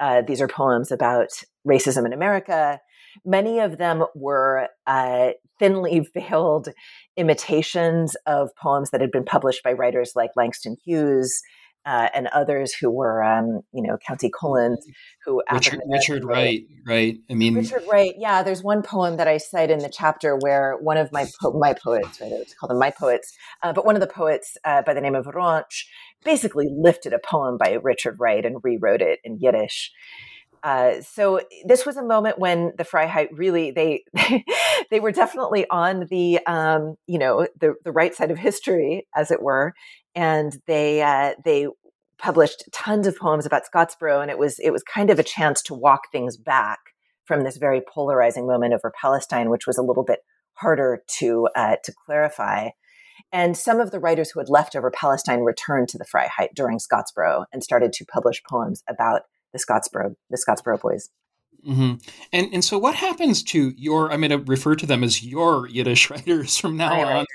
uh, 0.00 0.22
these 0.22 0.40
are 0.40 0.48
poems 0.48 0.90
about 0.90 1.28
racism 1.66 2.06
in 2.06 2.12
America. 2.12 2.80
Many 3.24 3.58
of 3.58 3.78
them 3.78 4.04
were 4.14 4.68
uh, 4.86 5.30
thinly 5.58 6.08
veiled 6.14 6.70
imitations 7.16 8.16
of 8.26 8.50
poems 8.56 8.90
that 8.90 9.00
had 9.00 9.10
been 9.10 9.24
published 9.24 9.62
by 9.62 9.72
writers 9.72 10.12
like 10.16 10.30
Langston 10.36 10.76
Hughes 10.84 11.42
uh, 11.86 12.08
and 12.14 12.26
others 12.28 12.74
who 12.74 12.90
were, 12.90 13.22
um, 13.22 13.62
you 13.72 13.82
know, 13.82 13.96
Countee 14.06 14.30
Cullen, 14.38 14.76
who 15.24 15.42
Richard, 15.52 15.80
Richard 15.88 16.24
Wright, 16.24 16.64
right? 16.86 17.18
I 17.30 17.34
mean, 17.34 17.54
Richard 17.54 17.82
Wright. 17.90 18.14
Yeah, 18.18 18.42
there's 18.42 18.62
one 18.62 18.82
poem 18.82 19.16
that 19.16 19.28
I 19.28 19.38
cite 19.38 19.70
in 19.70 19.78
the 19.78 19.88
chapter 19.88 20.36
where 20.36 20.76
one 20.80 20.96
of 20.96 21.10
my 21.12 21.26
po- 21.40 21.58
my 21.58 21.72
poets, 21.72 22.20
right? 22.20 22.32
It's 22.32 22.54
called 22.54 22.70
them 22.70 22.78
my 22.78 22.90
poets, 22.90 23.32
uh, 23.62 23.72
but 23.72 23.86
one 23.86 23.96
of 23.96 24.00
the 24.00 24.06
poets 24.06 24.56
uh, 24.64 24.82
by 24.82 24.94
the 24.94 25.00
name 25.00 25.14
of 25.14 25.26
Rontch 25.26 25.84
basically 26.24 26.68
lifted 26.70 27.12
a 27.12 27.18
poem 27.18 27.56
by 27.56 27.78
Richard 27.82 28.16
Wright 28.18 28.44
and 28.44 28.58
rewrote 28.62 29.00
it 29.00 29.20
in 29.24 29.38
Yiddish. 29.40 29.92
Uh, 30.62 31.00
so 31.00 31.40
this 31.64 31.86
was 31.86 31.96
a 31.96 32.02
moment 32.02 32.38
when 32.38 32.72
the 32.76 32.84
Freiheit 32.84 33.28
really 33.32 33.70
they 33.70 34.04
they 34.90 35.00
were 35.00 35.12
definitely 35.12 35.66
on 35.70 36.06
the 36.10 36.38
um, 36.46 36.96
you 37.06 37.18
know 37.18 37.46
the 37.58 37.74
the 37.84 37.92
right 37.92 38.14
side 38.14 38.30
of 38.30 38.38
history 38.38 39.06
as 39.14 39.30
it 39.30 39.42
were, 39.42 39.72
and 40.14 40.58
they 40.66 41.02
uh, 41.02 41.34
they 41.44 41.66
published 42.18 42.64
tons 42.72 43.06
of 43.06 43.16
poems 43.16 43.46
about 43.46 43.62
Scottsboro, 43.72 44.20
and 44.20 44.30
it 44.30 44.38
was 44.38 44.58
it 44.58 44.70
was 44.70 44.82
kind 44.82 45.10
of 45.10 45.18
a 45.18 45.24
chance 45.24 45.62
to 45.62 45.74
walk 45.74 46.02
things 46.12 46.36
back 46.36 46.78
from 47.24 47.42
this 47.42 47.56
very 47.56 47.80
polarizing 47.80 48.46
moment 48.46 48.74
over 48.74 48.92
Palestine, 49.00 49.50
which 49.50 49.66
was 49.66 49.78
a 49.78 49.82
little 49.82 50.04
bit 50.04 50.20
harder 50.54 51.02
to 51.18 51.48
uh, 51.56 51.76
to 51.82 51.92
clarify. 52.06 52.68
And 53.32 53.56
some 53.56 53.80
of 53.80 53.90
the 53.90 54.00
writers 54.00 54.30
who 54.30 54.40
had 54.40 54.48
left 54.48 54.74
over 54.74 54.90
Palestine 54.90 55.40
returned 55.40 55.88
to 55.90 55.98
the 55.98 56.04
Freiheit 56.04 56.48
during 56.54 56.78
Scottsboro 56.78 57.44
and 57.52 57.62
started 57.62 57.92
to 57.94 58.04
publish 58.04 58.42
poems 58.48 58.82
about 58.88 59.22
the 59.52 59.58
Scottsboro, 59.58 60.14
the 60.30 60.38
Scottsboro 60.38 60.80
boys. 60.80 61.10
Mm-hmm. 61.66 61.94
And 62.32 62.48
and 62.54 62.64
so, 62.64 62.78
what 62.78 62.94
happens 62.94 63.42
to 63.44 63.72
your? 63.76 64.10
I'm 64.10 64.20
going 64.20 64.30
to 64.30 64.38
refer 64.38 64.74
to 64.76 64.86
them 64.86 65.04
as 65.04 65.22
your 65.22 65.68
Yiddish 65.68 66.08
writers 66.10 66.56
from 66.56 66.76
now 66.76 67.18
on. 67.18 67.26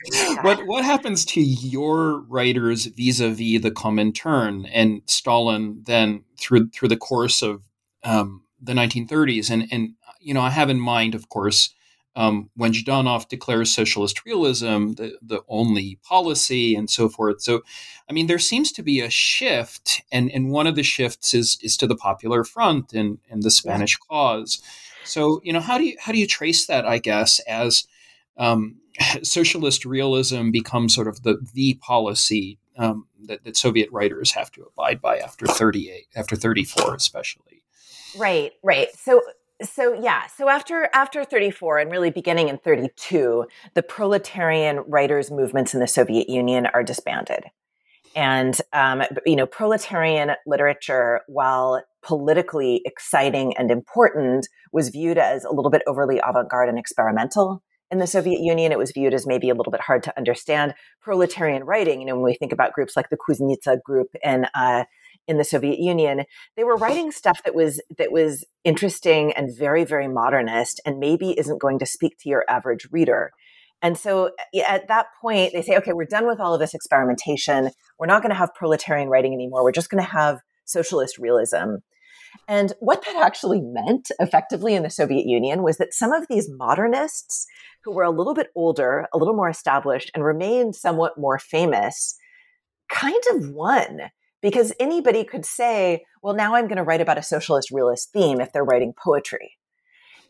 What 0.41 0.65
what 0.65 0.83
happens 0.83 1.25
to 1.25 1.41
your 1.41 2.21
writers 2.21 2.85
vis-a-vis 2.85 3.61
the 3.61 3.71
Comintern 3.71 4.67
and 4.73 5.01
Stalin 5.05 5.83
then 5.85 6.23
through 6.39 6.69
through 6.69 6.89
the 6.89 6.97
course 6.97 7.41
of 7.41 7.63
um, 8.03 8.43
the 8.59 8.73
1930s? 8.73 9.51
And 9.51 9.67
and 9.71 9.93
you 10.19 10.33
know, 10.33 10.41
I 10.41 10.49
have 10.49 10.69
in 10.69 10.79
mind, 10.79 11.13
of 11.13 11.29
course, 11.29 11.73
um, 12.15 12.49
when 12.55 12.71
Zhdanov 12.71 13.27
declares 13.27 13.73
socialist 13.73 14.25
realism 14.25 14.93
the, 14.93 15.17
the 15.21 15.41
only 15.49 15.99
policy 16.03 16.75
and 16.75 16.89
so 16.89 17.09
forth. 17.09 17.41
So, 17.41 17.61
I 18.09 18.13
mean, 18.13 18.27
there 18.27 18.39
seems 18.39 18.71
to 18.73 18.83
be 18.83 19.01
a 19.01 19.09
shift, 19.09 20.01
and, 20.11 20.31
and 20.31 20.49
one 20.49 20.67
of 20.67 20.75
the 20.75 20.83
shifts 20.83 21.33
is 21.33 21.57
is 21.61 21.75
to 21.77 21.87
the 21.87 21.95
Popular 21.95 22.43
Front 22.43 22.93
and, 22.93 23.19
and 23.29 23.43
the 23.43 23.51
Spanish 23.51 23.97
cause. 23.97 24.61
So, 25.03 25.41
you 25.43 25.53
know, 25.53 25.59
how 25.59 25.77
do 25.77 25.85
you 25.85 25.97
how 25.99 26.11
do 26.11 26.17
you 26.17 26.27
trace 26.27 26.67
that? 26.67 26.85
I 26.85 26.99
guess 26.99 27.39
as 27.39 27.85
um, 28.37 28.77
socialist 29.23 29.85
realism 29.85 30.51
becomes 30.51 30.95
sort 30.95 31.07
of 31.07 31.23
the 31.23 31.45
the 31.53 31.75
policy 31.75 32.59
um, 32.77 33.07
that, 33.25 33.43
that 33.43 33.57
Soviet 33.57 33.89
writers 33.91 34.31
have 34.31 34.51
to 34.51 34.63
abide 34.63 35.01
by 35.01 35.17
after 35.17 35.47
thirty 35.47 35.91
eight, 35.91 36.07
after 36.15 36.35
thirty 36.35 36.63
four, 36.63 36.95
especially. 36.95 37.63
Right, 38.17 38.53
right. 38.63 38.87
So 38.97 39.21
so 39.63 39.93
yeah 40.01 40.27
so 40.27 40.49
after 40.49 40.89
after 40.93 41.23
34 41.23 41.79
and 41.79 41.91
really 41.91 42.11
beginning 42.11 42.49
in 42.49 42.57
32 42.57 43.45
the 43.73 43.83
proletarian 43.83 44.77
writers 44.87 45.31
movements 45.31 45.73
in 45.73 45.79
the 45.79 45.87
soviet 45.87 46.29
union 46.29 46.65
are 46.67 46.83
disbanded. 46.83 47.45
And 48.15 48.57
um, 48.73 49.03
you 49.25 49.35
know 49.35 49.45
proletarian 49.45 50.31
literature 50.45 51.21
while 51.27 51.83
politically 52.01 52.81
exciting 52.85 53.55
and 53.57 53.71
important 53.71 54.47
was 54.71 54.89
viewed 54.89 55.17
as 55.17 55.43
a 55.43 55.51
little 55.51 55.71
bit 55.71 55.83
overly 55.87 56.19
avant-garde 56.25 56.69
and 56.69 56.77
experimental 56.77 57.63
in 57.91 57.99
the 57.99 58.07
soviet 58.07 58.39
union. 58.41 58.71
It 58.71 58.77
was 58.77 58.91
viewed 58.91 59.13
as 59.13 59.27
maybe 59.27 59.49
a 59.49 59.55
little 59.55 59.71
bit 59.71 59.81
hard 59.81 60.03
to 60.03 60.17
understand. 60.17 60.73
Proletarian 61.01 61.63
writing 61.63 62.01
you 62.01 62.05
know 62.05 62.15
when 62.15 62.25
we 62.25 62.35
think 62.35 62.51
about 62.51 62.73
groups 62.73 62.95
like 62.95 63.09
the 63.09 63.17
kuznitsa 63.17 63.81
group 63.83 64.09
in 64.23 64.47
uh, 64.53 64.83
in 65.27 65.37
the 65.37 65.43
Soviet 65.43 65.79
Union, 65.79 66.23
they 66.55 66.63
were 66.63 66.75
writing 66.75 67.11
stuff 67.11 67.41
that 67.43 67.55
was 67.55 67.81
that 67.97 68.11
was 68.11 68.45
interesting 68.63 69.31
and 69.33 69.55
very 69.57 69.83
very 69.83 70.07
modernist 70.07 70.79
and 70.85 70.99
maybe 70.99 71.37
isn't 71.37 71.61
going 71.61 71.79
to 71.79 71.85
speak 71.85 72.17
to 72.19 72.29
your 72.29 72.45
average 72.49 72.87
reader. 72.91 73.31
And 73.81 73.97
so 73.97 74.31
eh, 74.53 74.63
at 74.67 74.87
that 74.87 75.07
point 75.21 75.53
they 75.53 75.61
say 75.61 75.77
okay, 75.77 75.93
we're 75.93 76.05
done 76.05 76.27
with 76.27 76.39
all 76.39 76.53
of 76.53 76.59
this 76.59 76.73
experimentation. 76.73 77.71
We're 77.99 78.07
not 78.07 78.21
going 78.21 78.31
to 78.31 78.37
have 78.37 78.53
proletarian 78.53 79.09
writing 79.09 79.33
anymore. 79.33 79.63
We're 79.63 79.71
just 79.71 79.89
going 79.89 80.03
to 80.03 80.09
have 80.09 80.39
socialist 80.65 81.17
realism. 81.17 81.75
And 82.47 82.73
what 82.79 83.03
that 83.05 83.15
actually 83.15 83.61
meant 83.61 84.11
effectively 84.19 84.75
in 84.75 84.83
the 84.83 84.89
Soviet 84.89 85.25
Union 85.25 85.63
was 85.63 85.77
that 85.77 85.93
some 85.93 86.11
of 86.11 86.27
these 86.27 86.49
modernists 86.49 87.47
who 87.83 87.93
were 87.93 88.03
a 88.03 88.11
little 88.11 88.33
bit 88.33 88.49
older, 88.55 89.07
a 89.13 89.17
little 89.17 89.35
more 89.35 89.49
established, 89.49 90.11
and 90.13 90.23
remained 90.23 90.75
somewhat 90.75 91.17
more 91.17 91.39
famous 91.39 92.15
kind 92.89 93.21
of 93.31 93.49
won 93.49 94.01
because 94.45 94.71
anybody 94.79 95.23
could 95.23 95.43
say, 95.43 96.05
well, 96.21 96.35
now 96.35 96.53
I'm 96.53 96.67
going 96.67 96.77
to 96.77 96.83
write 96.83 97.01
about 97.01 97.17
a 97.17 97.23
socialist 97.23 97.71
realist 97.71 98.11
theme 98.13 98.39
if 98.39 98.53
they're 98.53 98.63
writing 98.63 98.93
poetry. 98.95 99.57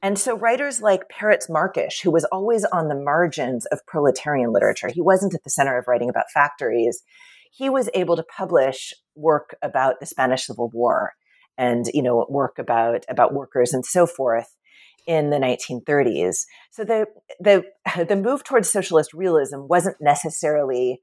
And 0.01 0.17
so 0.17 0.37
writers 0.37 0.81
like 0.81 1.09
Peretz 1.09 1.49
Markish, 1.49 1.99
who 2.01 2.11
was 2.11 2.23
always 2.31 2.63
on 2.63 2.87
the 2.87 2.95
margins 2.95 3.65
of 3.65 3.85
proletarian 3.85 4.53
literature, 4.53 4.87
he 4.87 5.01
wasn't 5.01 5.33
at 5.33 5.43
the 5.43 5.49
center 5.49 5.77
of 5.77 5.89
writing 5.89 6.09
about 6.09 6.31
factories. 6.33 7.03
He 7.51 7.69
was 7.69 7.89
able 7.93 8.15
to 8.15 8.23
publish 8.23 8.93
work 9.15 9.57
about 9.61 9.99
the 9.99 10.05
Spanish 10.05 10.47
Civil 10.47 10.69
War 10.69 11.11
and, 11.57 11.85
you 11.93 12.01
know, 12.01 12.25
work 12.29 12.57
about, 12.57 13.03
about 13.09 13.33
workers 13.33 13.73
and 13.73 13.85
so 13.85 14.07
forth 14.07 14.55
in 15.05 15.29
the 15.29 15.39
1930s. 15.39 16.45
So 16.71 16.85
the, 16.85 17.07
the, 17.41 17.65
the 18.07 18.15
move 18.15 18.45
towards 18.45 18.69
socialist 18.69 19.13
realism 19.13 19.63
wasn't 19.67 19.97
necessarily 19.99 21.01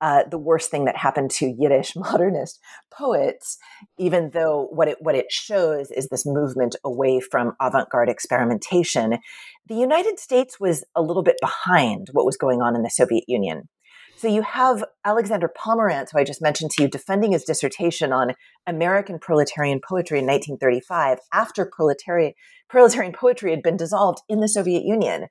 uh, 0.00 0.24
the 0.30 0.38
worst 0.38 0.70
thing 0.70 0.84
that 0.84 0.96
happened 0.96 1.30
to 1.30 1.54
Yiddish 1.58 1.94
modernist 1.96 2.60
poets, 2.90 3.58
even 3.98 4.30
though 4.30 4.68
what 4.70 4.88
it 4.88 4.98
what 5.00 5.14
it 5.14 5.30
shows 5.30 5.90
is 5.90 6.08
this 6.08 6.26
movement 6.26 6.76
away 6.84 7.20
from 7.20 7.54
avant-garde 7.60 8.08
experimentation. 8.08 9.18
The 9.66 9.74
United 9.74 10.18
States 10.18 10.60
was 10.60 10.84
a 10.94 11.02
little 11.02 11.22
bit 11.22 11.36
behind 11.40 12.08
what 12.12 12.26
was 12.26 12.36
going 12.36 12.60
on 12.60 12.76
in 12.76 12.82
the 12.82 12.90
Soviet 12.90 13.24
Union. 13.28 13.68
So 14.16 14.28
you 14.28 14.42
have 14.42 14.84
Alexander 15.04 15.50
Pomerantz, 15.54 16.12
who 16.12 16.18
I 16.18 16.24
just 16.24 16.40
mentioned 16.40 16.70
to 16.72 16.82
you, 16.82 16.88
defending 16.88 17.32
his 17.32 17.44
dissertation 17.44 18.12
on 18.12 18.34
American 18.66 19.18
proletarian 19.18 19.80
poetry 19.86 20.18
in 20.18 20.26
1935 20.26 21.18
after 21.32 21.66
proletarian, 21.66 22.32
proletarian 22.68 23.12
poetry 23.12 23.50
had 23.50 23.62
been 23.62 23.76
dissolved 23.76 24.20
in 24.28 24.40
the 24.40 24.48
Soviet 24.48 24.84
Union. 24.84 25.26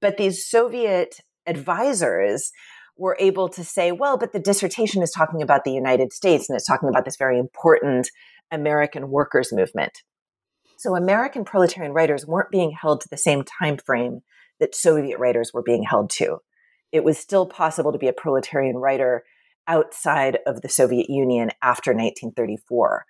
But 0.00 0.16
these 0.16 0.46
Soviet 0.46 1.20
advisors 1.46 2.52
were 2.96 3.16
able 3.18 3.48
to 3.48 3.64
say, 3.64 3.92
well, 3.92 4.18
but 4.18 4.32
the 4.32 4.38
dissertation 4.38 5.02
is 5.02 5.10
talking 5.10 5.42
about 5.42 5.64
the 5.64 5.72
United 5.72 6.12
States 6.12 6.48
and 6.48 6.56
it's 6.56 6.66
talking 6.66 6.88
about 6.88 7.04
this 7.04 7.16
very 7.16 7.38
important 7.38 8.10
American 8.50 9.10
workers 9.10 9.52
movement. 9.52 10.02
So 10.76 10.94
American 10.96 11.44
proletarian 11.44 11.92
writers 11.92 12.26
weren't 12.26 12.50
being 12.50 12.72
held 12.72 13.00
to 13.02 13.08
the 13.08 13.16
same 13.16 13.44
time 13.44 13.78
frame 13.78 14.20
that 14.60 14.74
Soviet 14.74 15.18
writers 15.18 15.52
were 15.52 15.62
being 15.62 15.84
held 15.84 16.10
to. 16.10 16.38
It 16.90 17.04
was 17.04 17.18
still 17.18 17.46
possible 17.46 17.92
to 17.92 17.98
be 17.98 18.08
a 18.08 18.12
proletarian 18.12 18.76
writer 18.76 19.24
outside 19.66 20.38
of 20.46 20.60
the 20.60 20.68
Soviet 20.68 21.08
Union 21.08 21.50
after 21.62 21.92
1934. 21.92 23.04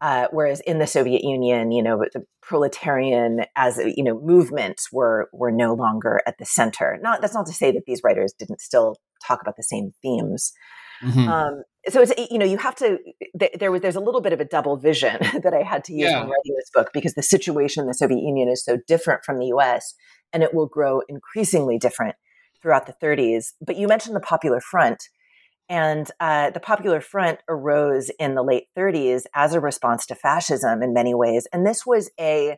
Uh, 0.00 0.28
whereas 0.30 0.60
in 0.60 0.78
the 0.78 0.86
Soviet 0.86 1.24
Union, 1.24 1.72
you 1.72 1.82
know, 1.82 2.04
the 2.12 2.24
proletarian 2.40 3.44
as 3.56 3.78
you 3.78 4.04
know 4.04 4.20
movements 4.20 4.92
were 4.92 5.28
were 5.32 5.50
no 5.50 5.74
longer 5.74 6.20
at 6.24 6.38
the 6.38 6.44
center. 6.44 6.98
Not 7.02 7.20
that's 7.20 7.34
not 7.34 7.46
to 7.46 7.52
say 7.52 7.72
that 7.72 7.84
these 7.86 8.02
writers 8.04 8.32
didn't 8.32 8.60
still 8.60 8.96
talk 9.26 9.40
about 9.42 9.56
the 9.56 9.62
same 9.62 9.92
themes. 10.02 10.52
Mm-hmm. 11.02 11.28
Um, 11.28 11.62
so 11.88 12.02
it's 12.02 12.12
you 12.30 12.38
know 12.38 12.44
you 12.44 12.58
have 12.58 12.74
to 12.76 12.98
there 13.58 13.70
was 13.70 13.80
there's 13.80 13.96
a 13.96 14.00
little 14.00 14.20
bit 14.20 14.32
of 14.32 14.40
a 14.40 14.44
double 14.44 14.76
vision 14.76 15.16
that 15.42 15.54
I 15.54 15.62
had 15.62 15.84
to 15.84 15.92
use 15.92 16.10
yeah. 16.10 16.20
when 16.20 16.30
writing 16.30 16.54
this 16.56 16.70
book 16.74 16.90
because 16.92 17.14
the 17.14 17.22
situation 17.22 17.82
in 17.82 17.86
the 17.86 17.94
Soviet 17.94 18.22
Union 18.22 18.48
is 18.48 18.64
so 18.64 18.78
different 18.86 19.24
from 19.24 19.38
the 19.38 19.46
U.S. 19.46 19.94
and 20.32 20.42
it 20.42 20.54
will 20.54 20.66
grow 20.66 21.02
increasingly 21.08 21.78
different 21.78 22.16
throughout 22.60 22.86
the 22.86 22.94
30s. 23.02 23.52
But 23.64 23.76
you 23.76 23.86
mentioned 23.86 24.16
the 24.16 24.20
Popular 24.20 24.60
Front, 24.60 25.04
and 25.68 26.10
uh, 26.18 26.50
the 26.50 26.60
Popular 26.60 27.00
Front 27.00 27.38
arose 27.48 28.10
in 28.18 28.34
the 28.34 28.42
late 28.42 28.64
30s 28.76 29.24
as 29.34 29.54
a 29.54 29.60
response 29.60 30.06
to 30.06 30.14
fascism 30.14 30.82
in 30.82 30.92
many 30.92 31.14
ways, 31.14 31.46
and 31.52 31.66
this 31.66 31.86
was 31.86 32.10
a 32.18 32.56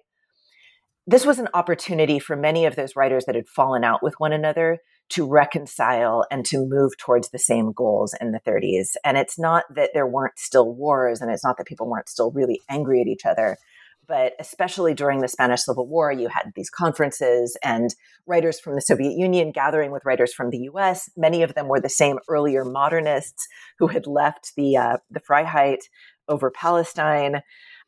this 1.07 1.27
was 1.27 1.39
an 1.39 1.49
opportunity 1.55 2.19
for 2.19 2.37
many 2.37 2.67
of 2.67 2.77
those 2.77 2.95
writers 2.95 3.25
that 3.25 3.35
had 3.35 3.49
fallen 3.49 3.83
out 3.83 4.03
with 4.03 4.15
one 4.19 4.33
another 4.33 4.79
to 5.11 5.27
reconcile 5.27 6.25
and 6.31 6.47
to 6.47 6.67
move 6.67 6.97
towards 6.97 7.31
the 7.31 7.39
same 7.39 7.73
goals 7.73 8.15
in 8.21 8.33
the 8.33 8.41
30s. 8.41 8.95
And 9.05 9.17
it's 9.17 9.39
not 9.39 9.65
that 9.75 9.91
there 9.93 10.07
weren't 10.07 10.39
still 10.39 10.73
wars 10.73 11.21
and 11.21 11.31
it's 11.31 11.45
not 11.45 11.57
that 11.59 11.67
people 11.67 11.89
weren't 11.89 12.09
still 12.09 12.31
really 12.31 12.61
angry 12.69 13.01
at 13.01 13.09
each 13.09 13.27
other. 13.27 13.59
But 14.07 14.33
especially 14.41 14.95
during 14.95 15.21
the 15.21 15.29
Spanish 15.29 15.63
Civil 15.63 15.87
War, 15.87 16.11
you 16.11 16.29
had 16.29 16.53
these 16.57 16.71
conferences 16.71 17.57
and 17.63 17.95
writers 18.27 18.59
from 18.59 18.75
the 18.75 18.81
Soviet 18.81 19.17
Union 19.17 19.53
gathering 19.53 19.93
with 19.93 20.05
writers 20.05 20.33
from 20.33 20.51
the 20.51 20.59
U.S. 20.59 21.09
Many 21.17 21.43
of 21.45 21.55
them 21.55 21.69
were 21.69 21.81
the 21.81 21.89
same 21.89 22.19
earlier 22.29 22.65
modernists 22.65 23.47
who 23.79 23.87
had 23.87 24.09
left 24.09 24.53
the 24.57 24.77
uh, 24.77 24.97
the 25.11 25.21
Freiheit 25.21 25.83
over 26.29 26.51
Palestine, 26.51 27.43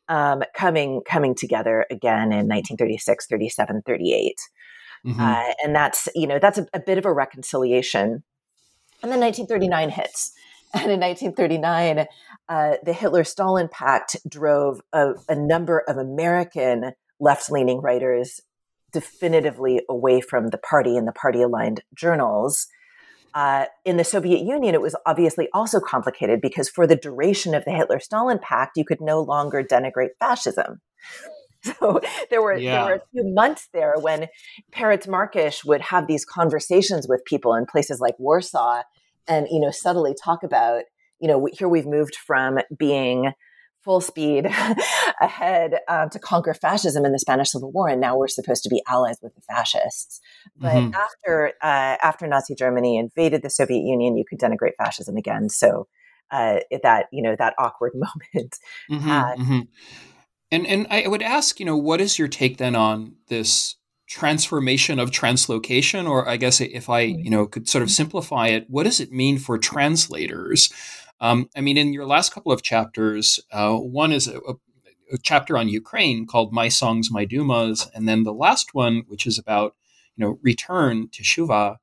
um, 0.07 0.43
coming 0.55 1.01
coming 1.05 1.35
together 1.35 1.85
again 1.91 2.31
in 2.31 2.47
1936, 2.47 3.27
37, 3.27 3.81
38. 3.85 4.39
Mm-hmm. 5.05 5.19
Uh, 5.19 5.53
and 5.63 5.75
that's, 5.75 6.07
you 6.15 6.27
know, 6.27 6.39
that's 6.39 6.57
a, 6.57 6.67
a, 6.73 6.79
bit 6.79 6.97
of 6.97 7.05
a 7.05 7.13
reconciliation. 7.13 8.23
And 9.01 9.11
then 9.11 9.19
1939 9.19 9.89
hits. 9.89 10.33
And 10.75 10.91
in 10.91 10.99
1939, 10.99 12.07
uh, 12.49 12.77
the 12.83 12.93
Hitler 12.93 13.23
Stalin 13.23 13.67
Pact 13.67 14.17
drove 14.27 14.81
a, 14.91 15.13
a 15.29 15.35
number 15.35 15.83
of 15.87 15.97
American 15.97 16.93
left 17.19 17.51
leaning 17.51 17.79
writers 17.79 18.41
definitively 18.91 19.81
away 19.87 20.19
from 20.19 20.47
the 20.47 20.57
party 20.57 20.97
and 20.97 21.07
the 21.07 21.11
party 21.11 21.43
aligned 21.43 21.81
journals. 21.93 22.65
Uh, 23.35 23.65
in 23.83 23.97
the 23.97 24.03
Soviet 24.03 24.41
Union, 24.41 24.75
it 24.75 24.81
was 24.81 24.95
obviously 25.05 25.47
also 25.53 25.79
complicated 25.79 26.39
because 26.41 26.69
for 26.69 26.85
the 26.85 26.95
duration 26.95 27.53
of 27.53 27.65
the 27.65 27.71
Hitler 27.71 27.99
Stalin 27.99 28.39
Pact, 28.39 28.77
you 28.77 28.85
could 28.85 29.01
no 29.01 29.21
longer 29.21 29.63
denigrate 29.63 30.11
fascism. 30.19 30.81
So 31.79 32.01
there 32.29 32.41
were 32.41 32.57
yeah. 32.57 32.71
there 32.71 32.85
were 32.85 33.01
a 33.01 33.01
few 33.11 33.33
months 33.33 33.69
there 33.73 33.95
when 33.99 34.27
Peretz 34.71 35.07
Markish 35.07 35.63
would 35.63 35.81
have 35.81 36.07
these 36.07 36.25
conversations 36.25 37.07
with 37.07 37.23
people 37.25 37.55
in 37.55 37.65
places 37.65 37.99
like 37.99 38.15
Warsaw, 38.19 38.83
and 39.27 39.47
you 39.49 39.59
know 39.59 39.71
subtly 39.71 40.13
talk 40.13 40.43
about 40.43 40.83
you 41.19 41.27
know 41.27 41.47
here 41.51 41.69
we've 41.69 41.85
moved 41.85 42.15
from 42.15 42.59
being 42.77 43.31
full 43.83 44.01
speed 44.01 44.45
ahead 45.21 45.79
uh, 45.87 46.07
to 46.07 46.19
conquer 46.19 46.53
fascism 46.53 47.05
in 47.05 47.11
the 47.11 47.19
Spanish 47.19 47.51
Civil 47.51 47.71
War, 47.71 47.89
and 47.89 48.01
now 48.01 48.17
we're 48.17 48.27
supposed 48.27 48.63
to 48.63 48.69
be 48.69 48.81
allies 48.87 49.17
with 49.21 49.35
the 49.35 49.41
fascists. 49.41 50.21
But 50.57 50.73
mm-hmm. 50.73 50.95
after 50.95 51.53
uh, 51.61 51.97
after 52.03 52.27
Nazi 52.27 52.55
Germany 52.55 52.97
invaded 52.97 53.41
the 53.41 53.49
Soviet 53.49 53.83
Union, 53.83 54.17
you 54.17 54.25
could 54.27 54.39
denigrate 54.39 54.75
fascism 54.77 55.17
again. 55.17 55.49
So 55.49 55.87
uh, 56.31 56.59
that 56.81 57.07
you 57.11 57.21
know 57.21 57.35
that 57.37 57.53
awkward 57.57 57.93
moment. 57.95 58.57
Mm-hmm, 58.91 59.09
mm-hmm. 59.41 59.59
And 60.53 60.67
and 60.67 60.85
I 60.91 61.07
would 61.07 61.23
ask, 61.23 61.59
you 61.59 61.65
know, 61.65 61.75
what 61.75 61.99
is 61.99 62.19
your 62.19 62.27
take 62.27 62.57
then 62.57 62.75
on 62.75 63.15
this 63.27 63.75
transformation 64.07 64.99
of 64.99 65.09
translocation, 65.09 66.07
or 66.07 66.29
I 66.29 66.37
guess 66.37 66.61
if 66.61 66.91
I 66.91 66.99
you 66.99 67.31
know 67.31 67.47
could 67.47 67.67
sort 67.67 67.81
of 67.81 67.89
simplify 67.89 68.49
it, 68.49 68.69
what 68.69 68.83
does 68.83 68.99
it 68.99 69.11
mean 69.11 69.39
for 69.39 69.57
translators? 69.57 70.71
Um, 71.19 71.49
I 71.57 71.61
mean, 71.61 71.77
in 71.77 71.91
your 71.91 72.05
last 72.05 72.33
couple 72.33 72.51
of 72.51 72.61
chapters, 72.61 73.39
uh, 73.51 73.73
one 73.77 74.11
is 74.11 74.27
a, 74.27 74.37
a, 74.37 75.17
chapter 75.23 75.57
on 75.57 75.69
Ukraine 75.69 76.27
called 76.27 76.53
"My 76.53 76.67
Songs, 76.67 77.09
My 77.09 77.25
Dumas," 77.25 77.89
and 77.95 78.07
then 78.07 78.21
the 78.21 78.31
last 78.31 78.75
one, 78.75 79.05
which 79.07 79.25
is 79.25 79.39
about 79.39 79.75
you 80.15 80.23
know 80.23 80.37
return 80.43 81.09
to 81.13 81.23
Shuva. 81.23 81.77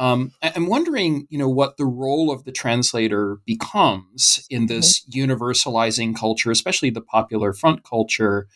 Um, 0.00 0.32
I'm 0.42 0.66
wondering, 0.66 1.26
you 1.28 1.38
know, 1.38 1.48
what 1.48 1.76
the 1.76 1.84
role 1.84 2.32
of 2.32 2.44
the 2.44 2.52
translator 2.52 3.36
becomes 3.44 4.46
in 4.48 4.64
this 4.64 5.04
mm-hmm. 5.04 5.30
universalizing 5.30 6.16
culture, 6.16 6.50
especially 6.50 6.88
the 6.88 7.02
popular 7.02 7.52
front 7.52 7.84
culture, 7.84 8.48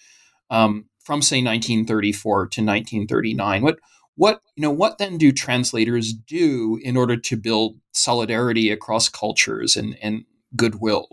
um, 0.49 0.87
from 1.01 1.21
say 1.21 1.43
1934 1.43 2.39
to 2.49 2.63
1939. 2.63 3.63
What 3.63 3.79
what 4.17 4.41
you 4.57 4.63
know 4.63 4.71
what 4.71 4.97
then 4.97 5.19
do 5.19 5.33
translators 5.33 6.15
do 6.15 6.79
in 6.83 6.97
order 6.97 7.17
to 7.17 7.37
build 7.37 7.77
solidarity 7.93 8.71
across 8.71 9.09
cultures 9.09 9.77
and 9.77 9.99
and 10.01 10.25
goodwill 10.57 11.09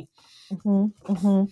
mm-hmm, 0.51 1.11
mm-hmm. 1.11 1.51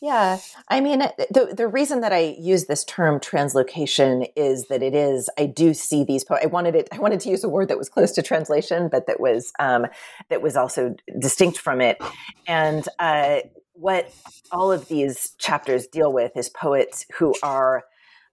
Yeah 0.00 0.38
i 0.68 0.80
mean 0.80 1.00
the 1.30 1.52
the 1.56 1.66
reason 1.66 2.00
that 2.00 2.12
i 2.12 2.36
use 2.38 2.66
this 2.66 2.84
term 2.84 3.18
translocation 3.20 4.28
is 4.36 4.66
that 4.68 4.82
it 4.82 4.94
is 4.94 5.28
i 5.38 5.46
do 5.46 5.72
see 5.74 6.04
these 6.04 6.24
po- 6.24 6.38
i 6.42 6.46
wanted 6.46 6.74
it 6.74 6.88
i 6.92 6.98
wanted 6.98 7.20
to 7.20 7.28
use 7.28 7.42
a 7.44 7.48
word 7.48 7.68
that 7.68 7.78
was 7.78 7.88
close 7.88 8.12
to 8.12 8.22
translation 8.22 8.88
but 8.88 9.06
that 9.06 9.20
was 9.20 9.52
um, 9.58 9.86
that 10.28 10.42
was 10.42 10.56
also 10.56 10.94
distinct 11.18 11.58
from 11.58 11.80
it. 11.80 11.98
And 12.46 12.86
uh, 12.98 13.40
what 13.72 14.12
all 14.50 14.72
of 14.72 14.88
these 14.88 15.34
chapters 15.38 15.86
deal 15.86 16.12
with 16.12 16.36
is 16.36 16.48
poets 16.48 17.06
who 17.18 17.34
are 17.42 17.84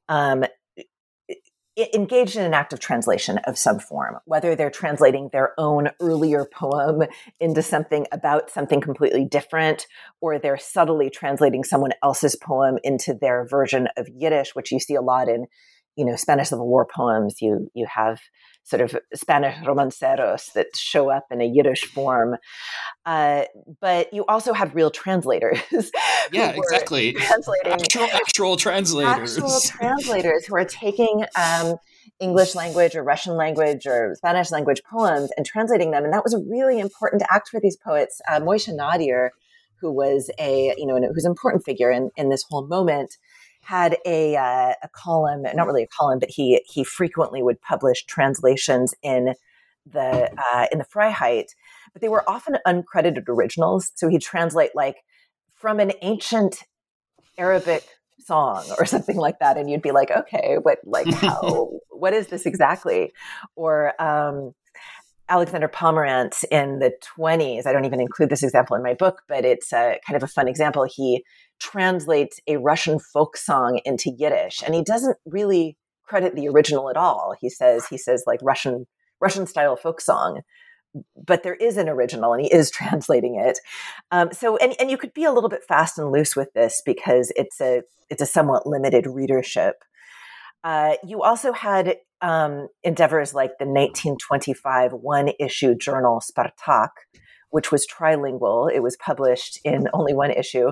um, 0.10 0.46
engaged 1.94 2.36
in 2.36 2.44
an 2.44 2.54
act 2.54 2.74
of 2.74 2.80
translation 2.80 3.40
of 3.40 3.58
some 3.58 3.80
form, 3.80 4.18
whether 4.26 4.56
they're 4.56 4.70
translating 4.70 5.30
their 5.32 5.54
own 5.60 5.90
earlier 6.00 6.46
poem 6.46 7.04
into 7.40 7.64
something 7.64 8.06
about 8.12 8.50
something 8.50 8.80
completely 8.80 9.26
different, 9.26 9.88
or 10.22 10.38
they're 10.38 10.58
subtly 10.58 11.10
translating 11.10 11.64
someone 11.64 11.94
else's 12.04 12.36
poem 12.36 12.78
into 12.84 13.14
their 13.14 13.46
version 13.48 13.88
of 13.98 14.08
Yiddish, 14.08 14.54
which 14.54 14.72
you 14.72 14.80
see 14.80 14.96
a 14.96 15.02
lot 15.02 15.28
in, 15.28 15.48
you 15.96 16.06
know, 16.06 16.16
Spanish 16.16 16.50
Civil 16.50 16.68
War 16.68 16.86
poems. 16.86 17.42
You 17.42 17.70
you 17.74 17.88
have 17.94 18.20
sort 18.64 18.82
of 18.82 18.96
Spanish 19.14 19.58
romanceros 19.66 20.54
that 20.54 20.68
show 20.76 21.10
up 21.10 21.26
in 21.32 21.42
a 21.42 21.46
Yiddish 21.46 21.84
form. 21.86 22.38
Uh, 23.06 23.44
but 23.82 24.14
you 24.14 24.26
also 24.28 24.54
have 24.54 24.74
real 24.74 24.90
translators. 24.90 25.60
yeah, 26.32 26.52
exactly. 26.52 27.14
Translating 27.14 27.74
actual, 27.74 28.08
actual, 28.14 28.58
translators. 28.58 29.38
Actual 29.38 29.60
translators 29.78 30.46
who 30.46 30.56
are 30.56 30.66
taking 30.66 31.26
um, 31.38 31.76
English 32.20 32.56
language 32.56 32.96
or 32.96 33.04
Russian 33.04 33.36
language 33.36 33.86
or 33.86 34.16
Spanish 34.16 34.50
language 34.50 34.82
poems 34.90 35.30
and 35.36 35.46
translating 35.46 35.92
them. 35.92 36.06
And 36.06 36.14
that 36.14 36.24
was 36.24 36.34
a 36.34 36.40
really 36.40 36.80
important 36.80 37.22
act 37.30 37.50
for 37.50 37.60
these 37.60 37.76
poets. 37.76 38.22
Uh, 38.30 38.40
Moishe 38.40 38.74
Nadir, 38.74 39.32
who 39.82 39.92
was 39.92 40.32
a, 40.40 40.74
you 40.78 40.86
know, 40.86 40.98
who's 41.14 41.26
an 41.26 41.32
important 41.32 41.66
figure 41.66 41.92
in, 41.92 42.12
in 42.16 42.30
this 42.30 42.46
whole 42.50 42.66
moment, 42.66 43.18
had 43.64 43.98
a, 44.06 44.36
uh, 44.36 44.74
a 44.84 44.90
column, 44.92 45.44
not 45.54 45.66
really 45.66 45.84
a 45.84 45.88
column, 45.88 46.20
but 46.20 46.30
he 46.30 46.62
he 46.66 46.84
frequently 46.84 47.42
would 47.42 47.62
publish 47.62 48.06
translations 48.06 48.94
in 49.02 49.36
the 49.86 50.30
uh, 50.54 50.68
in 50.72 50.80
the 50.80 50.86
Freiheit, 50.86 51.48
but 51.94 52.02
they 52.02 52.10
were 52.10 52.30
often 52.30 52.58
uncredited 52.68 53.28
originals. 53.28 53.92
So 53.96 54.10
he'd 54.10 54.22
translate 54.22 54.72
like 54.76 54.98
from 55.54 55.80
an 55.80 55.94
ancient 56.02 56.64
Arabic 57.38 57.86
song 58.20 58.66
or 58.78 58.86
something 58.86 59.18
like 59.18 59.40
that, 59.40 59.58
and 59.58 59.70
you'd 59.70 59.82
be 59.82 59.92
like, 59.92 60.12
okay, 60.12 60.58
what 60.62 60.80
like 60.84 61.08
how 61.14 61.72
what 61.90 62.14
is 62.14 62.28
this 62.28 62.46
exactly? 62.46 63.14
Or 63.56 64.00
um, 64.02 64.54
Alexander 65.30 65.68
Pomerantz 65.68 66.44
in 66.52 66.80
the 66.80 66.92
20s. 67.18 67.66
I 67.66 67.72
don't 67.72 67.86
even 67.86 68.02
include 68.02 68.30
this 68.30 68.44
example 68.44 68.76
in 68.76 68.84
my 68.84 68.94
book, 68.94 69.22
but 69.28 69.46
it's 69.46 69.72
a, 69.72 70.00
kind 70.06 70.18
of 70.18 70.24
a 70.24 70.28
fun 70.28 70.48
example. 70.48 70.86
He 70.90 71.24
translates 71.60 72.40
a 72.48 72.58
Russian 72.58 73.00
folk 73.00 73.38
song 73.38 73.80
into 73.86 74.12
Yiddish, 74.12 74.62
and 74.66 74.76
he 74.76 74.84
doesn't 74.84 75.18
really 75.26 75.78
credit 76.04 76.36
the 76.36 76.50
original 76.50 76.90
at 76.90 76.98
all. 76.98 77.36
He 77.40 77.50
says 77.50 77.88
he 77.88 77.98
says 77.98 78.24
like 78.28 78.40
Russian 78.44 78.86
Russian 79.22 79.48
style 79.48 79.78
folk 79.78 80.02
song, 80.02 80.42
but 81.16 81.44
there 81.44 81.56
is 81.56 81.78
an 81.78 81.88
original, 81.88 82.34
and 82.34 82.42
he 82.44 82.54
is 82.54 82.70
translating 82.72 83.40
it. 83.40 83.60
Um, 84.12 84.32
so, 84.32 84.58
and 84.58 84.76
and 84.80 84.92
you 84.92 84.98
could 84.98 85.14
be 85.14 85.24
a 85.24 85.32
little 85.32 85.50
bit 85.50 85.64
fast 85.64 85.98
and 85.98 86.12
loose 86.12 86.36
with 86.36 86.52
this 86.54 86.82
because 86.86 87.32
it's 87.36 87.62
a 87.62 87.84
it's 88.10 88.22
a 88.22 88.28
somewhat 88.28 88.68
limited 88.68 89.08
readership. 89.08 89.84
Uh, 90.64 90.96
you 91.06 91.22
also 91.22 91.52
had 91.52 91.98
um, 92.22 92.68
endeavors 92.84 93.34
like 93.34 93.58
the 93.60 93.66
1925 93.66 94.94
one 94.94 95.32
issue 95.40 95.76
journal 95.76 96.22
Spartak, 96.22 96.90
which 97.50 97.72
was 97.72 97.86
trilingual. 97.86 98.72
It 98.74 98.82
was 98.82 98.98
published 98.98 99.60
in 99.64 99.88
only 99.94 100.14
one 100.14 100.32
issue 100.32 100.72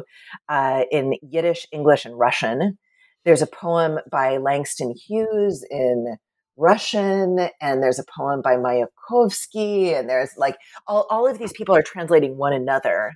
uh, 0.49 0.83
in 0.91 1.15
Yiddish, 1.21 1.67
English, 1.71 2.05
and 2.05 2.17
Russian. 2.17 2.77
There's 3.25 3.41
a 3.41 3.47
poem 3.47 3.99
by 4.09 4.37
Langston 4.37 4.95
Hughes 4.95 5.63
in 5.69 6.17
Russian, 6.57 7.49
and 7.61 7.83
there's 7.83 7.99
a 7.99 8.05
poem 8.17 8.41
by 8.41 8.55
Mayakovsky, 8.55 9.97
and 9.97 10.09
there's 10.09 10.31
like 10.37 10.55
all, 10.87 11.05
all 11.09 11.27
of 11.27 11.37
these 11.37 11.53
people 11.53 11.75
are 11.75 11.83
translating 11.83 12.37
one 12.37 12.53
another 12.53 13.13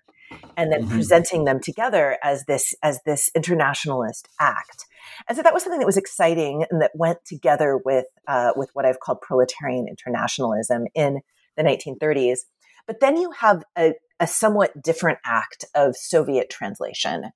and 0.58 0.72
then 0.72 0.82
mm-hmm. 0.82 0.96
presenting 0.96 1.46
them 1.46 1.60
together 1.60 2.18
as 2.24 2.46
this 2.46 2.74
as 2.84 3.00
this 3.06 3.30
internationalist 3.36 4.28
act. 4.40 4.86
And 5.28 5.36
so 5.36 5.44
that 5.44 5.54
was 5.54 5.64
something 5.64 5.80
that 5.80 5.86
was 5.86 5.98
exciting 5.98 6.66
and 6.70 6.82
that 6.82 6.92
went 6.96 7.20
together 7.26 7.80
with 7.84 8.06
uh, 8.28 8.52
with 8.56 8.70
what 8.74 8.86
I've 8.86 9.00
called 9.00 9.22
proletarian 9.22 9.88
internationalism 9.88 10.86
in 10.94 11.22
the 11.56 11.64
1930s. 11.64 12.40
But 12.88 13.00
then 13.00 13.18
you 13.18 13.32
have 13.32 13.64
a, 13.78 13.94
a 14.20 14.28
somewhat 14.28 14.82
different 14.82 15.20
act 15.26 15.66
of 15.74 15.96
Soviet 15.96 16.50
translation. 16.50 17.32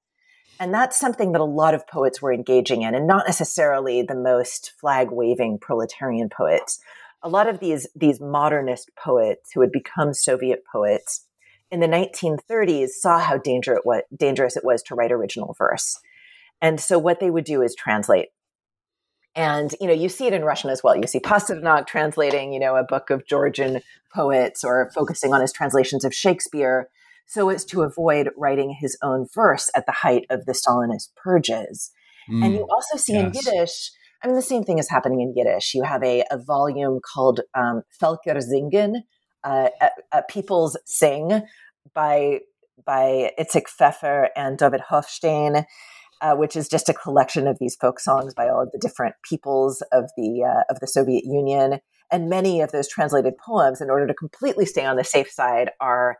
And 0.59 0.73
that's 0.73 0.99
something 0.99 1.31
that 1.31 1.41
a 1.41 1.45
lot 1.45 1.73
of 1.73 1.87
poets 1.87 2.21
were 2.21 2.33
engaging 2.33 2.81
in, 2.81 2.93
and 2.93 3.07
not 3.07 3.25
necessarily 3.25 4.01
the 4.01 4.15
most 4.15 4.73
flag 4.79 5.09
waving 5.09 5.59
proletarian 5.59 6.29
poets. 6.29 6.79
A 7.23 7.29
lot 7.29 7.47
of 7.47 7.59
these, 7.59 7.87
these 7.95 8.19
modernist 8.19 8.91
poets 9.01 9.51
who 9.53 9.61
had 9.61 9.71
become 9.71 10.13
Soviet 10.13 10.63
poets 10.69 11.25
in 11.71 11.79
the 11.79 11.87
1930s 11.87 12.89
saw 12.89 13.19
how 13.19 13.37
danger 13.37 13.73
it 13.73 13.85
was, 13.85 14.01
dangerous 14.15 14.57
it 14.57 14.65
was 14.65 14.81
to 14.83 14.95
write 14.95 15.11
original 15.11 15.55
verse. 15.57 15.97
And 16.61 16.79
so 16.79 16.99
what 16.99 17.19
they 17.19 17.29
would 17.29 17.45
do 17.45 17.61
is 17.61 17.75
translate 17.75 18.29
and, 19.35 19.73
you 19.79 19.87
know, 19.87 19.93
you 19.93 20.09
see 20.09 20.27
it 20.27 20.33
in 20.33 20.43
Russian 20.43 20.69
as 20.69 20.83
well. 20.83 20.95
You 20.95 21.07
see 21.07 21.19
Pasternak 21.19 21.87
translating, 21.87 22.51
you 22.51 22.59
know, 22.59 22.75
a 22.75 22.83
book 22.83 23.09
of 23.09 23.25
Georgian 23.27 23.81
poets 24.13 24.63
or 24.63 24.91
focusing 24.93 25.33
on 25.33 25.41
his 25.41 25.53
translations 25.53 26.03
of 26.03 26.13
Shakespeare 26.13 26.89
so 27.27 27.49
as 27.49 27.63
to 27.65 27.83
avoid 27.83 28.31
writing 28.35 28.75
his 28.79 28.97
own 29.03 29.27
verse 29.33 29.69
at 29.75 29.85
the 29.85 29.91
height 29.91 30.25
of 30.31 30.45
the 30.45 30.53
Stalinist 30.53 31.15
purges. 31.15 31.91
Mm, 32.29 32.43
and 32.43 32.53
you 32.55 32.59
mm, 32.61 32.69
also 32.69 32.97
see 32.97 33.13
yes. 33.13 33.23
in 33.23 33.33
Yiddish, 33.33 33.91
I 34.23 34.27
mean, 34.27 34.35
the 34.35 34.41
same 34.41 34.63
thing 34.63 34.79
is 34.79 34.89
happening 34.89 35.21
in 35.21 35.33
Yiddish. 35.35 35.75
You 35.75 35.83
have 35.83 36.03
a, 36.03 36.23
a 36.31 36.37
volume 36.37 36.99
called 36.99 37.41
um, 37.53 37.83
Völker 38.01 38.41
singen, 38.41 39.03
uh, 39.43 39.69
Peoples 40.27 40.75
Sing 40.85 41.43
by, 41.93 42.39
by 42.83 43.31
Itzik 43.39 43.67
Fefer 43.69 44.29
and 44.35 44.57
David 44.57 44.81
Hofstein 44.89 45.65
uh, 46.21 46.35
which 46.35 46.55
is 46.55 46.67
just 46.67 46.89
a 46.89 46.93
collection 46.93 47.47
of 47.47 47.57
these 47.59 47.75
folk 47.75 47.99
songs 47.99 48.33
by 48.33 48.49
all 48.49 48.63
of 48.63 48.71
the 48.71 48.79
different 48.79 49.15
peoples 49.27 49.81
of 49.91 50.09
the 50.17 50.43
uh, 50.43 50.63
of 50.69 50.79
the 50.79 50.87
Soviet 50.87 51.23
Union. 51.25 51.79
And 52.11 52.29
many 52.29 52.61
of 52.61 52.71
those 52.71 52.87
translated 52.87 53.37
poems, 53.37 53.81
in 53.81 53.89
order 53.89 54.07
to 54.07 54.13
completely 54.13 54.65
stay 54.65 54.85
on 54.85 54.95
the 54.95 55.03
safe 55.03 55.29
side, 55.29 55.71
are 55.79 56.17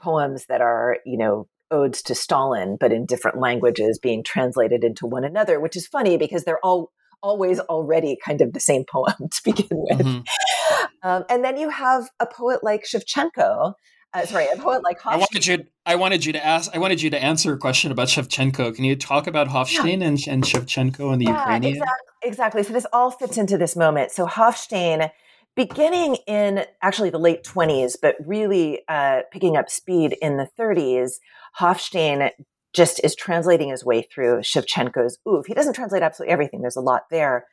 poems 0.00 0.46
that 0.48 0.60
are, 0.60 0.98
you 1.04 1.18
know, 1.18 1.48
odes 1.70 2.02
to 2.02 2.14
Stalin, 2.14 2.76
but 2.78 2.92
in 2.92 3.06
different 3.06 3.40
languages 3.40 3.98
being 3.98 4.22
translated 4.22 4.84
into 4.84 5.06
one 5.06 5.24
another, 5.24 5.58
which 5.58 5.76
is 5.76 5.86
funny 5.86 6.16
because 6.16 6.44
they're 6.44 6.64
all 6.64 6.92
always 7.22 7.58
already 7.60 8.16
kind 8.24 8.40
of 8.40 8.52
the 8.52 8.60
same 8.60 8.84
poem 8.84 9.14
to 9.30 9.40
begin 9.44 9.68
with. 9.70 9.98
Mm-hmm. 9.98 11.08
Um, 11.08 11.24
and 11.28 11.44
then 11.44 11.56
you 11.56 11.70
have 11.70 12.08
a 12.20 12.26
poet 12.26 12.62
like 12.62 12.84
Shevchenko. 12.84 13.74
Uh, 14.16 14.24
sorry, 14.24 14.46
a 14.50 14.56
poet 14.56 14.82
like 14.82 14.98
Hofstein. 14.98 15.12
I 15.12 15.16
wanted 15.18 15.46
you. 15.46 15.66
I 15.84 15.94
wanted 15.96 16.24
you 16.24 16.32
to 16.32 16.44
ask. 16.44 16.74
I 16.74 16.78
wanted 16.78 17.02
you 17.02 17.10
to 17.10 17.22
answer 17.22 17.52
a 17.52 17.58
question 17.58 17.92
about 17.92 18.08
Shevchenko. 18.08 18.74
Can 18.74 18.84
you 18.84 18.96
talk 18.96 19.26
about 19.26 19.48
Hofstein 19.48 20.00
yeah. 20.00 20.06
and, 20.06 20.18
and 20.26 20.42
Shevchenko 20.42 21.12
and 21.12 21.20
the 21.20 21.26
yeah, 21.26 21.40
Ukrainian? 21.40 21.74
Exactly, 21.74 22.28
exactly. 22.28 22.62
So 22.62 22.72
this 22.72 22.86
all 22.94 23.10
fits 23.10 23.36
into 23.36 23.58
this 23.58 23.76
moment. 23.76 24.12
So 24.12 24.26
Hofstein 24.26 25.10
beginning 25.54 26.16
in 26.26 26.64
actually 26.80 27.10
the 27.10 27.18
late 27.18 27.44
20s, 27.44 27.96
but 28.00 28.16
really 28.24 28.80
uh, 28.88 29.22
picking 29.30 29.58
up 29.58 29.68
speed 29.68 30.16
in 30.22 30.38
the 30.38 30.48
30s, 30.58 31.18
Hofstein 31.58 32.30
just 32.72 33.02
is 33.04 33.14
translating 33.14 33.68
his 33.68 33.84
way 33.84 34.00
through 34.00 34.40
Shevchenko's 34.40 35.18
Oeuvre. 35.26 35.46
He 35.46 35.54
doesn't 35.54 35.74
translate 35.74 36.02
absolutely 36.02 36.32
everything. 36.32 36.62
There's 36.62 36.76
a 36.76 36.80
lot 36.80 37.02
there, 37.10 37.46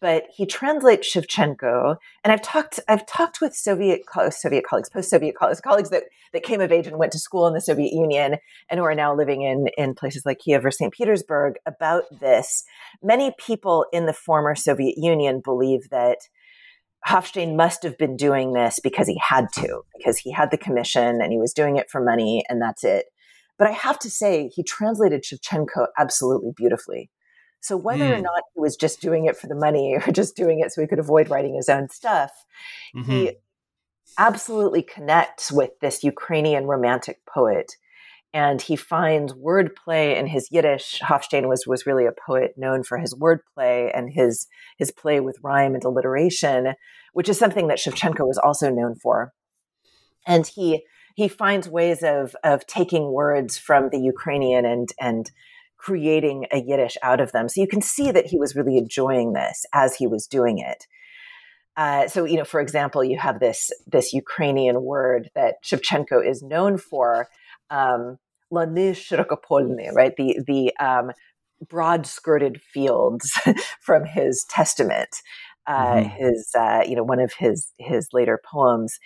but 0.00 0.24
he 0.34 0.46
translates 0.46 1.12
Shevchenko. 1.12 1.96
And 2.24 2.32
I've 2.32 2.42
talked, 2.42 2.80
I've 2.88 3.06
talked 3.06 3.40
with 3.40 3.54
Soviet, 3.54 4.02
Soviet 4.30 4.64
colleagues, 4.64 4.88
post-Soviet 4.88 5.34
colleagues, 5.36 5.60
colleagues 5.60 5.90
that, 5.90 6.04
that 6.32 6.42
came 6.42 6.60
of 6.60 6.72
age 6.72 6.86
and 6.86 6.98
went 6.98 7.12
to 7.12 7.18
school 7.18 7.46
in 7.46 7.54
the 7.54 7.60
Soviet 7.60 7.92
Union 7.92 8.36
and 8.70 8.78
who 8.78 8.84
are 8.84 8.94
now 8.94 9.14
living 9.14 9.42
in, 9.42 9.66
in 9.76 9.94
places 9.94 10.24
like 10.24 10.38
Kiev 10.38 10.64
or 10.64 10.70
St. 10.70 10.92
Petersburg 10.92 11.54
about 11.66 12.04
this. 12.20 12.64
Many 13.02 13.32
people 13.38 13.86
in 13.92 14.06
the 14.06 14.12
former 14.12 14.54
Soviet 14.54 14.94
Union 14.96 15.40
believe 15.44 15.88
that 15.90 16.18
Hofstein 17.06 17.56
must 17.56 17.82
have 17.84 17.96
been 17.96 18.16
doing 18.16 18.52
this 18.52 18.80
because 18.82 19.06
he 19.06 19.20
had 19.26 19.46
to, 19.54 19.82
because 19.96 20.18
he 20.18 20.32
had 20.32 20.50
the 20.50 20.58
commission 20.58 21.20
and 21.22 21.32
he 21.32 21.38
was 21.38 21.52
doing 21.52 21.76
it 21.76 21.90
for 21.90 22.02
money 22.02 22.44
and 22.48 22.60
that's 22.60 22.84
it. 22.84 23.06
But 23.56 23.68
I 23.68 23.72
have 23.72 23.98
to 24.00 24.10
say, 24.10 24.48
he 24.54 24.62
translated 24.62 25.24
Shevchenko 25.24 25.88
absolutely 25.98 26.52
beautifully. 26.56 27.10
So 27.60 27.76
whether 27.76 28.04
mm. 28.04 28.18
or 28.18 28.20
not 28.20 28.42
he 28.54 28.60
was 28.60 28.76
just 28.76 29.00
doing 29.00 29.26
it 29.26 29.36
for 29.36 29.46
the 29.46 29.54
money 29.54 29.96
or 30.06 30.12
just 30.12 30.36
doing 30.36 30.60
it 30.60 30.72
so 30.72 30.80
he 30.80 30.86
could 30.86 30.98
avoid 30.98 31.30
writing 31.30 31.54
his 31.54 31.68
own 31.68 31.88
stuff, 31.88 32.30
mm-hmm. 32.94 33.10
he 33.10 33.32
absolutely 34.18 34.82
connects 34.82 35.52
with 35.52 35.70
this 35.80 36.02
Ukrainian 36.02 36.66
romantic 36.66 37.24
poet. 37.26 37.76
And 38.34 38.60
he 38.60 38.76
finds 38.76 39.32
wordplay 39.32 40.16
in 40.16 40.26
his 40.26 40.48
Yiddish. 40.50 41.00
Hofstein 41.00 41.48
was, 41.48 41.66
was 41.66 41.86
really 41.86 42.04
a 42.04 42.12
poet 42.12 42.52
known 42.58 42.82
for 42.82 42.98
his 42.98 43.14
wordplay 43.14 43.90
and 43.94 44.12
his, 44.12 44.46
his 44.76 44.90
play 44.90 45.18
with 45.18 45.38
rhyme 45.42 45.74
and 45.74 45.82
alliteration, 45.82 46.74
which 47.14 47.28
is 47.28 47.38
something 47.38 47.68
that 47.68 47.78
Shevchenko 47.78 48.26
was 48.26 48.36
also 48.36 48.70
known 48.70 48.96
for. 48.96 49.32
And 50.26 50.46
he 50.46 50.84
he 51.18 51.26
finds 51.26 51.68
ways 51.68 52.04
of 52.04 52.36
of 52.44 52.64
taking 52.66 53.12
words 53.12 53.58
from 53.58 53.88
the 53.90 53.98
Ukrainian 53.98 54.64
and 54.64 54.88
and 55.00 55.28
creating 55.78 56.46
a 56.52 56.60
Yiddish 56.60 56.96
out 57.02 57.20
of 57.20 57.32
them. 57.32 57.48
So 57.48 57.60
you 57.60 57.68
can 57.68 57.80
see 57.80 58.10
that 58.10 58.26
he 58.26 58.38
was 58.38 58.54
really 58.54 58.76
enjoying 58.76 59.32
this 59.32 59.64
as 59.72 59.94
he 59.94 60.06
was 60.06 60.26
doing 60.26 60.58
it. 60.58 60.86
Uh, 61.76 62.08
so 62.08 62.24
you 62.24 62.36
know, 62.36 62.44
for 62.44 62.60
example, 62.60 63.04
you 63.04 63.16
have 63.18 63.38
this 63.38 63.70
this 63.86 64.12
Ukrainian 64.12 64.82
word 64.82 65.30
that 65.36 65.62
Shevchenko 65.64 66.28
is 66.28 66.42
known 66.42 66.76
for, 66.76 67.28
um, 67.70 68.18
right? 68.50 70.16
The 70.16 70.40
the 70.44 70.76
um, 70.80 71.12
broad 71.68 72.04
skirted 72.04 72.60
fields 72.60 73.38
from 73.80 74.04
his 74.04 74.44
Testament, 74.50 75.22
uh, 75.68 75.94
mm-hmm. 75.94 76.08
his 76.08 76.50
uh, 76.58 76.82
you 76.84 76.96
know 76.96 77.04
one 77.04 77.20
of 77.20 77.32
his 77.34 77.72
his 77.78 78.08
later 78.12 78.40
poems, 78.44 78.98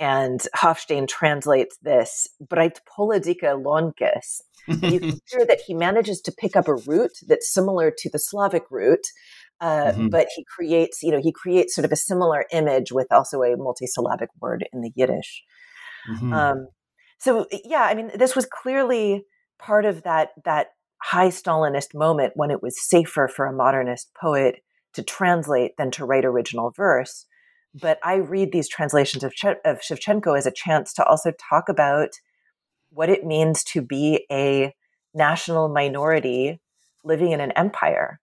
and 0.00 0.40
Hofstein 0.56 1.06
translates 1.06 1.78
this, 1.82 2.26
breitpoledika 2.44 3.62
lonkes. 3.62 4.40
You 4.68 5.00
can 5.00 5.20
hear 5.30 5.46
that 5.46 5.60
he 5.66 5.74
manages 5.74 6.20
to 6.22 6.32
pick 6.32 6.56
up 6.56 6.68
a 6.68 6.74
root 6.74 7.12
that's 7.26 7.52
similar 7.52 7.92
to 7.96 8.10
the 8.10 8.18
Slavic 8.18 8.64
root, 8.70 9.06
uh, 9.60 9.92
mm-hmm. 9.92 10.08
but 10.08 10.28
he 10.34 10.44
creates, 10.44 11.02
you 11.02 11.10
know, 11.10 11.20
he 11.22 11.32
creates 11.32 11.74
sort 11.74 11.84
of 11.84 11.92
a 11.92 11.96
similar 11.96 12.44
image 12.52 12.92
with 12.92 13.06
also 13.10 13.42
a 13.42 13.56
multisyllabic 13.56 14.28
word 14.40 14.66
in 14.72 14.80
the 14.80 14.90
Yiddish. 14.94 15.42
Mm-hmm. 16.10 16.32
Um, 16.32 16.68
so 17.18 17.46
yeah, 17.64 17.82
I 17.82 17.94
mean, 17.94 18.10
this 18.14 18.36
was 18.36 18.46
clearly 18.46 19.24
part 19.58 19.84
of 19.84 20.02
that 20.02 20.30
that 20.44 20.68
high 21.02 21.28
Stalinist 21.28 21.94
moment 21.94 22.32
when 22.36 22.50
it 22.50 22.62
was 22.62 22.88
safer 22.88 23.28
for 23.28 23.46
a 23.46 23.52
modernist 23.52 24.10
poet 24.20 24.56
to 24.94 25.02
translate 25.02 25.72
than 25.76 25.90
to 25.92 26.04
write 26.04 26.24
original 26.24 26.72
verse. 26.76 27.26
But 27.74 27.98
I 28.02 28.14
read 28.14 28.52
these 28.52 28.68
translations 28.68 29.22
of, 29.22 29.34
che- 29.34 29.60
of 29.64 29.80
Shevchenko 29.80 30.36
as 30.36 30.46
a 30.46 30.52
chance 30.52 30.94
to 30.94 31.04
also 31.04 31.32
talk 31.50 31.68
about 31.68 32.08
what 32.96 33.10
it 33.10 33.24
means 33.24 33.62
to 33.62 33.82
be 33.82 34.24
a 34.32 34.74
national 35.12 35.68
minority 35.68 36.58
living 37.04 37.32
in 37.32 37.40
an 37.40 37.52
empire, 37.52 38.20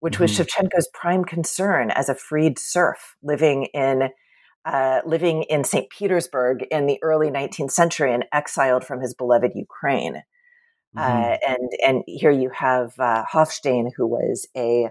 which 0.00 0.14
mm-hmm. 0.14 0.24
was 0.24 0.38
Shevchenko's 0.38 0.88
prime 0.92 1.24
concern 1.24 1.90
as 1.90 2.10
a 2.10 2.14
freed 2.14 2.58
serf 2.58 3.16
living 3.22 3.68
in 3.72 4.10
uh, 4.64 5.00
living 5.04 5.42
in 5.44 5.64
St. 5.64 5.90
Petersburg 5.90 6.62
in 6.70 6.86
the 6.86 6.98
early 7.02 7.30
19th 7.30 7.72
century 7.72 8.14
and 8.14 8.24
exiled 8.32 8.84
from 8.84 9.00
his 9.00 9.12
beloved 9.12 9.52
Ukraine. 9.56 10.22
Mm-hmm. 10.94 10.98
Uh, 10.98 11.36
and 11.48 11.70
and 11.84 12.02
here 12.06 12.30
you 12.30 12.50
have 12.50 12.92
uh, 12.98 13.24
Hofstein, 13.24 13.90
who 13.96 14.06
was 14.06 14.46
a 14.54 14.90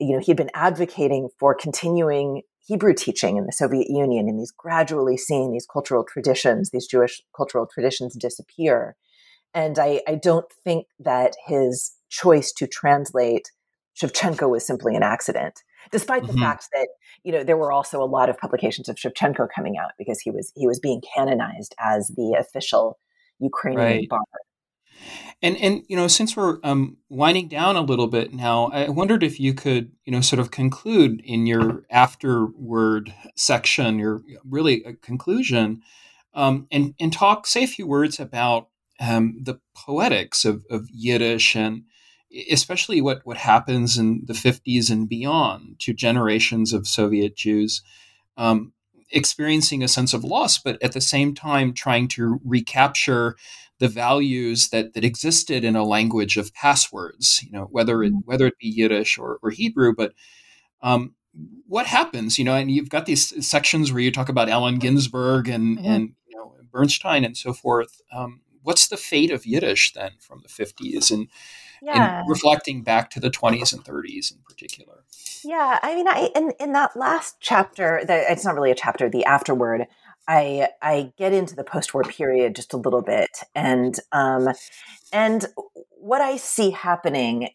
you 0.00 0.14
know 0.14 0.20
he'd 0.20 0.36
been 0.36 0.50
advocating 0.52 1.28
for 1.38 1.54
continuing 1.54 2.42
Hebrew 2.68 2.92
teaching 2.92 3.38
in 3.38 3.46
the 3.46 3.52
Soviet 3.52 3.88
Union, 3.88 4.28
and 4.28 4.38
he's 4.38 4.52
gradually 4.52 5.16
seeing 5.16 5.52
these 5.52 5.66
cultural 5.66 6.04
traditions, 6.04 6.68
these 6.68 6.86
Jewish 6.86 7.22
cultural 7.34 7.66
traditions 7.66 8.14
disappear. 8.14 8.94
And 9.54 9.78
I, 9.78 10.02
I 10.06 10.16
don't 10.16 10.44
think 10.64 10.86
that 11.00 11.34
his 11.46 11.92
choice 12.10 12.52
to 12.52 12.66
translate 12.66 13.50
Shevchenko 13.98 14.50
was 14.50 14.66
simply 14.66 14.94
an 14.94 15.02
accident, 15.02 15.62
despite 15.90 16.26
the 16.26 16.34
mm-hmm. 16.34 16.42
fact 16.42 16.68
that 16.74 16.88
you 17.24 17.32
know 17.32 17.42
there 17.42 17.56
were 17.56 17.72
also 17.72 18.02
a 18.02 18.04
lot 18.04 18.28
of 18.28 18.36
publications 18.36 18.90
of 18.90 18.96
Shevchenko 18.96 19.48
coming 19.54 19.78
out 19.78 19.92
because 19.96 20.20
he 20.20 20.30
was 20.30 20.52
he 20.54 20.66
was 20.66 20.78
being 20.78 21.00
canonized 21.16 21.74
as 21.80 22.08
the 22.16 22.36
official 22.38 22.98
Ukrainian 23.40 23.82
right. 23.82 24.08
bard. 24.10 24.24
And 25.40 25.56
and 25.58 25.84
you 25.88 25.96
know, 25.96 26.08
since 26.08 26.36
we're 26.36 26.58
um, 26.64 26.96
winding 27.08 27.48
down 27.48 27.76
a 27.76 27.82
little 27.82 28.08
bit 28.08 28.34
now, 28.34 28.66
I 28.72 28.88
wondered 28.88 29.22
if 29.22 29.38
you 29.38 29.54
could 29.54 29.92
you 30.04 30.12
know 30.12 30.20
sort 30.20 30.40
of 30.40 30.50
conclude 30.50 31.20
in 31.24 31.46
your 31.46 31.84
afterword 31.90 33.14
section, 33.36 33.98
your 33.98 34.22
really 34.48 34.82
a 34.84 34.94
conclusion, 34.94 35.82
um, 36.34 36.66
and 36.72 36.94
and 36.98 37.12
talk 37.12 37.46
say 37.46 37.64
a 37.64 37.68
few 37.68 37.86
words 37.86 38.18
about 38.18 38.68
um, 39.00 39.38
the 39.40 39.60
poetics 39.76 40.44
of, 40.44 40.64
of 40.70 40.88
Yiddish 40.92 41.54
and 41.54 41.84
especially 42.50 43.00
what 43.00 43.20
what 43.24 43.38
happens 43.38 43.96
in 43.96 44.22
the 44.26 44.32
50s 44.32 44.90
and 44.90 45.08
beyond 45.08 45.78
to 45.80 45.94
generations 45.94 46.72
of 46.72 46.88
Soviet 46.88 47.36
Jews. 47.36 47.82
Um, 48.36 48.72
experiencing 49.10 49.82
a 49.82 49.88
sense 49.88 50.12
of 50.12 50.22
loss, 50.22 50.58
but 50.58 50.82
at 50.82 50.92
the 50.92 51.00
same 51.00 51.34
time 51.34 51.72
trying 51.72 52.08
to 52.08 52.40
recapture 52.44 53.36
the 53.78 53.88
values 53.88 54.70
that 54.70 54.94
that 54.94 55.04
existed 55.04 55.64
in 55.64 55.76
a 55.76 55.84
language 55.84 56.36
of 56.36 56.52
passwords, 56.54 57.42
you 57.44 57.50
know, 57.50 57.68
whether 57.70 58.02
it 58.02 58.12
mm-hmm. 58.12 58.20
whether 58.24 58.46
it 58.46 58.58
be 58.58 58.68
Yiddish 58.68 59.18
or, 59.18 59.38
or 59.42 59.50
Hebrew, 59.50 59.94
but 59.94 60.12
um, 60.82 61.14
what 61.66 61.86
happens, 61.86 62.38
you 62.38 62.44
know, 62.44 62.54
and 62.54 62.70
you've 62.70 62.88
got 62.88 63.06
these 63.06 63.46
sections 63.46 63.92
where 63.92 64.00
you 64.00 64.10
talk 64.10 64.28
about 64.28 64.48
Allen 64.48 64.78
Ginsberg 64.78 65.48
and 65.48 65.78
mm-hmm. 65.78 65.86
and 65.86 66.12
you 66.26 66.36
know 66.36 66.54
Bernstein 66.70 67.24
and 67.24 67.36
so 67.36 67.52
forth. 67.52 68.00
Um, 68.12 68.40
what's 68.62 68.88
the 68.88 68.96
fate 68.96 69.30
of 69.30 69.46
Yiddish 69.46 69.92
then 69.92 70.12
from 70.20 70.42
the 70.42 70.48
50s 70.48 71.10
and, 71.10 71.28
yeah. 71.80 72.20
and 72.20 72.28
reflecting 72.28 72.82
back 72.82 73.10
to 73.10 73.20
the 73.20 73.30
20s 73.30 73.72
and 73.72 73.84
30s 73.84 74.32
in 74.32 74.38
particular? 74.46 75.04
Yeah, 75.44 75.78
I 75.82 75.94
mean, 75.94 76.08
I 76.08 76.30
in 76.34 76.52
in 76.58 76.72
that 76.72 76.96
last 76.96 77.36
chapter, 77.40 78.02
the, 78.06 78.30
it's 78.30 78.44
not 78.44 78.54
really 78.54 78.70
a 78.72 78.74
chapter, 78.74 79.08
the 79.08 79.24
afterword. 79.24 79.86
I 80.28 80.68
I 80.82 81.12
get 81.16 81.32
into 81.32 81.56
the 81.56 81.64
post-war 81.64 82.02
period 82.02 82.54
just 82.54 82.74
a 82.74 82.76
little 82.76 83.02
bit, 83.02 83.30
and 83.54 83.98
um, 84.12 84.50
and 85.10 85.46
what 85.96 86.20
I 86.20 86.36
see 86.36 86.70
happening 86.70 87.48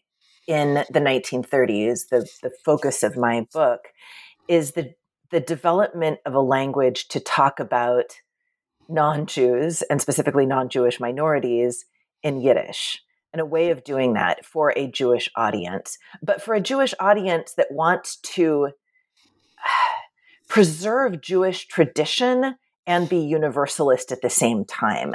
in 0.48 0.84
the 0.90 1.00
1930s, 1.00 2.08
the 2.10 2.28
the 2.42 2.50
focus 2.64 3.04
of 3.04 3.16
my 3.16 3.46
book, 3.52 3.82
is 4.48 4.72
the 4.72 4.92
the 5.30 5.40
development 5.40 6.18
of 6.26 6.34
a 6.34 6.40
language 6.40 7.08
to 7.08 7.20
talk 7.20 7.60
about 7.60 8.16
non-Jews 8.88 9.82
and 9.82 10.02
specifically 10.02 10.44
non-Jewish 10.44 11.00
minorities 11.00 11.86
in 12.22 12.40
Yiddish 12.40 13.00
and 13.32 13.40
a 13.40 13.46
way 13.46 13.70
of 13.70 13.82
doing 13.82 14.12
that 14.12 14.44
for 14.44 14.72
a 14.76 14.86
Jewish 14.86 15.30
audience, 15.36 15.98
but 16.22 16.42
for 16.42 16.54
a 16.54 16.60
Jewish 16.60 16.94
audience 17.00 17.54
that 17.56 17.70
wants 17.70 18.16
to 18.16 18.70
preserve 20.48 21.20
Jewish 21.20 21.66
tradition 21.66 22.56
and 22.86 23.08
be 23.08 23.18
universalist 23.18 24.12
at 24.12 24.22
the 24.22 24.30
same 24.30 24.64
time. 24.64 25.14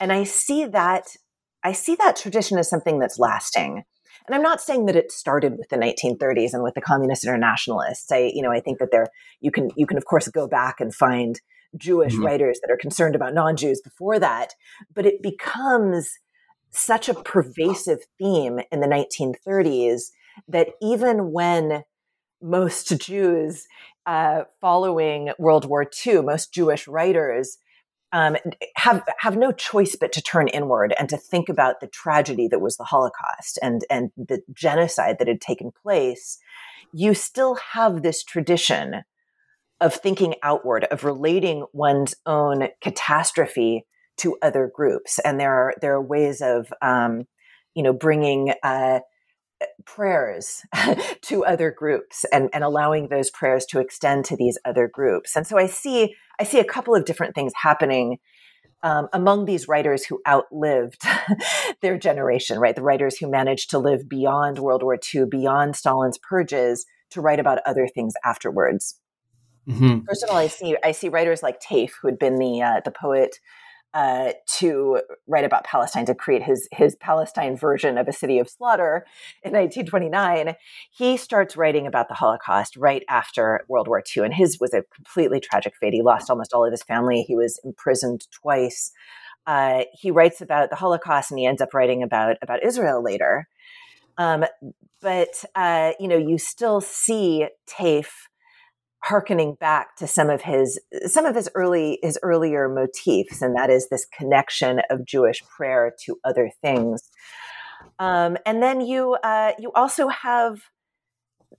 And 0.00 0.12
I 0.12 0.24
see 0.24 0.66
that 0.66 1.16
I 1.62 1.72
see 1.72 1.94
that 1.96 2.16
tradition 2.16 2.58
as 2.58 2.68
something 2.68 2.98
that's 2.98 3.18
lasting. 3.18 3.84
And 4.26 4.34
I'm 4.34 4.42
not 4.42 4.60
saying 4.60 4.86
that 4.86 4.96
it 4.96 5.12
started 5.12 5.56
with 5.58 5.68
the 5.70 5.76
1930s 5.76 6.52
and 6.52 6.62
with 6.62 6.74
the 6.74 6.80
communist 6.80 7.24
internationalists. 7.24 8.10
I, 8.12 8.30
you 8.34 8.42
know, 8.42 8.52
I 8.52 8.60
think 8.60 8.78
that 8.78 8.90
there 8.90 9.06
you 9.40 9.50
can 9.50 9.70
you 9.76 9.86
can 9.86 9.96
of 9.96 10.04
course 10.04 10.28
go 10.28 10.46
back 10.46 10.80
and 10.80 10.94
find 10.94 11.40
Jewish 11.76 12.14
mm-hmm. 12.14 12.24
writers 12.24 12.60
that 12.60 12.72
are 12.72 12.76
concerned 12.76 13.14
about 13.14 13.34
non 13.34 13.56
Jews 13.56 13.80
before 13.80 14.18
that. 14.18 14.54
But 14.94 15.06
it 15.06 15.22
becomes 15.22 16.10
such 16.70 17.08
a 17.08 17.14
pervasive 17.14 18.00
theme 18.18 18.60
in 18.72 18.80
the 18.80 18.86
1930s 18.86 20.10
that 20.48 20.70
even 20.82 21.30
when 21.30 21.84
most 22.42 22.98
Jews 23.00 23.66
uh, 24.06 24.44
following 24.60 25.30
World 25.38 25.64
War 25.64 25.86
II, 26.06 26.22
most 26.22 26.52
Jewish 26.52 26.86
writers 26.86 27.58
um, 28.12 28.36
have 28.76 29.02
have 29.18 29.36
no 29.36 29.50
choice 29.50 29.96
but 29.96 30.12
to 30.12 30.22
turn 30.22 30.46
inward 30.46 30.94
and 30.98 31.08
to 31.08 31.16
think 31.16 31.48
about 31.48 31.80
the 31.80 31.88
tragedy 31.88 32.46
that 32.46 32.60
was 32.60 32.76
the 32.76 32.84
Holocaust 32.84 33.58
and 33.60 33.82
and 33.90 34.12
the 34.16 34.40
genocide 34.52 35.18
that 35.18 35.26
had 35.26 35.40
taken 35.40 35.72
place. 35.72 36.38
You 36.92 37.14
still 37.14 37.56
have 37.72 38.02
this 38.02 38.22
tradition 38.22 39.02
of 39.80 39.94
thinking 39.94 40.36
outward, 40.44 40.84
of 40.84 41.02
relating 41.02 41.66
one's 41.72 42.14
own 42.24 42.68
catastrophe 42.80 43.84
to 44.18 44.38
other 44.42 44.70
groups, 44.72 45.18
and 45.18 45.40
there 45.40 45.52
are 45.52 45.74
there 45.80 45.94
are 45.94 46.02
ways 46.02 46.40
of 46.40 46.72
um, 46.82 47.26
you 47.74 47.82
know 47.82 47.92
bringing. 47.92 48.54
Uh, 48.62 49.00
prayers 49.84 50.62
to 51.22 51.44
other 51.44 51.70
groups 51.70 52.24
and, 52.32 52.48
and 52.52 52.64
allowing 52.64 53.08
those 53.08 53.30
prayers 53.30 53.66
to 53.66 53.80
extend 53.80 54.24
to 54.26 54.36
these 54.36 54.58
other 54.64 54.88
groups. 54.92 55.36
And 55.36 55.46
so 55.46 55.58
I 55.58 55.66
see 55.66 56.14
I 56.40 56.44
see 56.44 56.58
a 56.58 56.64
couple 56.64 56.94
of 56.94 57.04
different 57.04 57.34
things 57.34 57.52
happening 57.62 58.18
um, 58.82 59.08
among 59.12 59.46
these 59.46 59.66
writers 59.66 60.04
who 60.04 60.20
outlived 60.28 61.02
their 61.80 61.98
generation, 61.98 62.58
right? 62.58 62.76
The 62.76 62.82
writers 62.82 63.16
who 63.16 63.30
managed 63.30 63.70
to 63.70 63.78
live 63.78 64.08
beyond 64.08 64.58
World 64.58 64.82
War 64.82 64.98
II, 65.14 65.24
beyond 65.30 65.74
Stalin's 65.74 66.18
purges, 66.18 66.84
to 67.10 67.20
write 67.20 67.40
about 67.40 67.60
other 67.64 67.88
things 67.88 68.12
afterwards. 68.24 69.00
Mm-hmm. 69.68 70.00
First 70.06 70.24
of 70.24 70.30
all, 70.30 70.36
I 70.36 70.48
see 70.48 70.76
I 70.84 70.92
see 70.92 71.08
writers 71.08 71.42
like 71.42 71.60
Taif, 71.60 71.96
who 72.00 72.08
had 72.08 72.18
been 72.18 72.36
the 72.36 72.60
uh, 72.60 72.80
the 72.84 72.90
poet 72.90 73.38
uh, 73.94 74.32
to 74.46 75.00
write 75.28 75.44
about 75.44 75.64
Palestine, 75.64 76.04
to 76.04 76.14
create 76.14 76.42
his 76.42 76.68
his 76.72 76.96
Palestine 76.96 77.56
version 77.56 77.96
of 77.96 78.08
a 78.08 78.12
city 78.12 78.40
of 78.40 78.50
slaughter 78.50 79.06
in 79.44 79.52
1929. 79.52 80.56
He 80.90 81.16
starts 81.16 81.56
writing 81.56 81.86
about 81.86 82.08
the 82.08 82.14
Holocaust 82.14 82.76
right 82.76 83.04
after 83.08 83.64
World 83.68 83.86
War 83.86 84.02
II, 84.14 84.24
and 84.24 84.34
his 84.34 84.58
was 84.60 84.74
a 84.74 84.82
completely 84.94 85.38
tragic 85.38 85.74
fate. 85.80 85.94
He 85.94 86.02
lost 86.02 86.28
almost 86.28 86.52
all 86.52 86.64
of 86.64 86.72
his 86.72 86.82
family. 86.82 87.22
He 87.22 87.36
was 87.36 87.60
imprisoned 87.64 88.26
twice. 88.32 88.90
Uh, 89.46 89.84
he 89.92 90.10
writes 90.10 90.40
about 90.40 90.70
the 90.70 90.76
Holocaust, 90.76 91.30
and 91.30 91.38
he 91.38 91.46
ends 91.46 91.62
up 91.62 91.72
writing 91.72 92.02
about 92.02 92.36
about 92.42 92.64
Israel 92.64 93.00
later. 93.00 93.46
Um, 94.18 94.44
but 95.00 95.44
uh, 95.54 95.92
you 96.00 96.08
know, 96.08 96.18
you 96.18 96.36
still 96.36 96.80
see 96.80 97.46
Taif 97.68 98.28
harkening 99.04 99.54
back 99.60 99.96
to 99.96 100.06
some 100.06 100.30
of 100.30 100.42
his 100.42 100.80
some 101.06 101.26
of 101.26 101.34
his 101.34 101.48
early 101.54 101.98
his 102.02 102.18
earlier 102.22 102.68
motifs, 102.68 103.42
and 103.42 103.54
that 103.56 103.70
is 103.70 103.88
this 103.88 104.06
connection 104.06 104.80
of 104.90 105.04
Jewish 105.04 105.42
prayer 105.44 105.92
to 106.04 106.16
other 106.24 106.50
things. 106.62 107.10
Um, 107.98 108.36
and 108.46 108.62
then 108.62 108.80
you 108.80 109.14
uh, 109.22 109.52
you 109.58 109.70
also 109.74 110.08
have 110.08 110.62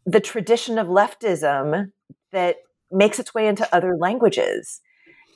the 0.05 0.19
tradition 0.19 0.77
of 0.77 0.87
leftism 0.87 1.91
that 2.31 2.57
makes 2.91 3.19
its 3.19 3.33
way 3.33 3.47
into 3.47 3.73
other 3.73 3.95
languages. 3.97 4.81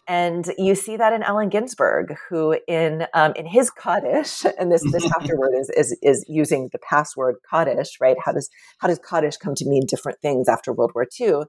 And 0.09 0.51
you 0.57 0.73
see 0.73 0.97
that 0.97 1.13
in 1.13 1.21
Allen 1.21 1.49
Ginsberg, 1.49 2.15
who 2.29 2.57
in 2.67 3.05
um, 3.13 3.31
in 3.35 3.45
his 3.45 3.69
Kaddish, 3.69 4.43
and 4.59 4.71
this 4.71 4.83
this 4.91 5.05
afterword 5.05 5.53
is, 5.55 5.69
is 5.69 5.95
is 6.01 6.25
using 6.27 6.69
the 6.71 6.79
password 6.79 7.35
Kaddish, 7.47 8.01
right? 8.01 8.17
How 8.25 8.31
does 8.31 8.49
how 8.79 8.87
does 8.87 8.97
Kaddish 8.97 9.37
come 9.37 9.53
to 9.53 9.69
mean 9.69 9.85
different 9.85 10.19
things 10.19 10.49
after 10.49 10.73
World 10.73 10.93
War 10.95 11.05
II? 11.21 11.43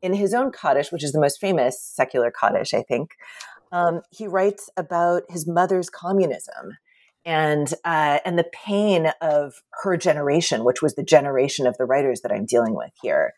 In 0.00 0.14
his 0.14 0.32
own 0.32 0.52
Kaddish, 0.52 0.92
which 0.92 1.02
is 1.02 1.10
the 1.10 1.20
most 1.20 1.40
famous 1.40 1.82
secular 1.82 2.30
Kaddish, 2.30 2.72
I 2.72 2.82
think, 2.82 3.10
um, 3.72 4.02
he 4.10 4.28
writes 4.28 4.70
about 4.76 5.24
his 5.28 5.48
mother's 5.48 5.90
communism 5.90 6.78
and 7.24 7.74
uh, 7.84 8.20
and 8.24 8.38
the 8.38 8.48
pain 8.52 9.10
of 9.20 9.54
her 9.82 9.96
generation, 9.96 10.62
which 10.62 10.82
was 10.82 10.94
the 10.94 11.02
generation 11.02 11.66
of 11.66 11.76
the 11.78 11.84
writers 11.84 12.20
that 12.20 12.30
I'm 12.30 12.46
dealing 12.46 12.76
with 12.76 12.92
here 13.02 13.32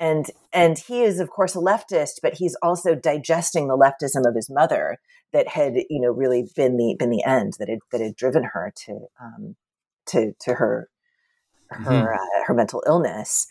and 0.00 0.26
and 0.52 0.78
he 0.78 1.02
is 1.02 1.20
of 1.20 1.30
course 1.30 1.54
a 1.54 1.58
leftist 1.58 2.14
but 2.22 2.34
he's 2.34 2.56
also 2.62 2.94
digesting 2.94 3.68
the 3.68 3.76
leftism 3.76 4.26
of 4.28 4.34
his 4.34 4.50
mother 4.50 4.98
that 5.32 5.48
had 5.48 5.74
you 5.88 6.00
know 6.00 6.10
really 6.10 6.48
been 6.56 6.76
the 6.76 6.96
been 6.98 7.10
the 7.10 7.24
end 7.24 7.54
that 7.58 7.68
had 7.68 7.78
that 7.92 8.00
had 8.00 8.16
driven 8.16 8.44
her 8.44 8.72
to 8.74 9.06
um 9.20 9.56
to 10.06 10.32
to 10.40 10.54
her 10.54 10.88
her 11.70 11.84
mm-hmm. 11.84 12.14
uh, 12.14 12.44
her 12.46 12.54
mental 12.54 12.82
illness 12.86 13.46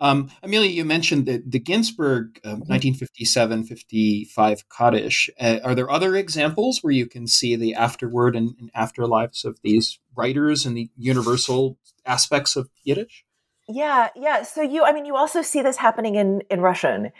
um, 0.00 0.30
Amelia, 0.42 0.70
you 0.70 0.84
mentioned 0.84 1.26
the, 1.26 1.42
the 1.46 1.58
Ginsberg 1.58 2.40
uh, 2.44 2.56
1957 2.66 3.64
55 3.64 4.64
Kaddish. 4.68 5.30
Uh, 5.38 5.58
are 5.62 5.74
there 5.74 5.90
other 5.90 6.16
examples 6.16 6.82
where 6.82 6.92
you 6.92 7.06
can 7.06 7.26
see 7.26 7.54
the 7.56 7.74
afterword 7.74 8.34
and, 8.34 8.54
and 8.58 8.72
afterlives 8.72 9.44
of 9.44 9.60
these 9.62 9.98
writers 10.16 10.66
and 10.66 10.76
the 10.76 10.90
universal 10.96 11.78
aspects 12.04 12.56
of 12.56 12.70
Yiddish? 12.82 13.24
Yeah, 13.72 14.08
yeah. 14.14 14.42
So 14.42 14.60
you, 14.60 14.84
I 14.84 14.92
mean, 14.92 15.06
you 15.06 15.16
also 15.16 15.40
see 15.40 15.62
this 15.62 15.78
happening 15.78 16.14
in 16.14 16.42
in 16.50 16.60
Russian, 16.60 17.10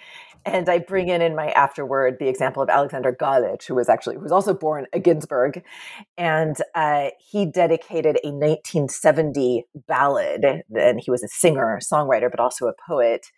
and 0.44 0.68
I 0.68 0.80
bring 0.80 1.08
in 1.08 1.22
in 1.22 1.34
my 1.34 1.50
afterword 1.52 2.18
the 2.18 2.28
example 2.28 2.62
of 2.62 2.68
Alexander 2.68 3.10
Galich, 3.18 3.66
who 3.66 3.74
was 3.74 3.88
actually 3.88 4.16
who 4.16 4.22
was 4.22 4.32
also 4.32 4.52
born 4.52 4.86
a 4.92 5.00
Ginsburg, 5.00 5.62
and 6.18 6.56
uh, 6.74 7.08
he 7.18 7.46
dedicated 7.46 8.18
a 8.22 8.28
1970 8.28 9.64
ballad, 9.88 10.44
and 10.74 11.00
he 11.00 11.10
was 11.10 11.22
a 11.22 11.28
singer, 11.28 11.78
songwriter, 11.80 12.30
but 12.30 12.40
also 12.40 12.66
a 12.66 12.74
poet, 12.86 13.28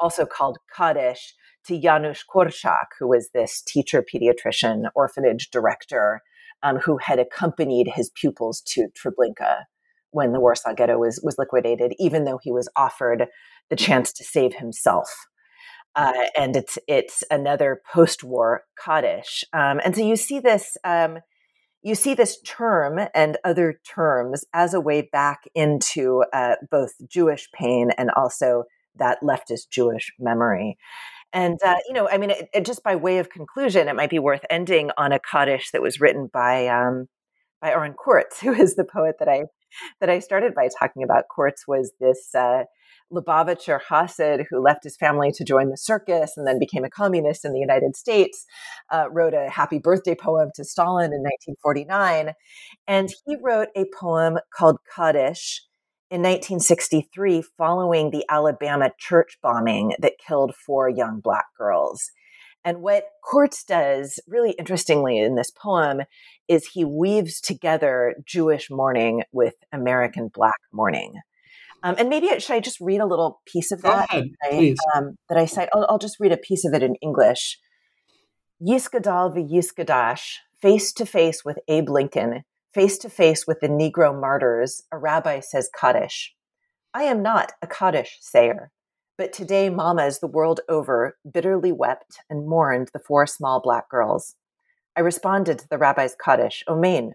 also 0.00 0.24
called 0.24 0.56
Kaddish, 0.74 1.34
to 1.66 1.78
Janusz 1.78 2.24
Korczak, 2.24 2.86
who 2.98 3.08
was 3.08 3.28
this 3.34 3.60
teacher, 3.60 4.02
pediatrician, 4.02 4.84
orphanage 4.94 5.50
director, 5.50 6.22
um, 6.62 6.78
who 6.78 6.96
had 6.96 7.18
accompanied 7.18 7.88
his 7.94 8.10
pupils 8.14 8.62
to 8.68 8.88
Treblinka 8.96 9.64
when 10.12 10.32
the 10.32 10.40
Warsaw 10.40 10.74
Ghetto 10.74 10.98
was 10.98 11.20
was 11.22 11.36
liquidated, 11.38 11.94
even 11.98 12.24
though 12.24 12.38
he 12.42 12.52
was 12.52 12.68
offered 12.76 13.26
the 13.68 13.76
chance 13.76 14.12
to 14.14 14.24
save 14.24 14.54
himself. 14.54 15.08
Uh, 15.94 16.24
and 16.36 16.56
it's 16.56 16.78
it's 16.88 17.22
another 17.30 17.82
post-war 17.92 18.62
Kaddish, 18.82 19.44
um, 19.52 19.80
and 19.84 19.94
so 19.94 20.02
you 20.02 20.16
see 20.16 20.38
this 20.40 20.76
um, 20.84 21.18
you 21.82 21.94
see 21.94 22.14
this 22.14 22.40
term 22.42 23.00
and 23.14 23.36
other 23.44 23.80
terms 23.86 24.44
as 24.54 24.72
a 24.72 24.80
way 24.80 25.02
back 25.02 25.42
into 25.54 26.24
uh, 26.32 26.54
both 26.70 26.92
Jewish 27.08 27.50
pain 27.52 27.90
and 27.98 28.10
also 28.16 28.64
that 28.96 29.18
leftist 29.22 29.68
Jewish 29.70 30.12
memory. 30.18 30.78
And 31.32 31.58
uh, 31.64 31.76
you 31.86 31.94
know, 31.94 32.08
I 32.08 32.18
mean, 32.18 32.30
it, 32.30 32.48
it, 32.54 32.64
just 32.64 32.82
by 32.82 32.94
way 32.94 33.18
of 33.18 33.30
conclusion, 33.30 33.88
it 33.88 33.96
might 33.96 34.10
be 34.10 34.18
worth 34.18 34.44
ending 34.50 34.90
on 34.96 35.12
a 35.12 35.18
Kaddish 35.18 35.70
that 35.72 35.82
was 35.82 36.00
written 36.00 36.28
by 36.32 36.68
um, 36.68 37.08
by 37.60 37.70
Aaron 37.70 37.94
Kurtz, 37.98 38.40
who 38.42 38.52
is 38.52 38.76
the 38.76 38.84
poet 38.84 39.16
that 39.18 39.28
I 39.28 39.44
that 40.00 40.10
I 40.10 40.18
started 40.18 40.54
by 40.54 40.68
talking 40.78 41.02
about. 41.02 41.24
Kurtz 41.34 41.66
was 41.66 41.92
this 42.00 42.34
uh, 42.34 42.64
Lubavitcher 43.12 43.80
Hasid 43.88 44.46
who 44.50 44.62
left 44.62 44.84
his 44.84 44.96
family 44.96 45.30
to 45.32 45.44
join 45.44 45.70
the 45.70 45.76
circus 45.76 46.32
and 46.36 46.46
then 46.46 46.58
became 46.58 46.84
a 46.84 46.90
communist 46.90 47.44
in 47.44 47.52
the 47.52 47.60
United 47.60 47.96
States, 47.96 48.46
uh, 48.90 49.06
wrote 49.10 49.34
a 49.34 49.50
happy 49.50 49.78
birthday 49.78 50.14
poem 50.14 50.50
to 50.54 50.64
Stalin 50.64 51.12
in 51.12 51.22
1949. 51.22 52.34
And 52.86 53.12
he 53.26 53.36
wrote 53.42 53.68
a 53.76 53.84
poem 53.98 54.38
called 54.56 54.78
Kaddish 54.94 55.62
in 56.10 56.20
1963 56.20 57.42
following 57.56 58.10
the 58.10 58.24
Alabama 58.28 58.90
church 58.98 59.38
bombing 59.42 59.94
that 59.98 60.18
killed 60.26 60.54
four 60.54 60.88
young 60.88 61.20
black 61.20 61.46
girls. 61.56 62.10
And 62.64 62.80
what 62.80 63.04
Kurtz 63.24 63.64
does 63.64 64.20
really 64.26 64.52
interestingly 64.52 65.18
in 65.18 65.34
this 65.34 65.50
poem 65.50 66.02
is 66.48 66.68
he 66.68 66.84
weaves 66.84 67.40
together 67.40 68.14
Jewish 68.24 68.70
mourning 68.70 69.22
with 69.32 69.54
American 69.72 70.28
Black 70.28 70.58
mourning. 70.72 71.14
Um, 71.82 71.96
and 71.98 72.08
maybe 72.08 72.28
should 72.38 72.54
I 72.54 72.60
just 72.60 72.80
read 72.80 73.00
a 73.00 73.06
little 73.06 73.40
piece 73.44 73.72
of 73.72 73.82
that? 73.82 74.08
Ahead, 74.10 74.30
I, 74.44 74.74
um, 74.94 75.16
that 75.28 75.36
I 75.36 75.46
cite. 75.46 75.68
I'll, 75.74 75.86
I'll, 75.88 75.98
just 75.98 76.20
read 76.20 76.30
a 76.30 76.36
piece 76.36 76.64
of 76.64 76.74
it 76.74 76.82
in 76.82 76.94
English. 76.96 77.58
Yiskadal 78.64 79.34
v'yiskadash, 79.34 80.36
face 80.60 80.92
to 80.92 81.04
face 81.04 81.44
with 81.44 81.58
Abe 81.66 81.88
Lincoln, 81.88 82.44
face 82.72 82.98
to 82.98 83.10
face 83.10 83.46
with 83.48 83.58
the 83.60 83.68
Negro 83.68 84.18
martyrs, 84.18 84.84
a 84.92 84.98
rabbi 84.98 85.40
says 85.40 85.68
Kaddish. 85.76 86.34
I 86.94 87.02
am 87.04 87.22
not 87.22 87.52
a 87.60 87.66
Kaddish 87.66 88.18
sayer, 88.20 88.70
but 89.22 89.32
today 89.32 89.70
mamas 89.70 90.18
the 90.18 90.26
world 90.26 90.58
over 90.68 91.16
bitterly 91.32 91.70
wept 91.70 92.18
and 92.28 92.44
mourned 92.44 92.90
the 92.92 92.98
four 92.98 93.24
small 93.24 93.60
black 93.60 93.88
girls. 93.88 94.34
I 94.96 95.00
responded 95.00 95.60
to 95.60 95.68
the 95.68 95.78
rabbi's 95.78 96.16
Kaddish, 96.16 96.64
Amen. 96.66 97.14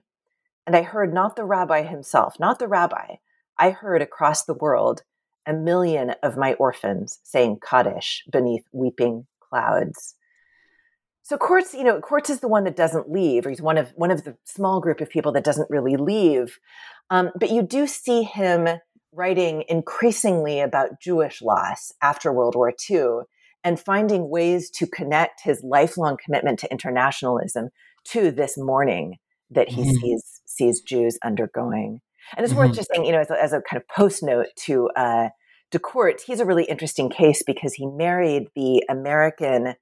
And 0.65 0.73
I 0.73 0.83
heard 0.83 1.13
not 1.13 1.35
the 1.35 1.43
rabbi 1.43 1.81
himself, 1.81 2.39
not 2.39 2.59
the 2.59 2.67
rabbi. 2.69 3.15
I 3.59 3.71
heard 3.71 4.01
across 4.01 4.45
the 4.45 4.53
world 4.53 5.01
a 5.45 5.51
million 5.51 6.11
of 6.23 6.37
my 6.37 6.53
orphans 6.53 7.19
saying 7.23 7.59
Kaddish 7.61 8.23
beneath 8.31 8.63
weeping 8.71 9.27
clouds. 9.41 10.15
So 11.23 11.37
Kurtz, 11.37 11.73
you 11.73 11.83
know, 11.83 11.99
Kurtz 11.99 12.29
is 12.29 12.39
the 12.39 12.47
one 12.47 12.63
that 12.63 12.77
doesn't 12.77 13.11
leave, 13.11 13.45
or 13.45 13.49
he's 13.49 13.61
one 13.61 13.77
of 13.77 13.89
one 13.97 14.11
of 14.11 14.23
the 14.23 14.37
small 14.45 14.79
group 14.79 15.01
of 15.01 15.09
people 15.09 15.33
that 15.33 15.43
doesn't 15.43 15.69
really 15.69 15.97
leave. 15.97 16.57
Um, 17.09 17.31
but 17.37 17.51
you 17.51 17.63
do 17.63 17.85
see 17.85 18.23
him 18.23 18.79
writing 19.17 19.63
increasingly 19.67 20.59
about 20.59 21.01
Jewish 21.01 21.41
loss 21.41 21.91
after 22.01 22.31
World 22.31 22.55
War 22.55 22.73
II 22.89 23.21
and 23.63 23.79
finding 23.79 24.29
ways 24.29 24.69
to 24.69 24.87
connect 24.87 25.41
his 25.43 25.63
lifelong 25.63 26.17
commitment 26.23 26.59
to 26.59 26.71
internationalism 26.71 27.69
to 28.05 28.31
this 28.31 28.57
mourning 28.57 29.17
that 29.49 29.69
he 29.69 29.81
mm-hmm. 29.81 29.95
sees 29.95 30.41
sees 30.45 30.81
Jews 30.81 31.17
undergoing. 31.23 32.01
And 32.35 32.43
it's 32.43 32.53
mm-hmm. 32.53 32.67
worth 32.67 32.75
just 32.75 32.89
saying, 32.93 33.05
you 33.05 33.11
know, 33.11 33.19
as 33.19 33.29
a, 33.29 33.41
as 33.41 33.53
a 33.53 33.61
kind 33.61 33.81
of 33.81 33.87
post 33.87 34.23
note 34.23 34.47
to 34.65 34.89
uh, 34.95 35.29
de 35.71 35.79
Kurtz, 35.79 36.23
he's 36.23 36.39
a 36.39 36.45
really 36.45 36.65
interesting 36.65 37.09
case 37.09 37.43
because 37.45 37.73
he 37.73 37.85
married 37.85 38.47
the 38.55 38.83
American 38.89 39.75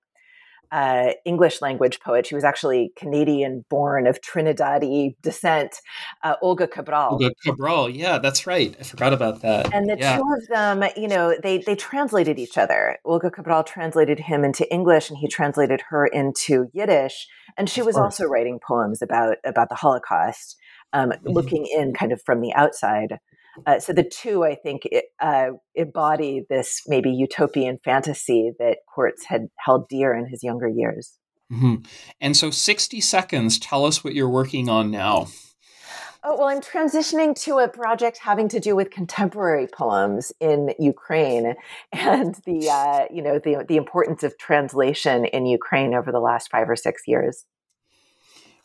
uh, 0.71 1.11
English 1.25 1.61
language 1.61 1.99
poet. 1.99 2.25
She 2.27 2.35
was 2.35 2.43
actually 2.43 2.91
Canadian 2.95 3.65
born 3.69 4.07
of 4.07 4.19
Trinidadi 4.21 5.15
descent, 5.21 5.75
uh, 6.23 6.35
Olga 6.41 6.67
Cabral. 6.67 7.13
Olga 7.13 7.31
Cabral, 7.43 7.89
yeah, 7.89 8.17
that's 8.19 8.47
right. 8.47 8.75
I 8.79 8.83
forgot 8.83 9.13
about 9.13 9.41
that. 9.41 9.73
And 9.73 9.89
the 9.89 9.97
yeah. 9.97 10.17
two 10.17 10.23
of 10.23 10.47
them, 10.47 10.89
you 10.95 11.07
know, 11.07 11.35
they 11.41 11.59
they 11.59 11.75
translated 11.75 12.39
each 12.39 12.57
other. 12.57 12.97
Olga 13.05 13.31
Cabral 13.31 13.63
translated 13.63 14.19
him 14.19 14.43
into 14.43 14.71
English, 14.73 15.09
and 15.09 15.17
he 15.17 15.27
translated 15.27 15.81
her 15.89 16.05
into 16.05 16.67
Yiddish. 16.73 17.27
And 17.57 17.69
she 17.69 17.81
was 17.81 17.95
also 17.95 18.25
writing 18.25 18.59
poems 18.65 19.01
about 19.01 19.37
about 19.45 19.69
the 19.69 19.75
Holocaust, 19.75 20.57
um, 20.93 21.09
mm-hmm. 21.09 21.29
looking 21.29 21.65
in 21.65 21.93
kind 21.93 22.11
of 22.11 22.21
from 22.25 22.41
the 22.41 22.53
outside. 22.53 23.19
Uh, 23.65 23.79
so 23.79 23.93
the 23.93 24.03
two, 24.03 24.43
I 24.43 24.55
think, 24.55 24.85
it, 24.85 25.05
uh, 25.21 25.51
embody 25.75 26.45
this 26.49 26.81
maybe 26.87 27.09
utopian 27.11 27.79
fantasy 27.83 28.51
that 28.59 28.79
Kurtz 28.93 29.25
had 29.25 29.47
held 29.57 29.87
dear 29.89 30.13
in 30.13 30.27
his 30.27 30.43
younger 30.43 30.67
years. 30.67 31.13
Mm-hmm. 31.51 31.75
And 32.19 32.35
so, 32.35 32.49
60 32.49 33.01
seconds, 33.01 33.59
tell 33.59 33.85
us 33.85 34.03
what 34.03 34.15
you're 34.15 34.29
working 34.29 34.67
on 34.67 34.89
now. 34.89 35.27
Oh, 36.27 36.37
well, 36.39 36.47
I'm 36.47 36.59
transitioning 36.59 37.39
to 37.43 37.59
a 37.59 37.67
project 37.67 38.17
having 38.17 38.49
to 38.49 38.59
do 38.59 38.75
with 38.75 38.89
contemporary 38.89 39.67
poems 39.67 40.33
in 40.39 40.73
Ukraine 40.79 41.53
and 41.91 42.33
the, 42.47 42.67
uh, 42.67 43.05
you 43.13 43.21
know, 43.21 43.37
the, 43.37 43.63
the 43.67 43.77
importance 43.77 44.23
of 44.23 44.35
translation 44.39 45.25
in 45.25 45.45
Ukraine 45.45 45.93
over 45.93 46.11
the 46.11 46.19
last 46.19 46.49
five 46.49 46.67
or 46.67 46.75
six 46.75 47.03
years. 47.05 47.45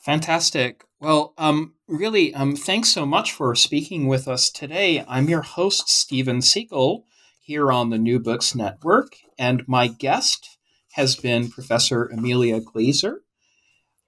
Fantastic. 0.01 0.85
Well, 0.99 1.35
um, 1.37 1.75
really, 1.87 2.35
um, 2.35 2.57
thanks 2.57 2.89
so 2.89 3.05
much 3.05 3.33
for 3.33 3.55
speaking 3.55 4.07
with 4.07 4.27
us 4.27 4.51
today. 4.51 5.05
I'm 5.07 5.29
your 5.29 5.43
host, 5.43 5.91
Steven 5.91 6.41
Seegel, 6.41 7.05
here 7.39 7.71
on 7.71 7.91
the 7.91 7.99
New 7.99 8.19
Books 8.19 8.55
Network, 8.55 9.17
and 9.39 9.63
my 9.69 9.89
guest 9.89 10.59
has 10.93 11.17
been 11.17 11.51
Professor 11.51 12.07
Amelia 12.07 12.61
Glaser. 12.61 13.21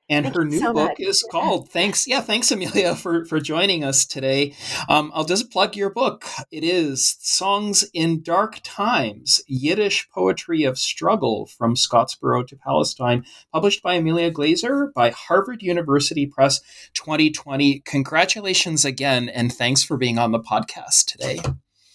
And 0.09 0.27
Thank 0.27 0.37
her 0.37 0.45
new 0.45 0.59
so 0.59 0.73
book 0.73 0.91
much. 0.91 1.01
is 1.01 1.25
called 1.31 1.71
Thanks. 1.71 2.07
Yeah, 2.07 2.21
thanks, 2.21 2.51
Amelia, 2.51 2.95
for, 3.03 3.25
for 3.25 3.41
joining 3.41 3.85
us 3.85 4.05
today. 4.05 4.55
Um, 4.89 5.11
I'll 5.15 5.25
just 5.25 5.51
plug 5.51 5.77
your 5.77 5.91
book. 5.91 6.25
It 6.51 6.65
is 6.65 7.17
Songs 7.21 7.85
in 7.95 8.23
Dark 8.23 8.61
Times 8.63 9.43
Yiddish 9.47 10.09
Poetry 10.11 10.65
of 10.65 10.79
Struggle 10.79 11.47
from 11.47 11.77
Scottsboro 11.77 12.47
to 12.49 12.57
Palestine, 12.57 13.25
published 13.53 13.83
by 13.83 13.95
Amelia 13.95 14.31
Glaser 14.31 14.93
by 14.95 15.11
Harvard 15.11 15.63
University 15.63 16.27
Press 16.27 16.61
2020. 16.95 17.81
Congratulations 17.81 18.85
again, 18.85 19.29
and 19.29 19.53
thanks 19.53 19.83
for 19.83 19.97
being 19.97 20.19
on 20.19 20.33
the 20.33 20.41
podcast 20.41 21.07
today. 21.07 21.41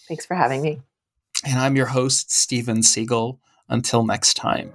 Thanks 0.08 0.26
for 0.26 0.34
having 0.34 0.62
me. 0.62 0.80
And 1.44 1.58
I'm 1.58 1.76
your 1.76 1.86
host, 1.86 2.32
Steven 2.32 2.82
Seegel. 2.82 3.38
Until 3.68 4.04
next 4.04 4.34
time. 4.34 4.72